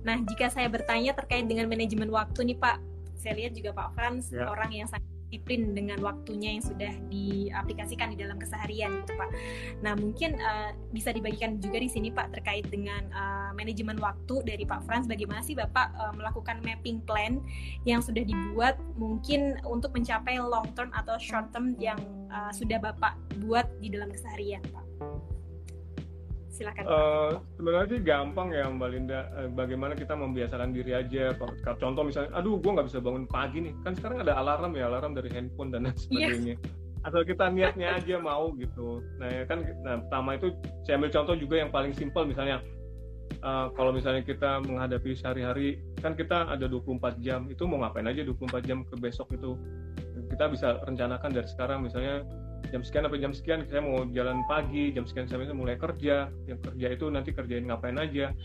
nah 0.00 0.16
jika 0.16 0.48
saya 0.48 0.68
bertanya 0.72 1.12
terkait 1.12 1.44
dengan 1.44 1.68
manajemen 1.68 2.08
waktu 2.08 2.54
nih 2.54 2.58
pak 2.58 2.80
saya 3.20 3.36
lihat 3.36 3.52
juga 3.52 3.76
Pak 3.76 3.92
Frans 3.92 4.32
yeah. 4.32 4.48
orang 4.48 4.72
yang 4.72 4.88
sangat 4.88 5.04
disiplin 5.30 5.78
dengan 5.78 6.02
waktunya 6.02 6.58
yang 6.58 6.64
sudah 6.66 6.90
diaplikasikan 7.06 8.10
di 8.10 8.18
dalam 8.18 8.34
keseharian 8.34 9.06
gitu 9.06 9.14
Pak. 9.14 9.30
Nah 9.86 9.94
mungkin 9.94 10.34
uh, 10.42 10.74
bisa 10.90 11.14
dibagikan 11.14 11.62
juga 11.62 11.78
di 11.78 11.86
sini 11.86 12.10
Pak 12.10 12.34
terkait 12.34 12.66
dengan 12.66 13.06
uh, 13.14 13.54
manajemen 13.54 13.94
waktu 14.02 14.42
dari 14.42 14.66
Pak 14.66 14.82
Frans 14.82 15.06
bagaimana 15.06 15.38
sih 15.46 15.54
Bapak 15.54 15.94
uh, 15.94 16.10
melakukan 16.18 16.58
mapping 16.66 16.98
plan 17.06 17.38
yang 17.86 18.02
sudah 18.02 18.26
dibuat 18.26 18.74
mungkin 18.98 19.62
untuk 19.62 19.94
mencapai 19.94 20.42
long 20.42 20.66
term 20.74 20.90
atau 20.98 21.14
short 21.22 21.54
term 21.54 21.78
yang 21.78 22.02
uh, 22.34 22.50
sudah 22.50 22.82
Bapak 22.82 23.14
buat 23.46 23.70
di 23.78 23.94
dalam 23.94 24.10
keseharian 24.10 24.66
Pak 24.74 24.84
silakan. 26.60 26.82
Uh, 26.84 27.30
sebenarnya 27.56 27.88
sih 27.88 28.00
gampang 28.04 28.48
ya 28.52 28.64
Mbak 28.68 28.88
Linda. 28.92 29.20
Uh, 29.32 29.48
bagaimana 29.56 29.92
kita 29.96 30.12
membiasakan 30.12 30.76
diri 30.76 30.92
aja. 30.92 31.32
Contoh 31.80 32.04
misalnya, 32.04 32.30
aduh 32.36 32.60
gue 32.60 32.70
nggak 32.70 32.88
bisa 32.92 33.00
bangun 33.00 33.24
pagi 33.24 33.64
nih. 33.64 33.72
Kan 33.80 33.96
sekarang 33.96 34.20
ada 34.20 34.36
alarm 34.36 34.76
ya, 34.76 34.92
alarm 34.92 35.16
dari 35.16 35.32
handphone 35.32 35.72
dan 35.72 35.88
lain 35.88 35.96
iya. 35.96 36.04
sebagainya. 36.04 36.56
Yes. 36.60 37.00
Atau 37.00 37.24
kita 37.24 37.48
niatnya 37.48 37.96
aja 37.96 38.20
mau 38.20 38.52
gitu. 38.60 39.00
Nah 39.16 39.28
ya 39.32 39.42
kan, 39.48 39.64
nah, 39.80 40.04
pertama 40.04 40.36
itu 40.36 40.52
saya 40.84 41.00
ambil 41.00 41.10
contoh 41.16 41.34
juga 41.40 41.54
yang 41.56 41.72
paling 41.72 41.96
simpel 41.96 42.28
misalnya. 42.28 42.60
Uh, 43.40 43.72
kalau 43.72 43.88
misalnya 43.88 44.20
kita 44.20 44.60
menghadapi 44.68 45.16
sehari-hari, 45.16 45.80
kan 46.04 46.12
kita 46.12 46.44
ada 46.44 46.68
24 46.68 47.24
jam. 47.24 47.48
Itu 47.48 47.64
mau 47.64 47.80
ngapain 47.80 48.04
aja 48.04 48.20
24 48.20 48.68
jam 48.68 48.84
ke 48.84 49.00
besok 49.00 49.32
itu. 49.32 49.56
Kita 50.28 50.52
bisa 50.52 50.76
rencanakan 50.84 51.30
dari 51.32 51.48
sekarang 51.48 51.88
misalnya 51.88 52.20
jam 52.68 52.84
sekian 52.84 53.08
sampai 53.08 53.20
jam 53.24 53.32
sekian 53.32 53.60
saya 53.66 53.80
mau 53.80 54.04
jalan 54.12 54.44
pagi 54.44 54.92
jam 54.92 55.08
sekian 55.08 55.26
sampai 55.26 55.48
mulai 55.56 55.80
kerja. 55.80 56.28
Yang 56.44 56.60
kerja 56.70 56.86
itu 56.92 57.04
nanti 57.08 57.30
kerjain 57.32 57.64
ngapain 57.66 57.96
aja. 57.96 58.36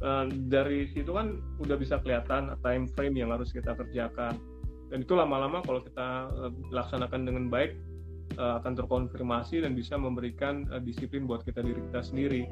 Uh, 0.00 0.24
dari 0.48 0.88
situ 0.96 1.12
kan 1.12 1.36
udah 1.60 1.76
bisa 1.76 2.00
kelihatan 2.00 2.56
time 2.64 2.88
frame 2.96 3.20
yang 3.20 3.30
harus 3.30 3.52
kita 3.52 3.76
kerjakan. 3.76 4.40
Dan 4.88 5.04
itu 5.04 5.12
lama-lama 5.12 5.60
kalau 5.60 5.84
kita 5.84 6.32
uh, 6.32 6.50
laksanakan 6.72 7.28
dengan 7.28 7.52
baik 7.52 7.76
uh, 8.40 8.58
akan 8.64 8.80
terkonfirmasi 8.80 9.60
dan 9.60 9.76
bisa 9.76 10.00
memberikan 10.00 10.64
disiplin 10.82 11.28
buat 11.28 11.44
kita 11.44 11.60
diri 11.60 11.84
kita 11.92 12.00
sendiri. 12.00 12.42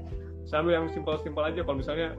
Sambil 0.44 0.76
yang 0.76 0.92
simpel-simpel 0.92 1.44
aja 1.44 1.60
kalau 1.60 1.76
misalnya 1.76 2.16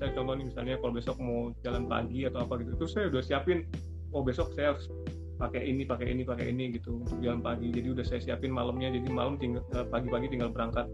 saya 0.00 0.08
contoh 0.16 0.32
nih 0.32 0.48
misalnya 0.48 0.80
kalau 0.80 0.96
besok 0.96 1.20
mau 1.20 1.52
jalan 1.60 1.84
pagi 1.84 2.24
atau 2.24 2.48
apa 2.48 2.56
gitu 2.64 2.72
itu 2.72 2.86
saya 2.88 3.12
udah 3.12 3.20
siapin 3.20 3.68
oh 4.16 4.24
besok 4.24 4.48
saya 4.56 4.72
harus 4.72 4.88
pakai 5.36 5.68
ini 5.68 5.84
pakai 5.84 6.16
ini 6.16 6.22
pakai 6.24 6.48
ini 6.48 6.72
gitu 6.76 7.04
untuk 7.04 7.20
jalan 7.20 7.44
pagi. 7.44 7.68
Jadi 7.68 7.92
udah 7.92 8.04
saya 8.04 8.20
siapin 8.20 8.52
malamnya 8.52 8.92
jadi 8.92 9.08
malam 9.12 9.36
tinggal 9.36 9.62
eh, 9.76 9.86
pagi-pagi 9.86 10.32
tinggal 10.32 10.50
berangkat. 10.50 10.88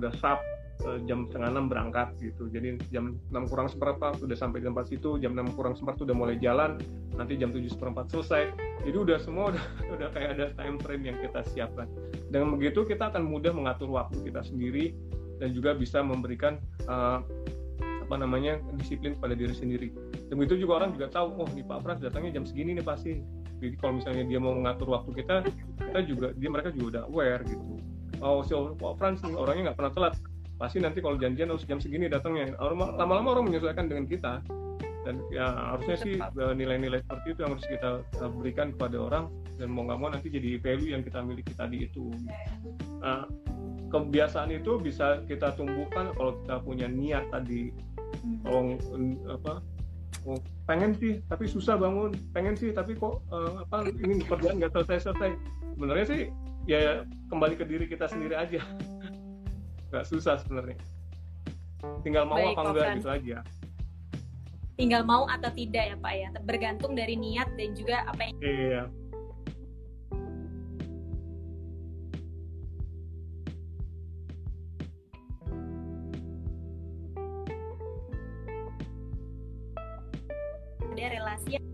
Udah 0.00 0.12
sap 0.16 0.40
eh, 0.84 0.98
jam 1.04 1.28
setengah 1.28 1.52
enam 1.52 1.68
berangkat 1.68 2.16
gitu. 2.18 2.48
Jadi 2.48 2.80
jam 2.88 3.20
enam 3.30 3.44
kurang 3.46 3.68
seperempat 3.68 4.20
udah 4.24 4.36
sampai 4.36 4.64
di 4.64 4.66
tempat 4.72 4.88
situ 4.88 5.20
jam 5.20 5.36
enam 5.36 5.52
kurang 5.52 5.76
seperempat 5.76 6.08
udah 6.08 6.16
mulai 6.16 6.36
jalan 6.40 6.80
nanti 7.14 7.36
jam 7.36 7.52
tujuh 7.52 7.68
seperempat 7.68 8.08
selesai. 8.08 8.52
Jadi 8.88 8.96
udah 8.96 9.18
semua 9.20 9.52
udah 9.52 9.64
udah 10.00 10.08
kayak 10.16 10.30
ada 10.40 10.46
time 10.56 10.76
frame 10.80 11.04
yang 11.12 11.16
kita 11.20 11.40
siapkan. 11.52 11.86
Dengan 12.32 12.56
begitu 12.56 12.88
kita 12.88 13.12
akan 13.12 13.28
mudah 13.28 13.52
mengatur 13.52 13.92
waktu 13.92 14.24
kita 14.24 14.40
sendiri 14.40 14.96
dan 15.36 15.52
juga 15.52 15.76
bisa 15.76 16.00
memberikan 16.00 16.56
uh, 16.88 17.20
apa 18.06 18.16
namanya 18.22 18.62
disiplin 18.78 19.18
pada 19.18 19.34
diri 19.34 19.52
sendiri. 19.52 19.90
Dan 20.30 20.38
begitu 20.38 20.62
juga 20.64 20.82
orang 20.82 20.94
juga 20.94 21.10
tahu 21.10 21.42
oh 21.42 21.48
nih 21.52 21.66
Pak 21.66 21.78
Pras 21.82 21.98
datangnya 21.98 22.38
jam 22.40 22.44
segini 22.46 22.78
nih 22.78 22.86
pasti 22.86 23.18
jadi 23.56 23.74
kalau 23.80 23.92
misalnya 24.00 24.24
dia 24.28 24.38
mau 24.40 24.52
mengatur 24.52 24.88
waktu 24.92 25.10
kita 25.16 25.34
kita 25.80 26.00
juga 26.04 26.26
dia 26.36 26.48
mereka 26.52 26.68
juga 26.76 26.86
udah 26.92 27.02
aware 27.08 27.42
gitu. 27.48 27.64
Oh 28.20 28.40
si 28.44 28.52
oh, 28.56 28.72
Frans 28.96 29.20
nih 29.24 29.36
orangnya 29.36 29.72
nggak 29.72 29.78
pernah 29.80 29.92
telat. 29.92 30.14
Pasti 30.56 30.80
nanti 30.80 31.04
kalau 31.04 31.20
janjian 31.20 31.52
harus 31.52 31.64
jam 31.68 31.80
segini 31.80 32.08
datangnya. 32.08 32.56
Lama-lama 32.96 33.36
orang 33.36 33.52
menyesuaikan 33.52 33.88
dengan 33.88 34.08
kita. 34.08 34.40
Dan 35.06 35.22
ya 35.30 35.46
harusnya 35.76 35.96
sih 36.02 36.18
eh, 36.18 36.54
nilai-nilai 36.56 36.98
seperti 37.06 37.26
itu 37.36 37.40
yang 37.46 37.52
harus 37.54 37.68
kita 37.68 37.90
eh, 38.02 38.30
berikan 38.32 38.72
kepada 38.72 38.96
orang. 38.96 39.24
Dan 39.56 39.68
mau 39.72 39.84
nggak 39.84 39.98
mau 40.00 40.08
nanti 40.12 40.28
jadi 40.32 40.60
value 40.60 40.92
yang 40.96 41.04
kita 41.04 41.20
miliki 41.24 41.52
tadi 41.52 41.88
itu. 41.88 42.12
Nah, 43.00 43.28
kebiasaan 43.92 44.50
itu 44.52 44.80
bisa 44.80 45.22
kita 45.28 45.54
tumbuhkan 45.54 46.12
kalau 46.16 46.36
kita 46.44 46.56
punya 46.64 46.88
niat 46.88 47.28
tadi. 47.28 47.72
Hmm. 48.16 48.38
kalau 48.46 48.62
apa 49.28 49.60
oh, 50.26 50.40
pengen 50.66 50.92
sih 50.98 51.22
tapi 51.30 51.46
susah 51.46 51.78
bangun. 51.78 52.12
Pengen 52.34 52.54
sih 52.58 52.74
tapi 52.74 52.98
kok 52.98 53.22
uh, 53.30 53.64
apa 53.66 53.88
ini 53.90 54.22
pekerjaan 54.26 54.58
nggak 54.58 54.74
selesai 54.74 55.10
selesai. 55.10 55.30
Sebenarnya 55.78 56.06
sih 56.06 56.20
ya 56.66 57.06
kembali 57.30 57.54
ke 57.56 57.64
diri 57.64 57.86
kita 57.86 58.10
sendiri 58.10 58.34
aja. 58.34 58.60
Nggak 59.94 60.06
susah 60.10 60.42
sebenarnya. 60.42 60.76
Tinggal 62.02 62.26
mau 62.26 62.42
Baik, 62.42 62.58
apa 62.58 62.62
enggak 62.66 62.86
gitu 62.98 63.10
aja. 63.10 63.38
Tinggal 64.74 65.02
mau 65.06 65.30
atau 65.30 65.48
tidak 65.54 65.94
ya 65.94 65.96
pak 65.96 66.12
ya. 66.18 66.28
Bergantung 66.42 66.98
dari 66.98 67.14
niat 67.14 67.48
dan 67.54 67.70
juga 67.78 68.02
apa 68.10 68.26
yang 68.26 68.36
iya 68.42 68.82
yang 81.50 81.64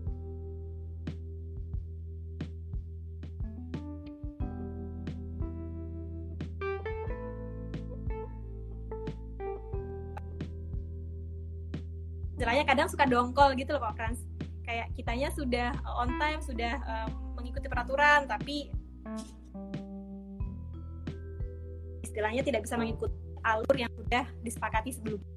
istilahnya 12.33 12.63
kadang 12.67 12.87
suka 12.91 13.05
dongkol 13.07 13.55
gitu 13.55 13.71
loh 13.77 13.81
Pak 13.87 13.93
Frans. 13.95 14.19
Kayak 14.63 14.91
kitanya 14.95 15.29
sudah 15.31 15.69
on 15.99 16.15
time 16.19 16.39
sudah 16.43 16.75
um, 16.83 17.09
mengikuti 17.39 17.67
peraturan 17.67 18.27
tapi 18.27 18.71
istilahnya 22.03 22.45
tidak 22.45 22.63
bisa 22.63 22.79
mengikuti 22.79 23.15
alur 23.43 23.75
yang 23.75 23.91
sudah 23.91 24.23
disepakati 24.45 24.95
sebelumnya 24.95 25.32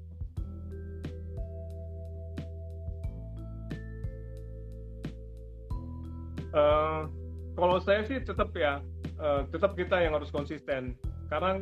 Uh, 6.55 7.09
kalau 7.57 7.81
saya 7.81 8.05
sih 8.05 8.21
tetap 8.21 8.53
ya, 8.53 8.79
uh, 9.17 9.43
tetap 9.49 9.73
kita 9.73 9.97
yang 9.99 10.13
harus 10.13 10.29
konsisten. 10.29 10.93
Karena 11.27 11.59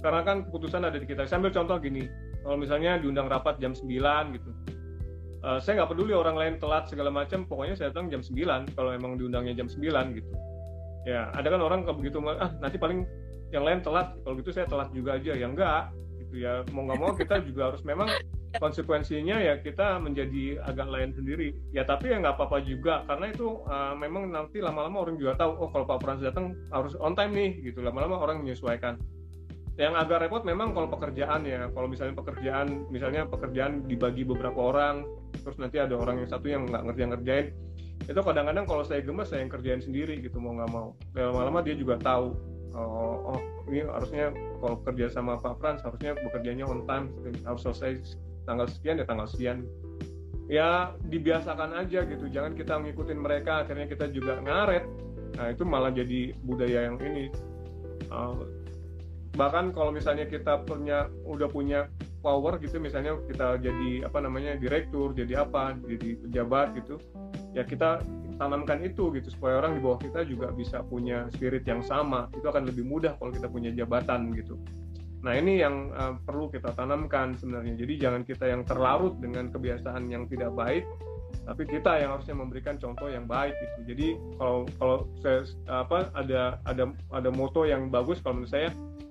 karena 0.00 0.20
kan 0.24 0.36
keputusan 0.48 0.82
ada 0.82 0.96
di 0.96 1.06
kita. 1.06 1.28
Saya 1.28 1.44
ambil 1.44 1.52
contoh 1.52 1.76
gini, 1.76 2.08
kalau 2.40 2.56
misalnya 2.56 2.96
diundang 2.96 3.28
rapat 3.28 3.60
jam 3.60 3.76
9 3.76 3.84
gitu, 4.32 4.50
uh, 5.44 5.60
saya 5.60 5.82
nggak 5.84 5.90
peduli 5.92 6.16
orang 6.16 6.36
lain 6.40 6.54
telat 6.56 6.88
segala 6.88 7.12
macam, 7.12 7.44
pokoknya 7.44 7.76
saya 7.76 7.92
datang 7.92 8.08
jam 8.08 8.24
9 8.24 8.72
kalau 8.72 8.90
emang 8.96 9.20
diundangnya 9.20 9.52
jam 9.52 9.68
9 9.68 10.16
gitu. 10.16 10.32
Ya, 11.04 11.28
ada 11.32 11.48
kan 11.48 11.60
orang 11.60 11.84
kalau 11.84 11.96
begitu, 12.00 12.20
ah 12.24 12.52
nanti 12.60 12.76
paling 12.76 13.04
yang 13.52 13.64
lain 13.64 13.80
telat, 13.84 14.16
kalau 14.24 14.34
gitu 14.40 14.50
saya 14.52 14.64
telat 14.68 14.88
juga 14.96 15.20
aja. 15.20 15.32
Ya 15.36 15.46
enggak, 15.48 15.92
gitu 16.24 16.34
ya. 16.40 16.64
Mau 16.72 16.88
nggak 16.88 16.98
mau 17.00 17.12
kita 17.12 17.44
juga 17.44 17.72
harus 17.72 17.82
memang 17.84 18.08
konsekuensinya 18.58 19.38
ya 19.38 19.62
kita 19.62 20.02
menjadi 20.02 20.58
agak 20.66 20.88
lain 20.90 21.10
sendiri. 21.14 21.54
Ya 21.70 21.86
tapi 21.86 22.10
ya 22.10 22.18
nggak 22.18 22.34
apa-apa 22.34 22.58
juga 22.66 23.06
karena 23.06 23.30
itu 23.30 23.62
uh, 23.70 23.94
memang 23.94 24.34
nanti 24.34 24.58
lama-lama 24.58 25.06
orang 25.06 25.20
juga 25.20 25.38
tahu 25.38 25.54
oh 25.54 25.68
kalau 25.70 25.86
Pak 25.86 25.98
Frans 26.02 26.22
datang 26.24 26.58
harus 26.74 26.98
on 26.98 27.14
time 27.14 27.30
nih 27.30 27.50
gitu. 27.70 27.84
Lama-lama 27.84 28.18
orang 28.18 28.42
menyesuaikan. 28.42 28.98
Yang 29.78 29.94
agak 29.96 30.26
repot 30.26 30.42
memang 30.42 30.74
kalau 30.74 30.90
pekerjaan 30.90 31.46
ya. 31.46 31.70
Kalau 31.70 31.86
misalnya 31.86 32.18
pekerjaan 32.18 32.90
misalnya 32.90 33.22
pekerjaan 33.30 33.86
dibagi 33.86 34.26
beberapa 34.26 34.74
orang 34.74 35.06
terus 35.46 35.56
nanti 35.62 35.78
ada 35.78 35.94
orang 35.94 36.18
yang 36.18 36.28
satu 36.28 36.50
yang 36.50 36.66
nggak 36.66 36.90
ngerjain 36.90 37.10
ngerjain 37.14 37.46
itu 38.00 38.16
kadang-kadang 38.16 38.64
kalau 38.66 38.82
saya 38.82 39.04
gemes 39.04 39.28
saya 39.28 39.44
yang 39.44 39.52
kerjain 39.52 39.78
sendiri 39.78 40.18
gitu 40.18 40.40
mau 40.42 40.56
nggak 40.56 40.70
mau. 40.72 40.88
Lama-lama 41.14 41.62
dia 41.62 41.78
juga 41.78 42.00
tahu 42.00 42.34
oh, 42.74 43.34
oh 43.34 43.40
ini 43.70 43.86
harusnya 43.86 44.34
kalau 44.58 44.76
kerja 44.82 45.06
sama 45.10 45.38
Pak 45.38 45.58
Frans 45.58 45.80
harusnya 45.82 46.14
bekerjanya 46.18 46.64
on 46.66 46.86
time 46.86 47.10
harus 47.46 47.62
selesai 47.62 48.18
tanggal 48.44 48.66
sekian 48.68 49.00
ya 49.00 49.06
tanggal 49.06 49.26
sekian. 49.28 49.66
Ya 50.50 50.94
dibiasakan 51.06 51.78
aja 51.78 52.02
gitu. 52.02 52.26
Jangan 52.26 52.58
kita 52.58 52.74
ngikutin 52.82 53.18
mereka 53.18 53.62
akhirnya 53.62 53.86
kita 53.86 54.10
juga 54.10 54.42
ngaret. 54.42 54.84
Nah 55.38 55.46
itu 55.54 55.62
malah 55.62 55.94
jadi 55.94 56.34
budaya 56.42 56.90
yang 56.90 56.98
ini. 56.98 57.30
Uh, 58.10 58.42
bahkan 59.38 59.70
kalau 59.70 59.94
misalnya 59.94 60.26
kita 60.26 60.66
punya 60.66 61.06
udah 61.22 61.46
punya 61.46 61.86
power 62.20 62.58
gitu 62.58 62.82
misalnya 62.82 63.16
kita 63.30 63.62
jadi 63.62 64.04
apa 64.04 64.18
namanya 64.20 64.58
direktur 64.58 65.14
jadi 65.16 65.46
apa 65.46 65.78
jadi 65.86 66.18
pejabat 66.20 66.76
gitu 66.76 67.00
ya 67.56 67.64
kita 67.64 68.02
tanamkan 68.40 68.80
itu 68.80 69.12
gitu 69.12 69.28
supaya 69.28 69.60
orang 69.60 69.76
di 69.76 69.80
bawah 69.84 70.00
kita 70.00 70.24
juga 70.24 70.48
bisa 70.56 70.80
punya 70.80 71.28
spirit 71.36 71.60
yang 71.68 71.84
sama. 71.84 72.32
Itu 72.32 72.48
akan 72.48 72.72
lebih 72.72 72.88
mudah 72.88 73.20
kalau 73.20 73.36
kita 73.36 73.52
punya 73.52 73.68
jabatan 73.68 74.32
gitu 74.32 74.56
Nah 75.20 75.36
ini 75.36 75.60
yang 75.60 75.92
uh, 75.92 76.16
perlu 76.24 76.48
kita 76.48 76.72
tanamkan 76.72 77.36
sebenarnya. 77.36 77.76
Jadi 77.76 77.92
jangan 78.00 78.22
kita 78.24 78.48
yang 78.48 78.64
terlarut 78.64 79.20
dengan 79.20 79.52
kebiasaan 79.52 80.08
yang 80.08 80.24
tidak 80.32 80.52
baik, 80.56 80.88
tapi 81.44 81.62
kita 81.68 82.00
yang 82.00 82.16
harusnya 82.16 82.36
memberikan 82.36 82.80
contoh 82.80 83.08
yang 83.12 83.28
baik 83.28 83.52
gitu. 83.58 83.78
Jadi 83.92 84.06
kalau 84.40 84.64
kalau 84.80 84.96
saya 85.20 85.44
apa 85.68 86.08
ada 86.16 86.56
ada 86.64 86.84
ada 87.12 87.30
moto 87.32 87.68
yang 87.68 87.92
bagus 87.92 88.20
kalau 88.24 88.40
menurut 88.40 88.52
saya 88.52 88.68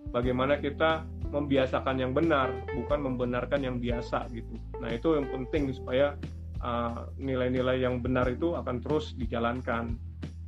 bagaimana 0.10 0.57
kita 0.57 1.05
membiasakan 1.30 2.01
yang 2.01 2.12
benar 2.18 2.49
bukan 2.74 2.99
membenarkan 3.05 3.62
yang 3.62 3.78
biasa 3.78 4.26
gitu. 4.34 4.57
Nah 4.82 4.89
itu 4.89 5.14
yang 5.14 5.30
penting 5.30 5.70
supaya 5.70 6.18
uh, 6.66 7.05
nilai-nilai 7.22 7.78
uh, 7.78 7.84
yang 7.86 8.01
benar 8.01 8.26
itu 8.30 8.57
akan 8.57 8.82
terus 8.82 9.14
dijalankan. 9.14 9.93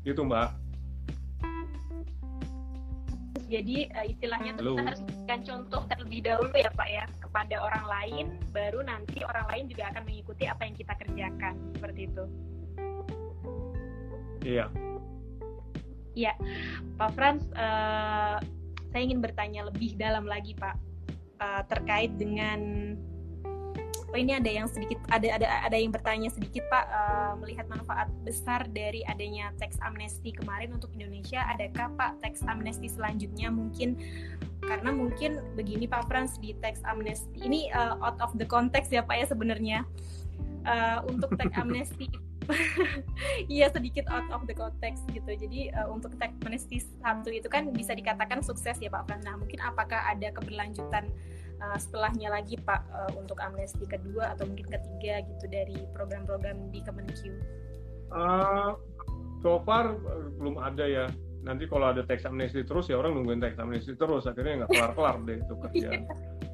Itu 0.01 0.25
Mbak. 0.25 0.70
Jadi 3.51 3.91
uh, 3.91 4.05
istilahnya 4.07 4.55
tuh 4.55 4.79
kita 4.79 4.81
harus 4.87 5.01
memberikan 5.03 5.39
contoh 5.43 5.81
terlebih 5.91 6.19
dahulu 6.23 6.55
ya 6.55 6.71
Pak 6.71 6.87
ya 6.87 7.05
kepada 7.19 7.55
orang 7.59 7.85
lain, 7.85 8.25
baru 8.55 8.79
nanti 8.87 9.19
orang 9.27 9.45
lain 9.51 9.63
juga 9.67 9.91
akan 9.91 10.07
mengikuti 10.07 10.47
apa 10.47 10.61
yang 10.63 10.75
kita 10.79 10.93
kerjakan 10.95 11.53
seperti 11.75 12.01
itu. 12.07 12.23
Iya. 14.41 14.65
Iya, 16.11 16.33
Pak 16.99 17.11
Frans, 17.15 17.43
uh, 17.55 18.39
saya 18.91 19.01
ingin 19.03 19.23
bertanya 19.23 19.67
lebih 19.71 19.95
dalam 19.95 20.27
lagi 20.27 20.51
Pak 20.59 20.75
uh, 21.39 21.63
terkait 21.71 22.11
dengan 22.19 22.59
oh 24.11 24.17
ini 24.19 24.35
ada 24.35 24.51
yang 24.51 24.67
sedikit 24.67 24.99
ada 25.07 25.39
ada 25.39 25.47
ada 25.71 25.77
yang 25.79 25.89
bertanya 25.95 26.27
sedikit 26.27 26.67
Pak 26.67 26.85
uh, 26.91 27.33
melihat 27.39 27.65
manfaat 27.71 28.11
besar 28.27 28.67
dari 28.69 29.01
adanya 29.07 29.55
teks 29.57 29.79
amnesti 29.79 30.35
kemarin 30.35 30.75
untuk 30.75 30.91
Indonesia 30.91 31.41
adakah 31.47 31.89
Pak 31.95 32.19
teks 32.19 32.43
amnesti 32.43 32.91
selanjutnya 32.91 33.47
mungkin 33.47 33.95
karena 34.61 34.93
mungkin 34.93 35.41
begini 35.57 35.89
Pak 35.89 36.11
Frans 36.11 36.37
di 36.37 36.53
teks 36.59 36.83
amnesti 36.85 37.39
ini 37.41 37.71
uh, 37.71 37.97
out 38.03 38.19
of 38.19 38.35
the 38.35 38.45
context 38.45 38.91
ya 38.91 39.01
Pak 39.01 39.15
ya 39.15 39.25
sebenarnya 39.31 39.87
uh, 40.67 41.01
untuk 41.07 41.33
teks 41.39 41.55
amnesti 41.55 42.11
Iya 43.53 43.71
sedikit 43.71 44.07
out 44.09 44.27
of 44.33 44.45
the 44.47 44.55
context 44.55 45.05
gitu. 45.11 45.31
Jadi 45.31 45.71
uh, 45.73 45.87
untuk 45.91 46.15
teks 46.17 46.35
amnesti 46.43 46.83
satu 47.01 47.29
itu 47.31 47.47
kan 47.47 47.69
bisa 47.71 47.93
dikatakan 47.93 48.41
sukses 48.41 48.77
ya 48.79 48.89
Pak 48.91 49.07
Frans. 49.07 49.23
Nah 49.25 49.37
mungkin 49.37 49.59
apakah 49.61 50.01
ada 50.07 50.29
keberlanjutan 50.33 51.09
uh, 51.61 51.77
setelahnya 51.77 52.33
lagi 52.33 52.57
Pak 52.57 52.81
uh, 52.89 53.11
untuk 53.15 53.37
amnesti 53.37 53.85
kedua 53.85 54.33
atau 54.33 54.49
mungkin 54.49 54.67
ketiga 54.67 55.21
gitu 55.23 55.45
dari 55.47 55.77
program-program 55.93 56.73
di 56.73 56.81
Kemenq? 56.81 57.21
Uh, 58.11 58.75
so 59.39 59.61
far 59.63 59.95
uh, 59.95 60.27
belum 60.41 60.59
ada 60.59 60.83
ya. 60.83 61.05
Nanti 61.41 61.65
kalau 61.65 61.89
ada 61.89 62.05
teks 62.05 62.25
amnesti 62.29 62.61
terus 62.61 62.85
ya 62.89 63.01
orang 63.01 63.17
nungguin 63.17 63.41
teks 63.41 63.57
amnesti 63.57 63.97
terus 63.97 64.29
akhirnya 64.29 64.65
nggak 64.65 64.71
kelar-kelar 64.77 65.15
deh 65.25 65.37
itu 65.41 65.53
kerja, 65.69 65.89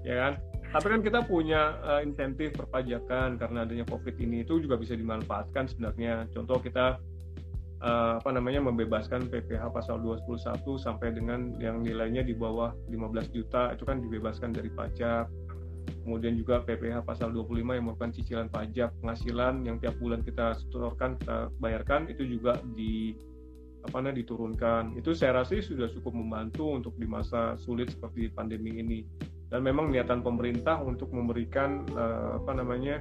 ya 0.03 0.15
kan? 0.15 0.33
Tapi 0.67 0.87
kan 0.91 1.01
kita 1.03 1.19
punya 1.23 1.79
uh, 1.83 1.99
insentif 2.03 2.55
perpajakan 2.55 3.39
karena 3.39 3.63
adanya 3.63 3.87
COVID 3.87 4.15
ini 4.19 4.43
itu 4.43 4.59
juga 4.59 4.75
bisa 4.75 4.95
dimanfaatkan 4.95 5.67
sebenarnya. 5.71 6.27
Contoh 6.35 6.59
kita 6.59 6.99
uh, 7.81 8.17
apa 8.17 8.29
namanya 8.33 8.63
membebaskan 8.63 9.29
PPh 9.29 9.69
pasal 9.73 10.01
211 10.01 10.63
sampai 10.77 11.13
dengan 11.13 11.53
yang 11.61 11.81
nilainya 11.81 12.25
di 12.25 12.33
bawah 12.33 12.73
15 12.89 13.35
juta 13.35 13.73
itu 13.73 13.83
kan 13.85 14.01
dibebaskan 14.01 14.53
dari 14.53 14.69
pajak. 14.71 15.29
Kemudian 16.03 16.39
juga 16.39 16.63
PPh 16.63 17.03
pasal 17.03 17.35
25 17.35 17.75
yang 17.75 17.85
merupakan 17.87 18.11
cicilan 18.15 18.47
pajak 18.47 18.95
penghasilan 19.03 19.67
yang 19.67 19.75
tiap 19.79 19.95
bulan 19.99 20.23
kita 20.23 20.55
setorkan 20.55 21.19
kita 21.19 21.51
bayarkan 21.59 22.07
itu 22.07 22.23
juga 22.23 22.59
di 22.75 23.15
apa 23.87 24.03
namanya 24.03 24.19
diturunkan. 24.23 24.83
Itu 24.99 25.15
saya 25.15 25.43
rasa 25.43 25.59
sudah 25.63 25.87
cukup 25.91 26.15
membantu 26.15 26.75
untuk 26.75 26.93
di 26.99 27.07
masa 27.07 27.55
sulit 27.59 27.91
seperti 27.91 28.31
pandemi 28.31 28.79
ini. 28.83 28.99
Dan 29.47 29.63
memang 29.63 29.95
niatan 29.95 30.19
pemerintah 30.19 30.83
untuk 30.83 31.07
memberikan 31.15 31.87
uh, 31.95 32.35
apa 32.43 32.51
namanya 32.51 32.99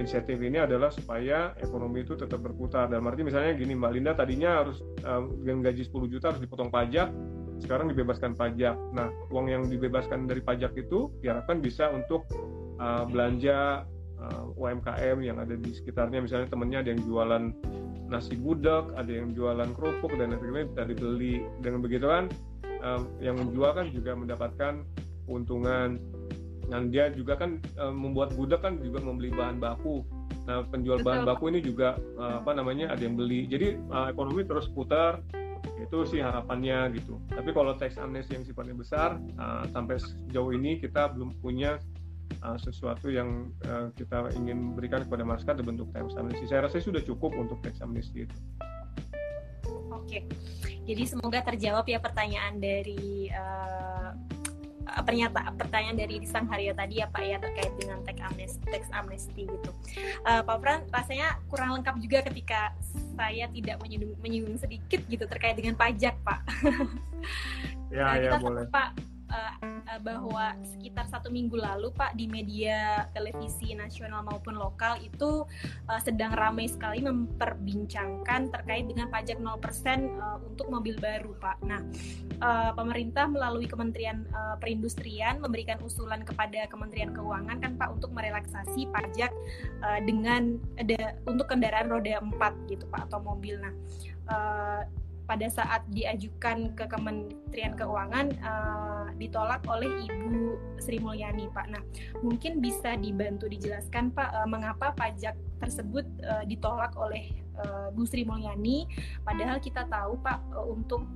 inisiatif 0.00 0.40
ini 0.40 0.58
adalah 0.58 0.88
supaya 0.88 1.52
ekonomi 1.60 2.02
itu 2.02 2.16
tetap 2.16 2.40
berputar. 2.40 2.88
Dan 2.88 3.04
arti 3.04 3.22
misalnya 3.22 3.52
gini, 3.52 3.76
Mbak 3.76 3.92
Linda 3.92 4.12
tadinya 4.16 4.64
harus 4.64 4.80
uh, 5.04 5.28
dengan 5.44 5.70
gaji 5.70 5.86
10 5.86 6.12
juta 6.12 6.32
harus 6.32 6.42
dipotong 6.42 6.72
pajak, 6.72 7.12
sekarang 7.60 7.92
dibebaskan 7.92 8.32
pajak. 8.32 8.74
Nah, 8.96 9.12
uang 9.28 9.46
yang 9.52 9.62
dibebaskan 9.68 10.24
dari 10.24 10.40
pajak 10.40 10.72
itu 10.80 11.12
diharapkan 11.20 11.60
bisa 11.60 11.92
untuk 11.92 12.24
uh, 12.80 13.04
belanja 13.04 13.84
uh, 14.18 14.44
UMKM 14.56 15.20
yang 15.20 15.36
ada 15.36 15.54
di 15.54 15.70
sekitarnya. 15.76 16.24
Misalnya 16.24 16.48
temennya 16.48 16.80
ada 16.80 16.90
yang 16.96 17.02
jualan 17.04 17.44
nasi 18.10 18.34
gudeg, 18.34 18.90
ada 18.98 19.12
yang 19.12 19.30
jualan 19.36 19.70
kerupuk 19.76 20.16
dan 20.18 20.34
lain-lain 20.34 20.72
bisa 20.72 20.82
dibeli. 20.88 21.44
Dengan 21.60 21.80
begitu 21.84 22.08
kan, 22.08 22.26
uh, 22.82 23.04
yang 23.20 23.38
menjual 23.38 23.70
kan 23.76 23.86
juga 23.92 24.16
mendapatkan 24.16 24.82
keuntungan 25.28 26.00
dan 26.70 26.88
dia 26.88 27.10
juga 27.10 27.34
kan 27.34 27.58
uh, 27.76 27.90
membuat 27.90 28.32
gudeg 28.38 28.62
kan 28.62 28.78
juga 28.78 29.02
membeli 29.02 29.34
bahan 29.34 29.58
baku. 29.58 30.06
Nah 30.46 30.62
penjual 30.70 31.02
Betul. 31.02 31.06
bahan 31.10 31.22
baku 31.26 31.44
ini 31.50 31.60
juga 31.60 31.98
uh, 32.16 32.40
apa 32.40 32.54
namanya 32.54 32.94
ada 32.94 33.02
yang 33.02 33.18
beli. 33.18 33.50
Jadi 33.50 33.76
uh, 33.90 34.08
ekonomi 34.08 34.46
terus 34.46 34.70
putar 34.70 35.18
itu 35.82 35.98
sih 36.06 36.20
harapannya 36.22 36.94
gitu. 36.96 37.18
Tapi 37.28 37.50
kalau 37.50 37.74
tax 37.74 37.98
amnesty 37.98 38.38
yang 38.38 38.46
sifatnya 38.46 38.76
besar 38.78 39.18
uh, 39.36 39.66
sampai 39.74 39.98
sejauh 39.98 40.54
ini 40.54 40.78
kita 40.78 41.10
belum 41.12 41.34
punya 41.42 41.82
uh, 42.44 42.56
sesuatu 42.60 43.10
yang 43.10 43.50
uh, 43.66 43.90
kita 43.98 44.30
ingin 44.38 44.78
berikan 44.78 45.02
kepada 45.04 45.26
masyarakat 45.26 45.66
bentuk 45.66 45.90
tax 45.90 46.14
amnesty. 46.14 46.46
Saya 46.46 46.70
rasa 46.70 46.78
sudah 46.78 47.02
cukup 47.02 47.34
untuk 47.34 47.58
tax 47.64 47.82
amnesty 47.82 48.24
itu. 48.28 48.38
Oke, 49.90 50.26
jadi 50.86 51.02
semoga 51.06 51.42
terjawab 51.42 51.86
ya 51.86 51.98
pertanyaan 52.02 52.58
dari 52.58 53.30
uh, 53.30 54.14
pernyataan 55.02 55.54
pertanyaan 55.54 55.96
dari 55.98 56.22
Sang 56.26 56.46
Haryo 56.50 56.74
tadi 56.74 57.00
ya 57.02 57.06
Pak 57.08 57.22
ya 57.22 57.36
terkait 57.38 57.72
dengan 57.78 57.98
tax 58.02 58.16
amnesty, 58.20 58.64
tax 58.68 58.82
amnesty 58.90 59.42
gitu. 59.46 59.70
Uh, 60.26 60.42
Pak 60.42 60.56
Fran 60.60 60.80
rasanya 60.90 61.38
kurang 61.46 61.80
lengkap 61.80 61.96
juga 62.02 62.18
ketika 62.26 62.74
saya 63.14 63.46
tidak 63.52 63.76
menyinggung, 63.84 64.16
menyinggung 64.20 64.56
sedikit 64.58 65.00
gitu 65.06 65.24
terkait 65.28 65.54
dengan 65.54 65.76
pajak 65.76 66.16
Pak. 66.26 66.40
ya, 67.94 68.02
nah, 68.02 68.14
ya, 68.16 68.22
kita 68.30 68.36
boleh. 68.40 68.64
Pak 68.70 69.09
uh, 69.30 69.98
bahwa 70.02 70.54
sekitar 70.62 71.06
satu 71.08 71.30
minggu 71.30 71.58
lalu 71.58 71.90
Pak 71.94 72.14
di 72.18 72.26
media 72.26 73.06
televisi 73.14 73.72
nasional 73.74 74.26
maupun 74.26 74.58
lokal 74.58 74.98
itu 75.02 75.46
uh, 75.86 76.00
sedang 76.02 76.34
ramai 76.34 76.66
sekali 76.66 77.02
memperbincangkan 77.02 78.50
terkait 78.50 78.86
dengan 78.90 79.08
pajak 79.08 79.38
0% 79.38 79.46
uh, 80.18 80.38
untuk 80.44 80.66
mobil 80.68 80.98
baru 80.98 81.32
Pak. 81.38 81.58
Nah, 81.66 81.80
uh, 82.42 82.70
pemerintah 82.74 83.30
melalui 83.30 83.66
Kementerian 83.70 84.26
uh, 84.34 84.58
Perindustrian 84.58 85.38
memberikan 85.38 85.78
usulan 85.82 86.26
kepada 86.26 86.66
Kementerian 86.68 87.14
Keuangan 87.14 87.58
kan 87.62 87.72
Pak 87.78 88.00
untuk 88.00 88.10
merelaksasi 88.12 88.90
pajak 88.90 89.32
uh, 89.82 90.00
dengan 90.04 90.58
ada 90.78 91.14
untuk 91.24 91.50
kendaraan 91.50 91.88
roda 91.88 92.18
4 92.20 92.70
gitu 92.70 92.84
Pak 92.90 93.10
atau 93.10 93.22
mobil. 93.22 93.58
Nah, 93.58 93.74
pada 95.30 95.46
saat 95.46 95.86
diajukan 95.94 96.74
ke 96.74 96.90
Kementerian 96.90 97.78
Keuangan 97.78 98.34
uh, 98.42 99.06
ditolak 99.14 99.62
oleh 99.70 100.10
Ibu 100.10 100.58
Sri 100.82 100.98
Mulyani 100.98 101.46
Pak. 101.54 101.70
Nah, 101.70 101.78
mungkin 102.18 102.58
bisa 102.58 102.98
dibantu 102.98 103.46
dijelaskan 103.46 104.10
Pak 104.10 104.26
uh, 104.34 104.48
mengapa 104.50 104.90
pajak 104.98 105.38
tersebut 105.62 106.02
uh, 106.26 106.42
ditolak 106.50 106.98
oleh 106.98 107.30
uh, 107.62 107.94
Bu 107.94 108.02
Sri 108.10 108.26
Mulyani 108.26 108.90
padahal 109.22 109.62
kita 109.62 109.86
tahu 109.86 110.18
Pak 110.18 110.50
uh, 110.50 110.66
untuk 110.66 111.06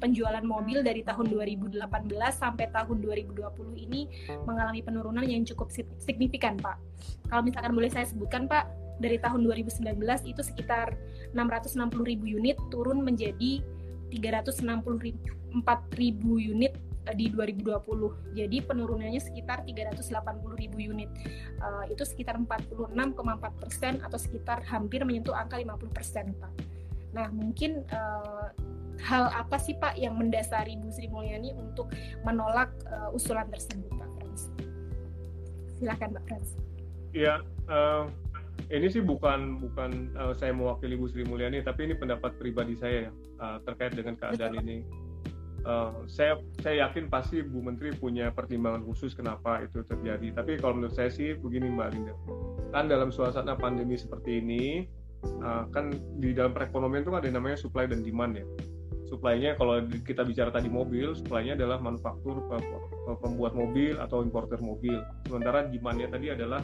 penjualan 0.00 0.40
mobil 0.40 0.80
dari 0.80 1.04
tahun 1.04 1.28
2018 1.28 1.84
sampai 2.32 2.72
tahun 2.72 3.04
2020 3.04 3.36
ini 3.76 4.08
mengalami 4.48 4.80
penurunan 4.80 5.20
yang 5.28 5.44
cukup 5.44 5.68
signifikan 6.00 6.56
Pak. 6.56 6.80
Kalau 7.28 7.44
misalkan 7.44 7.76
boleh 7.76 7.92
saya 7.92 8.08
sebutkan 8.08 8.48
Pak, 8.48 8.64
dari 8.98 9.18
tahun 9.18 9.46
2019 9.46 9.98
itu 10.26 10.42
sekitar 10.42 10.94
660 11.34 12.02
ribu 12.02 12.26
unit 12.26 12.58
turun 12.70 13.02
menjadi 13.02 13.62
364 14.10 15.98
ribu 15.98 16.32
unit 16.38 16.72
eh, 17.06 17.16
di 17.16 17.30
2020. 17.30 18.34
Jadi 18.34 18.56
penurunannya 18.64 19.22
sekitar 19.22 19.64
380 19.64 20.60
ribu 20.60 20.78
unit. 20.80 21.10
Uh, 21.62 21.84
itu 21.90 22.02
sekitar 22.06 22.38
46,4 22.40 23.62
persen 23.62 24.00
atau 24.02 24.18
sekitar 24.18 24.64
hampir 24.66 25.04
menyentuh 25.04 25.36
angka 25.36 25.60
50 25.60 25.96
persen, 25.96 26.32
Pak. 26.38 26.52
Nah, 27.12 27.28
mungkin 27.32 27.84
uh, 27.92 28.52
hal 29.02 29.30
apa 29.30 29.56
sih 29.56 29.78
Pak 29.78 29.94
yang 29.96 30.18
mendasari 30.18 30.74
Bu 30.76 30.90
Sri 30.90 31.06
Mulyani 31.08 31.54
untuk 31.54 31.88
menolak 32.26 32.70
uh, 32.90 33.14
usulan 33.14 33.46
tersebut, 33.48 33.88
Pak 33.94 34.08
Frans? 34.18 34.42
Silakan, 35.78 36.08
Pak 36.18 36.24
Frans. 36.26 36.50
Ya, 37.16 37.40
uh, 37.72 38.04
ini 38.68 38.86
sih 38.92 39.00
bukan 39.00 39.64
bukan 39.64 40.12
uh, 40.16 40.36
saya 40.36 40.52
mewakili 40.52 41.00
Bu 41.00 41.08
Sri 41.08 41.24
Mulyani, 41.24 41.64
tapi 41.64 41.88
ini 41.88 41.96
pendapat 41.96 42.36
pribadi 42.36 42.76
saya 42.76 43.08
ya 43.08 43.10
uh, 43.40 43.58
terkait 43.64 43.96
dengan 43.96 44.14
keadaan 44.20 44.60
ini. 44.60 44.84
Uh, 45.64 46.04
saya 46.06 46.38
saya 46.60 46.88
yakin 46.88 47.08
pasti 47.08 47.40
Bu 47.40 47.64
Menteri 47.64 47.92
punya 47.96 48.28
pertimbangan 48.32 48.84
khusus 48.84 49.16
kenapa 49.16 49.64
itu 49.64 49.80
terjadi. 49.84 50.36
Tapi 50.36 50.60
kalau 50.60 50.80
menurut 50.80 50.94
saya 50.96 51.08
sih 51.08 51.36
begini 51.40 51.72
Mbak 51.72 51.88
Linda, 51.96 52.14
kan 52.76 52.92
dalam 52.92 53.08
suasana 53.08 53.56
pandemi 53.56 53.96
seperti 53.96 54.44
ini, 54.44 54.84
uh, 55.40 55.64
kan 55.72 55.92
di 56.20 56.36
dalam 56.36 56.52
perekonomian 56.52 57.08
itu 57.08 57.12
kan 57.12 57.20
ada 57.24 57.32
namanya 57.32 57.56
supply 57.56 57.88
dan 57.88 58.04
demand 58.04 58.36
ya. 58.36 58.46
Supply-nya 59.08 59.56
kalau 59.56 59.80
kita 60.04 60.20
bicara 60.20 60.52
tadi 60.52 60.68
mobil, 60.68 61.16
supply-nya 61.16 61.56
adalah 61.56 61.80
manufaktur 61.80 62.44
pembuat 63.24 63.56
mobil 63.56 63.96
atau 63.96 64.20
importer 64.20 64.60
mobil. 64.60 65.00
Sementara 65.24 65.64
demand-nya 65.64 66.12
tadi 66.12 66.28
adalah 66.28 66.60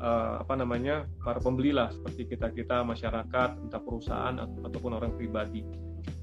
uh, 0.00 0.42
apa 0.42 0.54
namanya 0.56 1.06
para 1.20 1.38
pembeli 1.38 1.70
lah 1.70 1.92
seperti 1.92 2.36
kita 2.36 2.50
kita 2.50 2.82
masyarakat 2.82 3.50
entah 3.60 3.82
perusahaan 3.82 4.34
ataupun 4.40 4.96
orang 4.96 5.12
pribadi. 5.14 5.62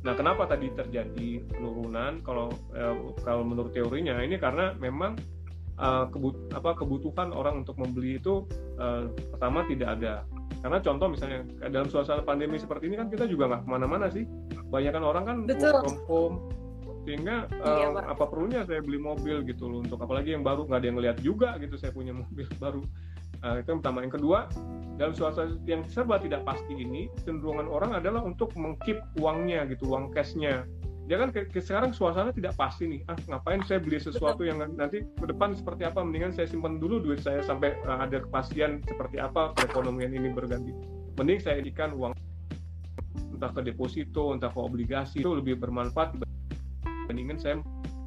Nah 0.03 0.17
kenapa 0.17 0.49
tadi 0.49 0.73
terjadi 0.73 1.45
penurunan? 1.53 2.19
Kalau 2.25 2.51
uh, 2.73 3.13
kalau 3.21 3.45
menurut 3.45 3.71
teorinya 3.71 4.17
ini 4.19 4.35
karena 4.41 4.73
memang 4.77 5.15
uh, 5.77 6.09
kebut 6.09 6.51
apa 6.53 6.73
kebutuhan 6.77 7.31
orang 7.31 7.63
untuk 7.63 7.77
membeli 7.77 8.17
itu 8.17 8.43
uh, 8.81 9.07
pertama 9.33 9.63
tidak 9.69 10.01
ada. 10.01 10.25
Karena 10.57 10.81
contoh 10.81 11.07
misalnya 11.13 11.45
dalam 11.69 11.87
suasana 11.87 12.25
pandemi 12.25 12.57
seperti 12.57 12.89
ini 12.89 12.97
kan 12.97 13.07
kita 13.13 13.29
juga 13.29 13.45
nggak 13.53 13.61
ke 13.63 13.69
mana-mana 13.69 14.09
sih. 14.09 14.25
Banyak 14.67 14.99
orang 14.99 15.23
kan 15.23 15.37
Betul. 15.45 15.79
work 15.79 15.85
from 15.85 15.99
home 16.09 16.37
sehingga 17.07 17.47
iya, 17.47 17.87
apa 18.03 18.27
perlunya 18.27 18.67
saya 18.67 18.83
beli 18.83 18.99
mobil 18.99 19.39
gitu 19.47 19.71
loh 19.71 19.79
untuk 19.79 19.95
apalagi 19.95 20.35
yang 20.35 20.43
baru 20.43 20.67
nggak 20.67 20.79
ada 20.83 20.87
yang 20.91 20.99
lihat 20.99 21.17
juga 21.23 21.55
gitu 21.55 21.79
saya 21.79 21.95
punya 21.95 22.11
mobil 22.19 22.43
baru 22.59 22.83
Nah, 23.43 23.61
itu 23.61 23.67
yang 23.73 23.79
pertama. 23.81 23.99
Yang 24.05 24.13
kedua, 24.21 24.39
dalam 24.97 25.13
suasana 25.13 25.53
yang 25.69 25.85
serba 25.85 26.17
tidak 26.17 26.41
pasti 26.43 26.73
ini, 26.73 27.11
cenderungan 27.21 27.69
orang 27.69 27.93
adalah 27.93 28.25
untuk 28.25 28.49
mengkip 28.57 28.97
uangnya 29.21 29.69
gitu, 29.69 29.93
uang 29.93 30.09
cashnya. 30.13 30.65
Ya 31.07 31.15
kan 31.15 31.31
ke, 31.31 31.47
ke 31.47 31.63
sekarang 31.63 31.95
suasana 31.95 32.35
tidak 32.35 32.59
pasti 32.59 32.83
nih. 32.83 33.01
Ah, 33.07 33.15
ngapain 33.31 33.63
saya 33.63 33.79
beli 33.79 33.95
sesuatu 33.95 34.43
yang 34.43 34.59
nanti 34.59 35.07
ke 35.07 35.25
depan 35.29 35.55
seperti 35.55 35.87
apa? 35.87 36.03
Mendingan 36.03 36.35
saya 36.35 36.51
simpan 36.51 36.83
dulu 36.83 36.99
duit 36.99 37.23
saya 37.23 37.39
sampai 37.45 37.79
uh, 37.87 38.03
ada 38.03 38.19
kepastian 38.27 38.83
seperti 38.83 39.23
apa 39.23 39.55
perekonomian 39.55 40.11
ini 40.11 40.35
berganti. 40.35 40.75
Mending 41.15 41.39
saya 41.39 41.63
jadikan 41.63 41.95
uang 41.95 42.11
entah 43.37 43.53
ke 43.55 43.61
deposito, 43.63 44.35
entah 44.35 44.51
ke 44.51 44.59
obligasi 44.59 45.23
itu 45.23 45.31
lebih 45.31 45.61
bermanfaat 45.63 46.19
dibandingkan 46.19 47.39
saya 47.39 47.55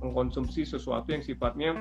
mengkonsumsi 0.05 0.69
sesuatu 0.69 1.09
yang 1.09 1.25
sifatnya 1.25 1.73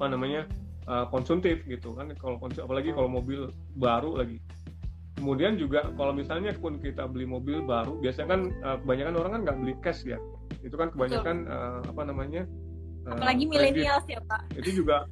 apa 0.00 0.06
namanya 0.08 0.48
uh, 0.90 1.06
konsumtif 1.08 1.62
gitu 1.70 1.94
kan. 1.94 2.10
Kalau 2.18 2.36
konsum, 2.42 2.66
apalagi 2.66 2.90
kalau 2.90 3.06
mobil 3.06 3.48
baru 3.78 4.18
lagi. 4.18 4.42
Kemudian 5.14 5.60
juga 5.60 5.84
kalau 5.94 6.16
misalnya 6.16 6.56
pun 6.56 6.80
kita 6.80 7.04
beli 7.04 7.28
mobil 7.28 7.60
baru 7.60 8.00
biasanya 8.00 8.28
kan 8.34 8.40
uh, 8.64 8.76
kebanyakan 8.80 9.14
orang 9.20 9.30
kan 9.30 9.40
nggak 9.46 9.58
beli 9.62 9.74
cash 9.84 10.02
ya. 10.02 10.18
Itu 10.64 10.74
kan 10.74 10.90
kebanyakan 10.90 11.46
uh, 11.46 11.80
apa 11.86 12.02
namanya 12.08 12.42
uh, 13.04 13.14
apalagi 13.14 13.44
milenial 13.46 14.00
ya 14.08 14.20
pak. 14.24 14.42
Itu 14.56 14.80
juga 14.80 15.04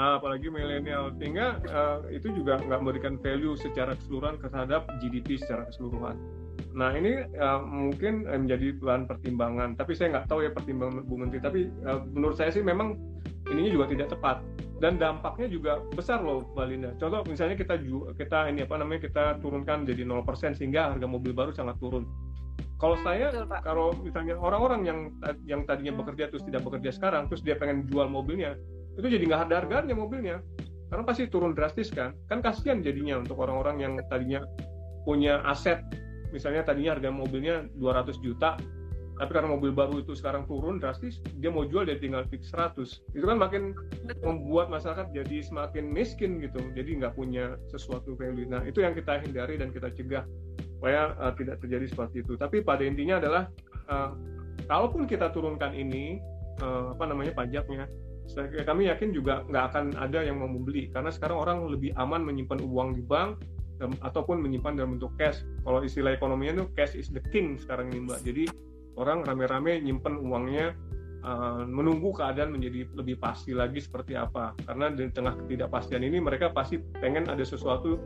uh, 0.00 0.14
apalagi 0.18 0.48
milenial 0.48 1.12
sehingga 1.20 1.60
uh, 1.68 2.08
itu 2.08 2.32
juga 2.32 2.56
nggak 2.56 2.80
memberikan 2.80 3.14
value 3.20 3.52
secara 3.60 3.92
keseluruhan 4.00 4.40
terhadap 4.40 4.88
GDP 5.04 5.36
secara 5.36 5.68
keseluruhan. 5.68 6.16
Nah 6.72 6.96
ini 6.96 7.28
uh, 7.36 7.60
mungkin 7.68 8.24
menjadi 8.24 8.80
bahan 8.80 9.04
pertimbangan, 9.04 9.76
tapi 9.76 9.92
saya 9.92 10.16
nggak 10.16 10.26
tahu 10.32 10.40
ya 10.40 10.50
pertimbangan 10.56 11.04
Bu 11.04 11.20
Menteri. 11.20 11.40
Tapi 11.44 11.60
uh, 11.84 12.00
menurut 12.16 12.40
saya 12.40 12.48
sih 12.48 12.64
memang 12.64 12.96
ininya 13.52 13.70
juga 13.72 13.86
tidak 13.90 14.08
tepat. 14.12 14.40
Dan 14.78 14.94
dampaknya 14.94 15.50
juga 15.50 15.82
besar 15.90 16.22
loh 16.22 16.46
Mbak 16.54 16.66
Linda. 16.70 16.90
Contoh 17.02 17.26
misalnya 17.26 17.58
kita 17.58 17.82
kita 18.14 18.46
ini 18.46 18.62
apa 18.62 18.78
namanya 18.78 19.10
kita 19.10 19.42
turunkan 19.42 19.82
jadi 19.82 20.06
0% 20.06 20.54
sehingga 20.54 20.94
harga 20.94 21.06
mobil 21.10 21.34
baru 21.34 21.50
sangat 21.50 21.82
turun. 21.82 22.06
Kalau 22.78 22.94
saya 23.02 23.34
Betul, 23.34 23.50
kalau 23.66 23.90
misalnya 24.06 24.38
orang-orang 24.38 24.86
yang 24.86 24.98
yang 25.42 25.66
tadinya 25.66 25.98
bekerja 25.98 26.30
terus 26.30 26.46
tidak 26.46 26.62
bekerja 26.62 26.94
sekarang 26.94 27.26
terus 27.26 27.42
dia 27.42 27.58
pengen 27.58 27.90
jual 27.90 28.06
mobilnya 28.06 28.54
itu 28.94 29.06
jadi 29.10 29.24
nggak 29.26 29.42
ada 29.50 29.54
harganya 29.62 29.94
mobilnya. 29.98 30.38
Karena 30.88 31.02
pasti 31.04 31.26
turun 31.26 31.52
drastis 31.58 31.90
kan? 31.90 32.14
Kan 32.30 32.38
kasihan 32.38 32.78
jadinya 32.78 33.18
untuk 33.18 33.42
orang-orang 33.42 33.82
yang 33.82 33.92
tadinya 34.06 34.46
punya 35.02 35.42
aset. 35.44 35.82
Misalnya 36.30 36.62
tadinya 36.62 36.94
harga 36.94 37.10
mobilnya 37.10 37.66
200 37.76 38.14
juta 38.22 38.54
tapi 39.18 39.30
karena 39.34 39.50
mobil 39.50 39.74
baru 39.74 39.98
itu 39.98 40.14
sekarang 40.14 40.46
turun 40.46 40.78
drastis 40.78 41.18
dia 41.42 41.50
mau 41.50 41.66
jual 41.66 41.82
dia 41.82 41.98
tinggal 41.98 42.22
fix 42.30 42.54
100 42.54 43.02
itu 43.18 43.24
kan 43.26 43.34
makin 43.34 43.74
membuat 44.22 44.70
masyarakat 44.70 45.10
jadi 45.10 45.42
semakin 45.42 45.90
miskin 45.90 46.38
gitu. 46.38 46.62
Jadi 46.72 47.02
nggak 47.02 47.18
punya 47.18 47.58
sesuatu 47.66 48.14
value. 48.14 48.46
Nah 48.46 48.62
itu 48.62 48.78
yang 48.78 48.94
kita 48.94 49.18
hindari 49.18 49.58
dan 49.58 49.74
kita 49.74 49.90
cegah 49.90 50.22
supaya 50.78 51.18
uh, 51.18 51.34
tidak 51.34 51.58
terjadi 51.58 51.90
seperti 51.90 52.22
itu. 52.22 52.38
Tapi 52.38 52.62
pada 52.62 52.86
intinya 52.86 53.18
adalah 53.18 53.42
uh, 53.90 54.14
kalaupun 54.70 55.10
kita 55.10 55.34
turunkan 55.34 55.74
ini 55.74 56.22
uh, 56.62 56.94
apa 56.94 57.04
namanya 57.10 57.34
pajaknya 57.34 57.90
kami 58.68 58.92
yakin 58.92 59.10
juga 59.16 59.40
nggak 59.48 59.64
akan 59.74 59.84
ada 59.98 60.22
yang 60.22 60.38
mau 60.38 60.46
membeli. 60.46 60.94
Karena 60.94 61.10
sekarang 61.10 61.42
orang 61.42 61.58
lebih 61.66 61.90
aman 61.98 62.22
menyimpan 62.22 62.60
uang 62.62 62.94
di 62.94 63.02
bank 63.02 63.42
ataupun 63.82 64.42
menyimpan 64.42 64.78
dalam 64.78 64.98
bentuk 64.98 65.14
cash. 65.18 65.42
Kalau 65.62 65.80
istilah 65.82 66.14
ekonominya 66.14 66.62
itu 66.62 66.66
cash 66.74 66.94
is 66.98 67.08
the 67.10 67.22
king 67.34 67.58
sekarang 67.58 67.90
ini 67.90 68.04
mbak. 68.04 68.20
Jadi 68.26 68.44
orang 68.98 69.22
rame-rame 69.22 69.78
nyimpen 69.78 70.18
uangnya 70.18 70.74
uh, 71.22 71.62
menunggu 71.64 72.10
keadaan 72.14 72.54
menjadi 72.54 72.90
lebih 72.98 73.16
pasti 73.22 73.54
lagi 73.54 73.78
seperti 73.78 74.18
apa 74.18 74.58
karena 74.66 74.90
di 74.90 75.08
tengah 75.14 75.38
ketidakpastian 75.44 76.02
ini 76.02 76.18
mereka 76.18 76.50
pasti 76.50 76.82
pengen 76.98 77.30
ada 77.30 77.42
sesuatu 77.46 77.96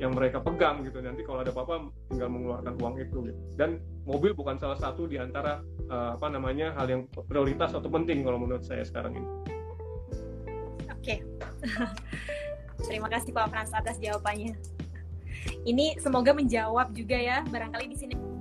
yang 0.00 0.18
mereka 0.18 0.42
pegang 0.42 0.82
gitu 0.82 0.98
nanti 0.98 1.22
kalau 1.22 1.44
ada 1.44 1.54
apa-apa 1.54 1.88
tinggal 2.10 2.26
mengeluarkan 2.32 2.74
uang 2.80 2.94
itu 2.98 3.18
gitu. 3.28 3.38
dan 3.54 3.78
mobil 4.02 4.34
bukan 4.34 4.58
salah 4.58 4.74
satu 4.74 5.06
di 5.06 5.20
antara 5.20 5.62
uh, 5.92 6.18
apa 6.18 6.26
namanya 6.32 6.74
hal 6.74 6.90
yang 6.90 7.02
prioritas 7.30 7.70
atau 7.70 7.86
penting 7.86 8.26
kalau 8.26 8.40
menurut 8.40 8.66
saya 8.66 8.82
sekarang 8.82 9.14
ini. 9.14 9.28
Oke, 10.90 11.22
terima 12.90 13.06
kasih 13.10 13.30
Pak 13.30 13.46
Frans 13.50 13.70
atas 13.74 13.98
jawabannya. 14.02 14.54
Ini 15.66 15.98
semoga 15.98 16.34
menjawab 16.34 16.94
juga 16.94 17.18
ya 17.18 17.42
barangkali 17.46 17.86
di 17.90 17.96
sini 17.98 18.31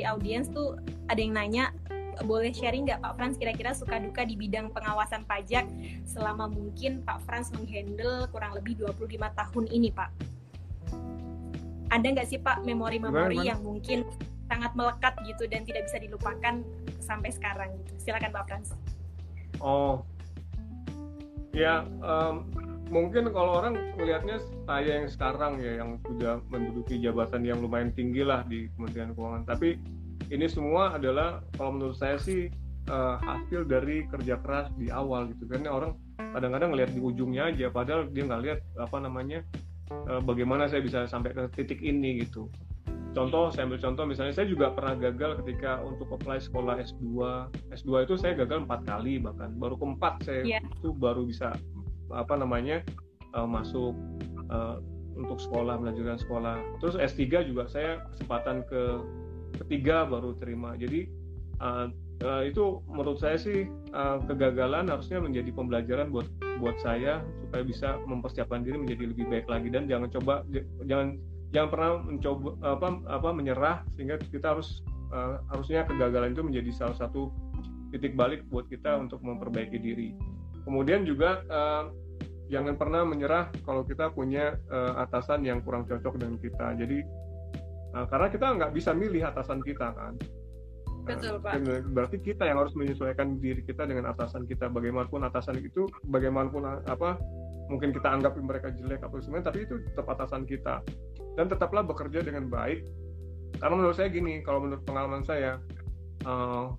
dari 0.00 0.08
audiens 0.08 0.48
tuh 0.48 0.80
ada 1.12 1.20
yang 1.20 1.36
nanya 1.36 1.76
boleh 2.24 2.56
sharing 2.56 2.88
nggak 2.88 3.04
Pak 3.04 3.20
Frans 3.20 3.36
kira-kira 3.36 3.76
suka 3.76 4.00
duka 4.00 4.24
di 4.24 4.32
bidang 4.32 4.72
pengawasan 4.72 5.28
pajak 5.28 5.68
selama 6.08 6.48
mungkin 6.48 7.04
Pak 7.04 7.20
Frans 7.28 7.52
menghandle 7.52 8.24
kurang 8.32 8.56
lebih 8.56 8.80
25 8.80 9.20
tahun 9.20 9.64
ini 9.68 9.92
Pak? 9.92 10.10
Ada 11.92 12.06
nggak 12.16 12.28
sih 12.32 12.40
Pak 12.40 12.64
memori-memori 12.64 13.44
yang 13.44 13.60
mungkin 13.60 14.08
sangat 14.48 14.72
melekat 14.72 15.20
gitu 15.28 15.44
dan 15.52 15.68
tidak 15.68 15.84
bisa 15.84 16.00
dilupakan 16.00 16.64
sampai 16.96 17.28
sekarang 17.28 17.76
gitu? 17.84 18.08
Silakan 18.08 18.32
Pak 18.32 18.44
Frans. 18.48 18.68
Oh, 19.60 20.00
ya 21.52 21.84
um, 22.00 22.48
mungkin 22.90 23.30
kalau 23.30 23.62
orang 23.62 23.78
melihatnya 23.94 24.42
saya 24.66 25.00
yang 25.00 25.08
sekarang 25.08 25.62
ya 25.62 25.78
yang 25.80 25.96
sudah 26.02 26.42
menduduki 26.50 26.98
jabatan 26.98 27.46
yang 27.46 27.62
lumayan 27.62 27.94
tinggi 27.94 28.26
lah 28.26 28.42
di 28.44 28.66
Kementerian 28.74 29.14
Keuangan. 29.14 29.46
Tapi 29.46 29.78
ini 30.28 30.46
semua 30.50 30.98
adalah 30.98 31.40
kalau 31.54 31.78
menurut 31.78 31.96
saya 31.96 32.18
sih 32.18 32.50
uh, 32.90 33.16
hasil 33.22 33.64
dari 33.70 34.04
kerja 34.10 34.42
keras 34.42 34.68
di 34.74 34.90
awal 34.90 35.30
gitu 35.30 35.46
kan. 35.46 35.64
Orang 35.70 35.96
kadang-kadang 36.18 36.74
ngelihat 36.74 36.90
di 36.90 37.00
ujungnya 37.00 37.54
aja 37.54 37.70
padahal 37.70 38.10
dia 38.10 38.26
nggak 38.26 38.42
lihat 38.42 38.60
apa 38.76 38.96
namanya 38.98 39.40
uh, 40.10 40.20
bagaimana 40.20 40.66
saya 40.66 40.82
bisa 40.82 41.06
sampai 41.06 41.30
ke 41.30 41.46
titik 41.54 41.78
ini 41.80 42.26
gitu. 42.26 42.50
Contoh 43.10 43.50
saya 43.50 43.66
ambil 43.66 43.82
contoh 43.82 44.06
misalnya 44.06 44.34
saya 44.34 44.46
juga 44.46 44.70
pernah 44.70 44.94
gagal 44.94 45.42
ketika 45.42 45.82
untuk 45.82 46.14
apply 46.14 46.38
sekolah 46.38 46.78
S2 46.78 47.06
S2 47.74 48.06
itu 48.06 48.14
saya 48.14 48.38
gagal 48.38 48.66
empat 48.66 48.86
kali 48.86 49.18
bahkan 49.18 49.50
baru 49.58 49.74
keempat 49.74 50.22
saya 50.22 50.42
yeah. 50.46 50.62
itu 50.62 50.94
baru 50.94 51.26
bisa 51.26 51.50
apa 52.12 52.34
namanya 52.38 52.82
uh, 53.34 53.46
masuk 53.46 53.94
uh, 54.50 54.78
untuk 55.18 55.38
sekolah 55.38 55.76
melanjutkan 55.76 56.16
sekolah. 56.16 56.56
Terus 56.80 56.96
S3 56.96 57.50
juga 57.50 57.68
saya 57.68 58.04
kesempatan 58.14 58.64
ke 58.66 58.82
ketiga 59.64 60.08
baru 60.08 60.32
terima. 60.38 60.74
Jadi 60.78 61.10
uh, 61.60 61.92
uh, 62.24 62.42
itu 62.46 62.80
menurut 62.88 63.20
saya 63.20 63.36
sih 63.36 63.68
uh, 63.92 64.22
kegagalan 64.24 64.88
harusnya 64.88 65.20
menjadi 65.20 65.50
pembelajaran 65.52 66.08
buat 66.08 66.26
buat 66.60 66.76
saya 66.80 67.24
supaya 67.46 67.62
bisa 67.64 67.88
mempersiapkan 68.04 68.64
diri 68.64 68.80
menjadi 68.80 69.04
lebih 69.12 69.26
baik 69.28 69.46
lagi. 69.50 69.68
Dan 69.68 69.86
jangan 69.86 70.08
coba 70.08 70.34
jangan 70.88 71.20
jangan 71.50 71.68
pernah 71.68 71.90
mencoba 72.06 72.48
apa 72.62 72.88
apa 73.10 73.28
menyerah 73.34 73.76
sehingga 73.98 74.16
kita 74.22 74.56
harus 74.56 74.80
uh, 75.12 75.42
harusnya 75.52 75.84
kegagalan 75.84 76.32
itu 76.32 76.42
menjadi 76.46 76.70
salah 76.72 76.96
satu 76.96 77.28
titik 77.90 78.14
balik 78.14 78.46
buat 78.48 78.70
kita 78.70 79.02
untuk 79.02 79.18
memperbaiki 79.20 79.76
diri 79.82 80.14
kemudian 80.64 81.02
juga 81.08 81.44
uh, 81.48 81.92
jangan 82.50 82.74
pernah 82.74 83.06
menyerah 83.06 83.48
kalau 83.62 83.86
kita 83.86 84.10
punya 84.10 84.58
uh, 84.68 84.98
atasan 85.06 85.46
yang 85.46 85.62
kurang 85.62 85.86
cocok 85.86 86.18
dengan 86.18 86.36
kita 86.42 86.66
jadi 86.74 86.98
uh, 87.94 88.06
karena 88.10 88.26
kita 88.28 88.46
nggak 88.58 88.72
bisa 88.74 88.90
milih 88.90 89.22
atasan 89.30 89.62
kita 89.62 89.94
kan 89.94 90.14
Betul, 91.00 91.40
Pak. 91.40 91.64
Berarti 91.90 92.20
kita 92.20 92.44
yang 92.44 92.60
harus 92.60 92.76
menyesuaikan 92.76 93.40
diri 93.40 93.64
kita 93.64 93.88
dengan 93.88 94.12
atasan 94.12 94.44
kita. 94.44 94.68
Bagaimanapun 94.68 95.24
atasan 95.24 95.58
itu, 95.58 95.88
bagaimanapun 96.06 96.84
apa, 96.86 97.16
mungkin 97.72 97.90
kita 97.94 98.08
anggap 98.10 98.36
mereka 98.36 98.68
jelek 98.74 99.00
atau 99.02 99.18
semuanya, 99.18 99.48
tapi 99.50 99.64
itu 99.64 99.80
tetap 99.90 100.06
atasan 100.12 100.44
kita. 100.44 100.84
Dan 101.34 101.48
tetaplah 101.48 101.82
bekerja 101.86 102.20
dengan 102.20 102.46
baik. 102.52 102.84
Karena 103.58 103.74
menurut 103.74 103.96
saya 103.96 104.12
gini, 104.12 104.44
kalau 104.44 104.62
menurut 104.62 104.84
pengalaman 104.84 105.24
saya, 105.24 105.58
uh, 106.28 106.72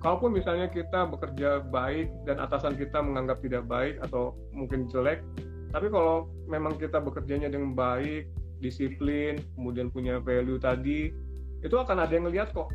kalaupun 0.00 0.32
misalnya 0.32 0.66
kita 0.72 1.06
bekerja 1.06 1.60
baik 1.68 2.08
dan 2.24 2.40
atasan 2.40 2.74
kita 2.74 3.04
menganggap 3.04 3.38
tidak 3.44 3.68
baik 3.68 4.00
atau 4.00 4.32
mungkin 4.50 4.88
jelek, 4.88 5.20
tapi 5.70 5.86
kalau 5.92 6.26
memang 6.48 6.74
kita 6.80 6.98
bekerjanya 6.98 7.52
dengan 7.52 7.76
baik, 7.76 8.26
disiplin, 8.58 9.38
kemudian 9.54 9.92
punya 9.92 10.18
value 10.18 10.58
tadi, 10.58 11.12
itu 11.60 11.76
akan 11.76 12.00
ada 12.00 12.12
yang 12.12 12.26
ngelihat 12.26 12.50
kok. 12.56 12.72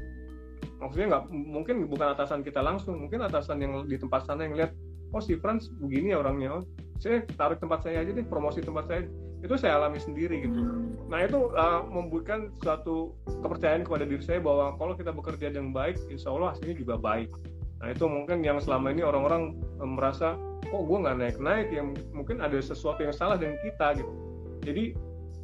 Maksudnya 0.80 1.18
nggak 1.18 1.26
mungkin 1.34 1.76
bukan 1.90 2.14
atasan 2.14 2.46
kita 2.46 2.62
langsung, 2.62 3.02
mungkin 3.02 3.26
atasan 3.26 3.58
yang 3.60 3.90
di 3.90 3.98
tempat 3.98 4.30
sana 4.30 4.46
yang 4.46 4.56
lihat, 4.56 4.72
oh 5.12 5.22
si 5.22 5.36
Franz 5.42 5.74
begini 5.82 6.14
ya 6.14 6.22
orangnya, 6.22 6.62
oh, 6.62 6.64
saya 7.02 7.26
taruh 7.36 7.58
tempat 7.58 7.84
saya 7.84 8.06
aja 8.06 8.12
deh, 8.14 8.26
promosi 8.26 8.62
tempat 8.62 8.86
saya 8.86 9.02
itu 9.46 9.56
saya 9.62 9.78
alami 9.78 10.02
sendiri 10.02 10.50
gitu. 10.50 10.58
Nah 11.06 11.22
itu 11.22 11.54
uh, 11.54 11.86
memberikan 11.86 12.50
suatu 12.66 13.14
kepercayaan 13.46 13.86
kepada 13.86 14.10
diri 14.10 14.26
saya 14.26 14.42
bahwa 14.42 14.74
kalau 14.82 14.98
kita 14.98 15.14
bekerja 15.14 15.54
dengan 15.54 15.70
baik, 15.70 16.02
insya 16.10 16.34
Allah 16.34 16.58
hasilnya 16.58 16.82
juga 16.82 16.98
baik. 16.98 17.30
Nah 17.78 17.94
itu 17.94 18.10
mungkin 18.10 18.42
yang 18.42 18.58
selama 18.58 18.90
ini 18.90 19.06
orang-orang 19.06 19.54
uh, 19.78 19.86
merasa 19.86 20.34
kok 20.66 20.82
gue 20.82 20.98
nggak 20.98 21.18
naik-naik, 21.22 21.70
yang 21.70 21.94
mungkin 22.10 22.42
ada 22.42 22.58
sesuatu 22.58 23.06
yang 23.06 23.14
salah 23.14 23.38
dengan 23.38 23.62
kita 23.62 24.02
gitu. 24.02 24.14
Jadi 24.66 24.98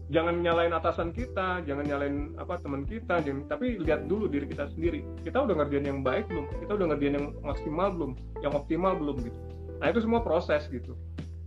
jangan 0.09 0.41
nyalain 0.41 0.73
atasan 0.73 1.13
kita, 1.13 1.61
jangan 1.61 1.85
nyalain 1.85 2.33
apa 2.41 2.57
teman 2.57 2.89
kita, 2.89 3.21
jangan, 3.21 3.45
tapi 3.45 3.77
lihat 3.77 4.09
dulu 4.09 4.25
diri 4.25 4.49
kita 4.49 4.65
sendiri. 4.73 5.05
Kita 5.21 5.45
udah 5.45 5.61
ngerjain 5.61 5.85
yang 5.85 6.01
baik 6.01 6.25
belum? 6.25 6.49
Kita 6.57 6.73
udah 6.73 6.87
ngerjain 6.89 7.15
yang 7.21 7.27
maksimal 7.45 7.93
belum? 7.93 8.11
Yang 8.41 8.53
optimal 8.65 8.97
belum 8.97 9.17
gitu? 9.29 9.39
Nah 9.77 9.87
itu 9.93 9.99
semua 10.01 10.25
proses 10.25 10.65
gitu. 10.73 10.97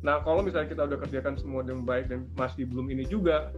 Nah, 0.05 0.20
kalau 0.20 0.44
misalnya 0.44 0.68
kita 0.68 0.84
udah 0.84 0.98
kerjakan 1.00 1.34
semua 1.40 1.64
dengan 1.64 1.88
baik 1.88 2.12
dan 2.12 2.28
masih 2.36 2.68
belum 2.68 2.92
ini 2.92 3.09
juga, 3.09 3.48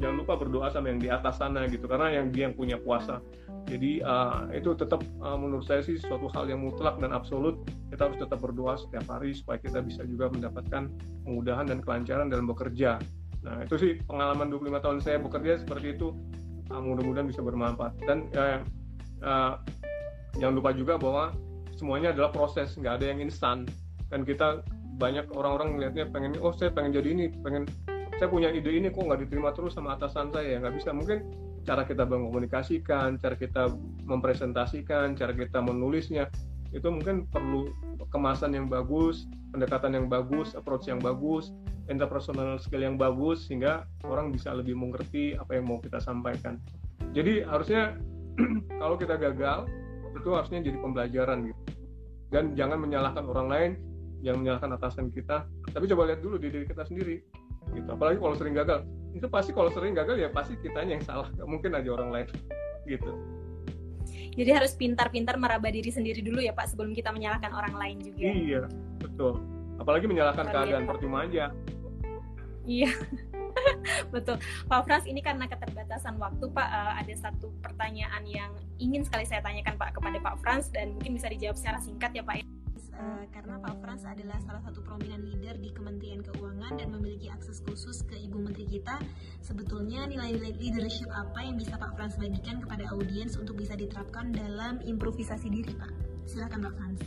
jangan 0.00 0.24
lupa 0.24 0.40
berdoa 0.40 0.72
sama 0.72 0.88
yang 0.88 0.96
di 0.96 1.12
atas 1.12 1.36
sana 1.36 1.68
gitu, 1.68 1.84
karena 1.84 2.08
yang 2.08 2.32
dia 2.32 2.48
yang 2.48 2.56
punya 2.56 2.80
kuasa. 2.80 3.20
Jadi 3.68 4.00
uh, 4.00 4.48
itu 4.56 4.72
tetap 4.72 5.04
uh, 5.20 5.36
menurut 5.36 5.68
saya 5.68 5.84
sih 5.84 6.00
suatu 6.00 6.32
hal 6.32 6.48
yang 6.48 6.64
mutlak 6.64 6.96
dan 7.04 7.12
absolut. 7.12 7.60
Kita 7.92 8.08
harus 8.08 8.16
tetap 8.16 8.40
berdoa 8.40 8.80
setiap 8.80 9.04
hari 9.12 9.36
supaya 9.36 9.60
kita 9.60 9.84
bisa 9.84 10.00
juga 10.08 10.32
mendapatkan 10.32 10.88
kemudahan 11.28 11.68
dan 11.68 11.84
kelancaran 11.84 12.32
dalam 12.32 12.48
bekerja. 12.48 12.96
Nah, 13.44 13.60
itu 13.60 13.76
sih 13.76 13.92
pengalaman 14.08 14.48
25 14.48 14.80
tahun 14.80 14.98
saya 15.04 15.20
bekerja 15.20 15.60
seperti 15.60 16.00
itu. 16.00 16.16
Uh, 16.72 16.80
mudah-mudahan 16.80 17.28
bisa 17.28 17.44
bermanfaat. 17.44 17.92
Dan 18.08 18.24
uh, 18.40 18.64
uh, 19.20 19.60
jangan 20.40 20.54
lupa 20.56 20.72
juga 20.72 20.96
bahwa 20.96 21.36
semuanya 21.76 22.16
adalah 22.16 22.32
proses, 22.32 22.72
nggak 22.80 23.04
ada 23.04 23.06
yang 23.12 23.20
instan. 23.20 23.68
Dan 24.08 24.24
kita 24.24 24.64
banyak 25.00 25.26
orang-orang 25.32 25.80
melihatnya 25.80 26.06
pengen 26.12 26.36
oh 26.44 26.52
saya 26.52 26.68
pengen 26.68 26.92
jadi 27.00 27.08
ini 27.16 27.24
pengen 27.40 27.64
saya 28.20 28.28
punya 28.28 28.52
ide 28.52 28.68
ini 28.68 28.92
kok 28.92 29.00
nggak 29.00 29.24
diterima 29.24 29.56
terus 29.56 29.72
sama 29.72 29.96
atasan 29.96 30.28
saya? 30.28 30.60
Nggak 30.60 30.76
bisa. 30.76 30.92
Mungkin 30.92 31.18
cara 31.64 31.84
kita 31.84 32.04
mengkomunikasikan 32.08 33.20
cara 33.20 33.36
kita 33.36 33.72
mempresentasikan 34.04 35.12
cara 35.16 35.32
kita 35.32 35.60
menulisnya 35.60 36.28
itu 36.70 36.86
mungkin 36.86 37.26
perlu 37.28 37.68
kemasan 38.14 38.54
yang 38.54 38.70
bagus 38.70 39.26
pendekatan 39.50 39.92
yang 39.92 40.06
bagus 40.06 40.54
approach 40.54 40.86
yang 40.86 41.02
bagus 41.02 41.50
interpersonal 41.90 42.56
skill 42.62 42.86
yang 42.86 42.94
bagus 42.94 43.50
sehingga 43.50 43.84
orang 44.06 44.30
bisa 44.30 44.54
lebih 44.54 44.78
mengerti 44.78 45.34
apa 45.34 45.58
yang 45.58 45.66
mau 45.66 45.82
kita 45.82 45.98
sampaikan. 45.98 46.56
Jadi 47.10 47.42
harusnya 47.42 47.98
kalau 48.80 48.94
kita 48.94 49.18
gagal 49.18 49.66
itu 50.14 50.28
harusnya 50.30 50.62
jadi 50.62 50.78
pembelajaran 50.78 51.50
gitu. 51.50 51.62
Dan 52.30 52.54
jangan 52.54 52.78
menyalahkan 52.78 53.26
orang 53.26 53.48
lain 53.50 53.70
yang 54.20 54.40
menyalahkan 54.40 54.70
atasan 54.76 55.08
kita. 55.12 55.48
Tapi 55.72 55.84
coba 55.90 56.12
lihat 56.12 56.20
dulu 56.20 56.36
di 56.36 56.52
diri 56.52 56.66
kita 56.68 56.84
sendiri 56.84 57.20
gitu. 57.72 57.88
Apalagi 57.90 58.18
kalau 58.20 58.36
sering 58.36 58.54
gagal. 58.56 58.84
Itu 59.16 59.26
pasti 59.26 59.50
kalau 59.50 59.70
sering 59.72 59.96
gagal 59.96 60.16
ya 60.20 60.28
pasti 60.30 60.54
kitanya 60.60 61.00
yang 61.00 61.04
salah. 61.04 61.28
Gak 61.34 61.48
mungkin 61.48 61.74
aja 61.74 61.88
orang 61.92 62.10
lain 62.12 62.26
gitu. 62.84 63.12
Jadi 64.10 64.50
harus 64.54 64.72
pintar-pintar 64.78 65.36
meraba 65.36 65.68
diri 65.68 65.90
sendiri 65.90 66.22
dulu 66.22 66.38
ya 66.38 66.54
Pak 66.54 66.74
sebelum 66.74 66.94
kita 66.94 67.10
menyalahkan 67.10 67.50
orang 67.50 67.74
lain 67.74 67.96
juga. 68.00 68.30
Iya 68.30 68.62
betul. 69.02 69.42
Apalagi 69.80 70.06
menyalahkan 70.06 70.46
keadaan 70.48 70.84
percuma 70.84 71.24
aja. 71.24 71.50
Iya. 72.68 72.92
Betul. 74.14 74.38
Pak 74.68 74.80
Frans 74.86 75.04
ini 75.08 75.20
karena 75.20 75.48
keterbatasan 75.48 76.16
waktu 76.20 76.48
Pak 76.52 76.68
uh, 76.70 76.94
ada 76.96 77.14
satu 77.16 77.50
pertanyaan 77.60 78.22
yang 78.24 78.52
ingin 78.78 79.04
sekali 79.04 79.24
saya 79.26 79.42
tanyakan 79.44 79.76
Pak 79.76 79.96
kepada 79.96 80.18
Pak 80.20 80.34
Frans 80.40 80.68
dan 80.72 80.96
mungkin 80.96 81.16
bisa 81.16 81.28
dijawab 81.28 81.56
secara 81.56 81.78
singkat 81.82 82.12
ya 82.14 82.22
Pak 82.24 82.44
Eh, 83.00 83.24
karena 83.32 83.56
Pak 83.56 83.80
Frans 83.80 84.04
adalah 84.04 84.36
salah 84.44 84.60
satu 84.60 84.84
prominent 84.84 85.24
leader 85.24 85.56
di 85.56 85.72
Kementerian 85.72 86.20
Keuangan 86.20 86.76
dan 86.76 86.92
memiliki 86.92 87.32
akses 87.32 87.64
khusus 87.64 88.04
ke 88.04 88.12
Ibu 88.12 88.44
Menteri 88.44 88.68
kita. 88.68 89.00
Sebetulnya 89.40 90.04
nilai-nilai 90.04 90.52
leadership 90.60 91.08
apa 91.08 91.40
yang 91.40 91.56
bisa 91.56 91.80
Pak 91.80 91.96
Frans 91.96 92.20
bagikan 92.20 92.60
kepada 92.60 92.92
audiens 92.92 93.40
untuk 93.40 93.56
bisa 93.56 93.72
diterapkan 93.72 94.36
dalam 94.36 94.84
improvisasi 94.84 95.48
diri, 95.48 95.72
Pak? 95.72 95.92
Silakan 96.28 96.60
Pak 96.68 96.74
Frans. 96.76 97.00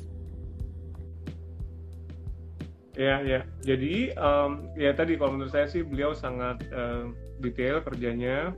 Ya, 2.98 3.22
ya. 3.22 3.46
Jadi, 3.62 4.18
um, 4.18 4.74
ya 4.74 4.98
tadi 4.98 5.14
kalau 5.18 5.38
menurut 5.38 5.54
saya 5.54 5.70
sih 5.70 5.86
beliau 5.86 6.18
sangat 6.18 6.62
uh, 6.74 7.14
detail 7.38 7.86
kerjanya, 7.86 8.54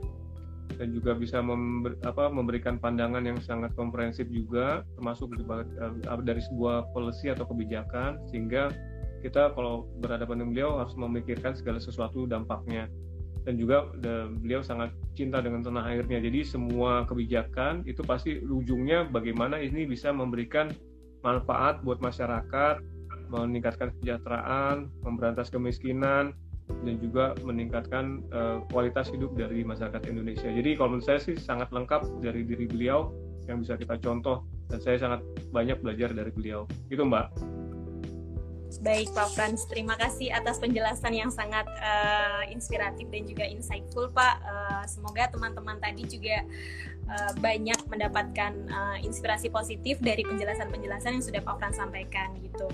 dan 0.74 0.90
juga 0.90 1.14
bisa 1.14 1.38
member, 1.38 1.94
apa, 2.02 2.26
memberikan 2.26 2.76
pandangan 2.76 3.22
yang 3.22 3.38
sangat 3.38 3.72
komprehensif 3.78 4.26
juga 4.28 4.82
termasuk 4.98 5.30
uh, 5.46 6.22
dari 6.26 6.42
sebuah 6.42 6.90
policy 6.90 7.30
atau 7.30 7.46
kebijakan 7.46 8.18
sehingga 8.28 8.74
kita 9.22 9.54
kalau 9.54 9.88
berhadapan 10.02 10.42
dengan 10.42 10.52
beliau 10.52 10.70
harus 10.82 10.94
memikirkan 10.98 11.56
segala 11.56 11.78
sesuatu 11.80 12.28
dampaknya. 12.28 12.90
Dan 13.46 13.62
juga 13.62 13.86
the, 14.02 14.26
beliau 14.42 14.58
sangat 14.58 14.90
cinta 15.14 15.38
dengan 15.38 15.62
tanah 15.62 15.86
airnya. 15.86 16.18
Jadi 16.18 16.42
semua 16.42 17.06
kebijakan 17.06 17.86
itu 17.86 18.02
pasti 18.02 18.42
ujungnya 18.42 19.06
bagaimana 19.06 19.62
ini 19.62 19.86
bisa 19.86 20.10
memberikan 20.10 20.66
manfaat 21.22 21.78
buat 21.86 22.02
masyarakat 22.02 22.82
meningkatkan 23.30 23.90
kesejahteraan, 23.98 24.90
memberantas 25.02 25.50
kemiskinan, 25.50 26.34
dan 26.66 26.94
juga 26.98 27.34
meningkatkan 27.42 28.22
uh, 28.34 28.58
kualitas 28.70 29.10
hidup 29.10 29.34
dari 29.34 29.62
masyarakat 29.62 30.02
Indonesia. 30.10 30.50
Jadi 30.50 30.74
kalau 30.74 30.96
menurut 30.96 31.06
saya 31.06 31.20
sih 31.22 31.38
sangat 31.38 31.70
lengkap 31.70 32.22
dari 32.22 32.42
diri 32.42 32.66
beliau 32.66 33.10
yang 33.46 33.62
bisa 33.62 33.78
kita 33.78 33.98
contoh 34.02 34.42
dan 34.66 34.78
saya 34.82 34.98
sangat 34.98 35.20
banyak 35.54 35.78
belajar 35.78 36.10
dari 36.10 36.30
beliau. 36.34 36.66
Itu 36.90 37.06
Mbak. 37.06 37.26
Baik 38.82 39.14
Pak 39.14 39.32
Frans, 39.32 39.64
terima 39.70 39.94
kasih 39.94 40.34
atas 40.34 40.58
penjelasan 40.58 41.14
yang 41.14 41.30
sangat 41.30 41.64
uh, 41.80 42.44
inspiratif 42.50 43.06
dan 43.08 43.22
juga 43.24 43.44
insightful 43.46 44.10
Pak. 44.10 44.34
Uh, 44.42 44.84
semoga 44.90 45.30
teman-teman 45.30 45.78
tadi 45.78 46.02
juga 46.04 46.44
uh, 47.08 47.32
banyak 47.38 47.78
mendapatkan 47.86 48.52
uh, 48.68 48.98
inspirasi 49.00 49.48
positif 49.48 50.02
dari 50.02 50.26
penjelasan-penjelasan 50.26 51.18
yang 51.18 51.24
sudah 51.24 51.40
Pak 51.40 51.56
Frans 51.56 51.78
sampaikan 51.78 52.34
gitu. 52.42 52.68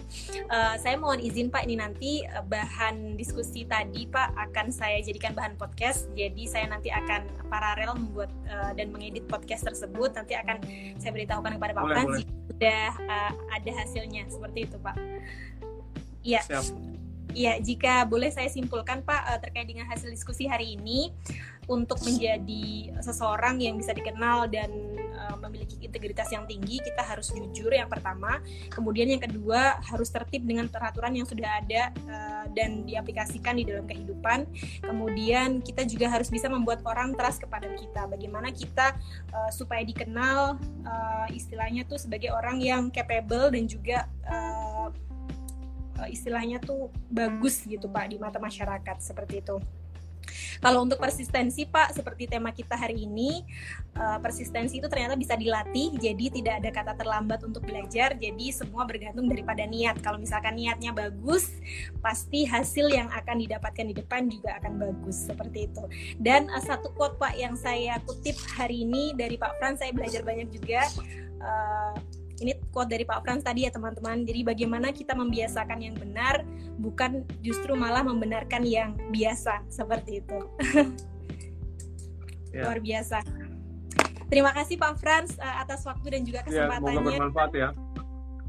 Uh, 0.48 0.74
saya 0.80 0.96
mohon 0.96 1.20
izin 1.20 1.52
Pak 1.52 1.68
ini 1.68 1.76
nanti 1.78 2.24
uh, 2.24 2.42
bahan 2.44 3.14
diskusi 3.14 3.68
tadi 3.68 4.08
Pak 4.08 4.34
akan 4.50 4.72
saya 4.72 4.98
jadikan 5.04 5.36
bahan 5.36 5.54
podcast. 5.60 6.08
Jadi 6.16 6.48
saya 6.48 6.66
nanti 6.72 6.88
akan 6.88 7.28
paralel 7.52 7.94
membuat 8.00 8.32
uh, 8.48 8.72
dan 8.74 8.90
mengedit 8.90 9.28
podcast 9.28 9.68
tersebut. 9.68 10.16
Nanti 10.16 10.34
akan 10.34 10.56
saya 10.98 11.12
beritahukan 11.12 11.56
kepada 11.60 11.72
Pak 11.76 11.86
Frans 11.88 12.14
sudah 12.48 12.90
uh, 13.06 13.32
ada 13.52 13.70
hasilnya 13.76 14.28
seperti 14.28 14.66
itu 14.66 14.76
Pak. 14.80 14.96
Iya. 16.22 16.42
Iya, 17.32 17.56
jika 17.64 18.04
boleh 18.04 18.28
saya 18.28 18.52
simpulkan 18.52 19.00
Pak 19.00 19.40
terkait 19.40 19.64
dengan 19.64 19.88
hasil 19.88 20.12
diskusi 20.12 20.44
hari 20.44 20.76
ini, 20.76 21.08
untuk 21.70 22.02
menjadi 22.02 22.90
seseorang 22.98 23.62
yang 23.62 23.78
bisa 23.78 23.94
dikenal 23.94 24.50
dan 24.50 24.70
uh, 25.14 25.38
memiliki 25.46 25.78
integritas 25.78 26.26
yang 26.34 26.42
tinggi 26.50 26.82
kita 26.82 27.06
harus 27.06 27.30
jujur 27.30 27.70
yang 27.70 27.86
pertama. 27.86 28.42
Kemudian 28.66 29.06
yang 29.14 29.22
kedua 29.22 29.78
harus 29.78 30.10
tertib 30.10 30.42
dengan 30.42 30.66
peraturan 30.66 31.14
yang 31.14 31.26
sudah 31.28 31.62
ada 31.62 31.94
uh, 32.10 32.44
dan 32.50 32.82
diaplikasikan 32.82 33.54
di 33.54 33.64
dalam 33.64 33.86
kehidupan. 33.86 34.50
Kemudian 34.82 35.62
kita 35.62 35.86
juga 35.86 36.10
harus 36.10 36.34
bisa 36.34 36.50
membuat 36.50 36.82
orang 36.82 37.14
trust 37.14 37.46
kepada 37.46 37.70
kita. 37.78 38.10
Bagaimana 38.10 38.50
kita 38.50 38.98
uh, 39.30 39.50
supaya 39.54 39.86
dikenal 39.86 40.58
uh, 40.82 41.26
istilahnya 41.30 41.86
tuh 41.86 42.02
sebagai 42.02 42.34
orang 42.34 42.58
yang 42.58 42.90
capable 42.90 43.54
dan 43.54 43.70
juga 43.70 44.10
uh, 44.26 44.90
istilahnya 46.08 46.58
tuh 46.62 46.90
bagus 47.08 47.62
gitu 47.64 47.88
pak 47.88 48.10
di 48.10 48.16
mata 48.20 48.40
masyarakat 48.42 48.96
seperti 49.00 49.44
itu. 49.44 49.56
Kalau 50.62 50.86
untuk 50.86 51.02
persistensi 51.02 51.66
Pak, 51.66 51.98
seperti 51.98 52.30
tema 52.30 52.54
kita 52.54 52.78
hari 52.78 53.06
ini, 53.06 53.42
uh, 53.98 54.18
persistensi 54.22 54.78
itu 54.78 54.86
ternyata 54.86 55.18
bisa 55.18 55.34
dilatih, 55.34 55.98
jadi 55.98 56.24
tidak 56.30 56.54
ada 56.62 56.70
kata 56.70 56.92
terlambat 56.94 57.42
untuk 57.42 57.66
belajar, 57.66 58.14
jadi 58.14 58.46
semua 58.54 58.86
bergantung 58.86 59.26
daripada 59.26 59.66
niat. 59.66 59.98
Kalau 59.98 60.22
misalkan 60.22 60.54
niatnya 60.54 60.94
bagus, 60.94 61.50
pasti 61.98 62.46
hasil 62.46 62.94
yang 62.94 63.10
akan 63.10 63.42
didapatkan 63.42 63.86
di 63.90 63.94
depan 63.98 64.30
juga 64.30 64.54
akan 64.62 64.78
bagus, 64.78 65.26
seperti 65.26 65.66
itu. 65.66 65.82
Dan 66.22 66.46
uh, 66.54 66.62
satu 66.62 66.94
quote 66.94 67.18
Pak 67.18 67.34
yang 67.34 67.58
saya 67.58 67.98
kutip 68.06 68.38
hari 68.54 68.86
ini 68.86 69.18
dari 69.18 69.34
Pak 69.34 69.58
Frans, 69.58 69.82
saya 69.82 69.90
belajar 69.90 70.22
banyak 70.22 70.48
juga. 70.54 70.86
Ini 72.42 72.52
quote 72.74 72.90
dari 72.90 73.06
Pak 73.06 73.22
Frans 73.22 73.46
tadi 73.46 73.64
ya 73.64 73.70
teman-teman. 73.70 74.26
Jadi 74.26 74.42
bagaimana 74.42 74.90
kita 74.90 75.14
membiasakan 75.14 75.78
yang 75.78 75.94
benar, 75.94 76.42
bukan 76.82 77.22
justru 77.40 77.78
malah 77.78 78.02
membenarkan 78.02 78.66
yang 78.66 78.98
biasa 79.14 79.62
seperti 79.70 80.20
itu. 80.20 80.38
ya. 82.54 82.66
Luar 82.66 82.82
biasa. 82.82 83.22
Terima 84.26 84.50
kasih 84.56 84.80
Pak 84.80 84.96
Frans 84.98 85.36
uh, 85.38 85.56
atas 85.62 85.84
waktu 85.86 86.18
dan 86.18 86.22
juga 86.26 86.40
ya, 86.42 86.46
kesempatannya. 86.48 86.98
Ya, 86.98 87.08
bermanfaat 87.16 87.52
ya. 87.54 87.68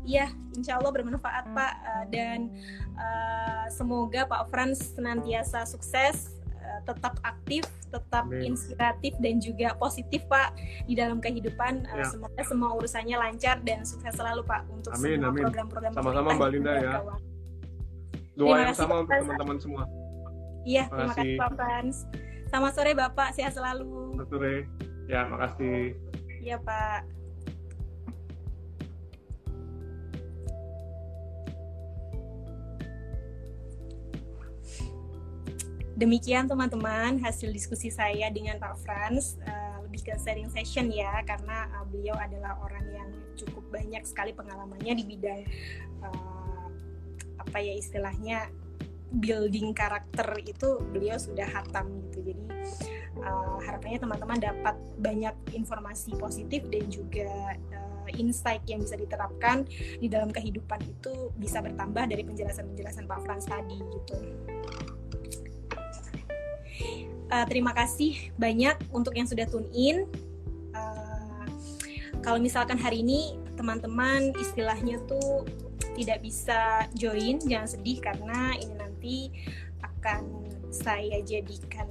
Iya, 0.04 0.28
insya 0.60 0.74
Allah 0.84 0.92
bermanfaat 0.92 1.46
Pak 1.56 1.74
uh, 1.80 2.06
dan 2.12 2.52
uh, 3.00 3.66
semoga 3.72 4.28
Pak 4.28 4.52
Frans 4.52 4.96
senantiasa 5.00 5.64
sukses 5.64 6.43
tetap 6.82 7.16
aktif, 7.22 7.64
tetap 7.94 8.26
Amin. 8.26 8.54
inspiratif 8.54 9.14
dan 9.22 9.38
juga 9.38 9.78
positif 9.78 10.26
Pak 10.26 10.58
di 10.90 10.98
dalam 10.98 11.22
kehidupan. 11.22 11.86
Eh, 11.86 12.02
ya. 12.02 12.06
semoga 12.10 12.42
semua 12.42 12.70
urusannya 12.74 13.16
lancar 13.16 13.62
dan 13.62 13.86
sukses 13.86 14.14
selalu 14.18 14.42
Pak 14.44 14.66
untuk 14.74 14.92
amin, 14.98 15.22
semua 15.22 15.46
program-program 15.46 15.92
Sama-sama 15.94 16.30
Mbak 16.36 16.50
Linda 16.50 16.74
ya. 16.82 16.94
Doa 18.34 18.56
yang 18.66 18.74
sama 18.74 19.06
untuk 19.06 19.14
teman-teman 19.14 19.58
semua. 19.62 19.84
Iya, 20.64 20.90
terima 20.90 21.14
kasih 21.14 21.38
Pak 21.38 21.52
Frans. 21.54 21.98
Selamat 22.50 22.72
sore 22.74 22.92
Bapak, 22.98 23.30
sehat 23.36 23.54
selalu. 23.54 24.16
Selamat 24.16 24.30
sore. 24.32 24.56
Ya, 25.06 25.22
makasih. 25.28 25.98
Iya 26.44 26.58
Pak. 26.60 27.23
Demikian 35.94 36.50
teman-teman 36.50 37.22
hasil 37.22 37.54
diskusi 37.54 37.94
saya 37.94 38.26
dengan 38.34 38.58
Pak 38.58 38.82
Franz 38.82 39.38
uh, 39.46 39.78
lebih 39.86 40.10
ke 40.10 40.14
sharing 40.18 40.50
session 40.50 40.90
ya 40.90 41.22
karena 41.22 41.70
uh, 41.78 41.86
beliau 41.86 42.18
adalah 42.18 42.58
orang 42.66 42.86
yang 42.90 43.10
cukup 43.38 43.62
banyak 43.70 44.02
sekali 44.02 44.34
pengalamannya 44.34 44.94
di 44.98 45.06
bidang 45.06 45.46
uh, 46.02 46.66
apa 47.38 47.58
ya 47.62 47.78
istilahnya 47.78 48.50
building 49.14 49.78
karakter 49.78 50.26
itu 50.42 50.82
beliau 50.90 51.22
sudah 51.22 51.46
hatam 51.46 52.02
gitu. 52.10 52.34
Jadi 52.34 52.42
uh, 53.22 53.62
harapannya 53.62 54.02
teman-teman 54.02 54.42
dapat 54.42 54.76
banyak 54.98 55.36
informasi 55.54 56.18
positif 56.18 56.66
dan 56.74 56.90
juga 56.90 57.54
uh, 57.70 58.10
insight 58.18 58.66
yang 58.66 58.82
bisa 58.82 58.98
diterapkan 58.98 59.70
di 60.02 60.10
dalam 60.10 60.34
kehidupan 60.34 60.82
itu 60.90 61.30
bisa 61.38 61.62
bertambah 61.62 62.10
dari 62.10 62.26
penjelasan-penjelasan 62.26 63.06
Pak 63.06 63.20
Frans 63.22 63.46
tadi 63.46 63.78
gitu 63.78 64.18
uh, 67.34 67.46
terima 67.50 67.74
kasih 67.74 68.34
banyak 68.38 68.78
untuk 68.94 69.18
yang 69.18 69.26
sudah 69.26 69.46
tune 69.50 69.68
in. 69.74 70.06
Uh, 70.74 71.46
kalau 72.22 72.40
misalkan 72.40 72.78
hari 72.78 73.02
ini 73.02 73.38
teman-teman 73.58 74.34
istilahnya 74.38 75.02
tuh 75.06 75.46
tidak 75.94 76.26
bisa 76.26 76.90
join, 76.98 77.38
jangan 77.46 77.70
sedih 77.70 78.02
karena 78.02 78.58
ini 78.58 78.74
nanti 78.78 79.18
akan 79.86 80.26
saya 80.74 81.22
jadikan 81.22 81.86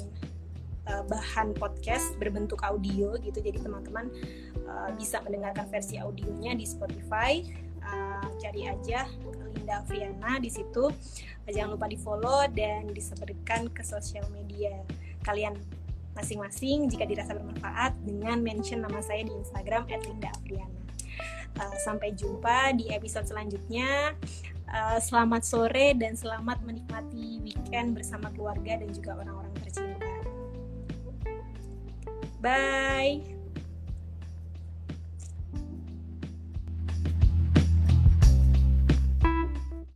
uh, 0.91 1.07
bahan 1.07 1.55
podcast 1.55 2.19
berbentuk 2.19 2.67
audio 2.67 3.15
gitu. 3.23 3.39
Jadi 3.39 3.63
teman-teman 3.63 4.11
uh, 4.67 4.91
bisa 4.99 5.23
mendengarkan 5.23 5.71
versi 5.71 5.99
audionya 6.03 6.59
di 6.59 6.67
Spotify. 6.67 7.43
Uh, 7.93 8.29
cari 8.41 8.67
aja 8.67 9.07
Linda 9.53 9.85
Friana 9.87 10.41
di 10.41 10.49
situ. 10.49 10.91
Jangan 11.47 11.77
lupa 11.77 11.87
di 11.87 12.01
follow 12.01 12.49
dan 12.51 12.91
disebarkan 12.91 13.71
ke 13.71 13.83
sosial 13.85 14.27
media 14.33 14.73
kalian 15.23 15.55
masing-masing 16.13 16.93
jika 16.93 17.09
dirasa 17.09 17.33
bermanfaat 17.33 17.97
dengan 18.05 18.41
mention 18.45 18.85
nama 18.85 19.01
saya 19.01 19.25
di 19.25 19.33
Instagram 19.33 19.89
@linda_afriana. 19.89 20.81
Uh, 21.61 21.77
sampai 21.85 22.17
jumpa 22.17 22.73
di 22.77 22.89
episode 22.93 23.29
selanjutnya. 23.29 24.17
Uh, 24.73 24.97
selamat 24.97 25.45
sore 25.45 25.93
dan 25.93 26.17
selamat 26.17 26.65
menikmati 26.65 27.45
weekend 27.45 27.93
bersama 27.93 28.33
keluarga 28.33 28.81
dan 28.81 28.89
juga 28.89 29.21
orang-orang 29.21 29.53
tercinta. 29.61 30.09
Bye. 32.41 33.32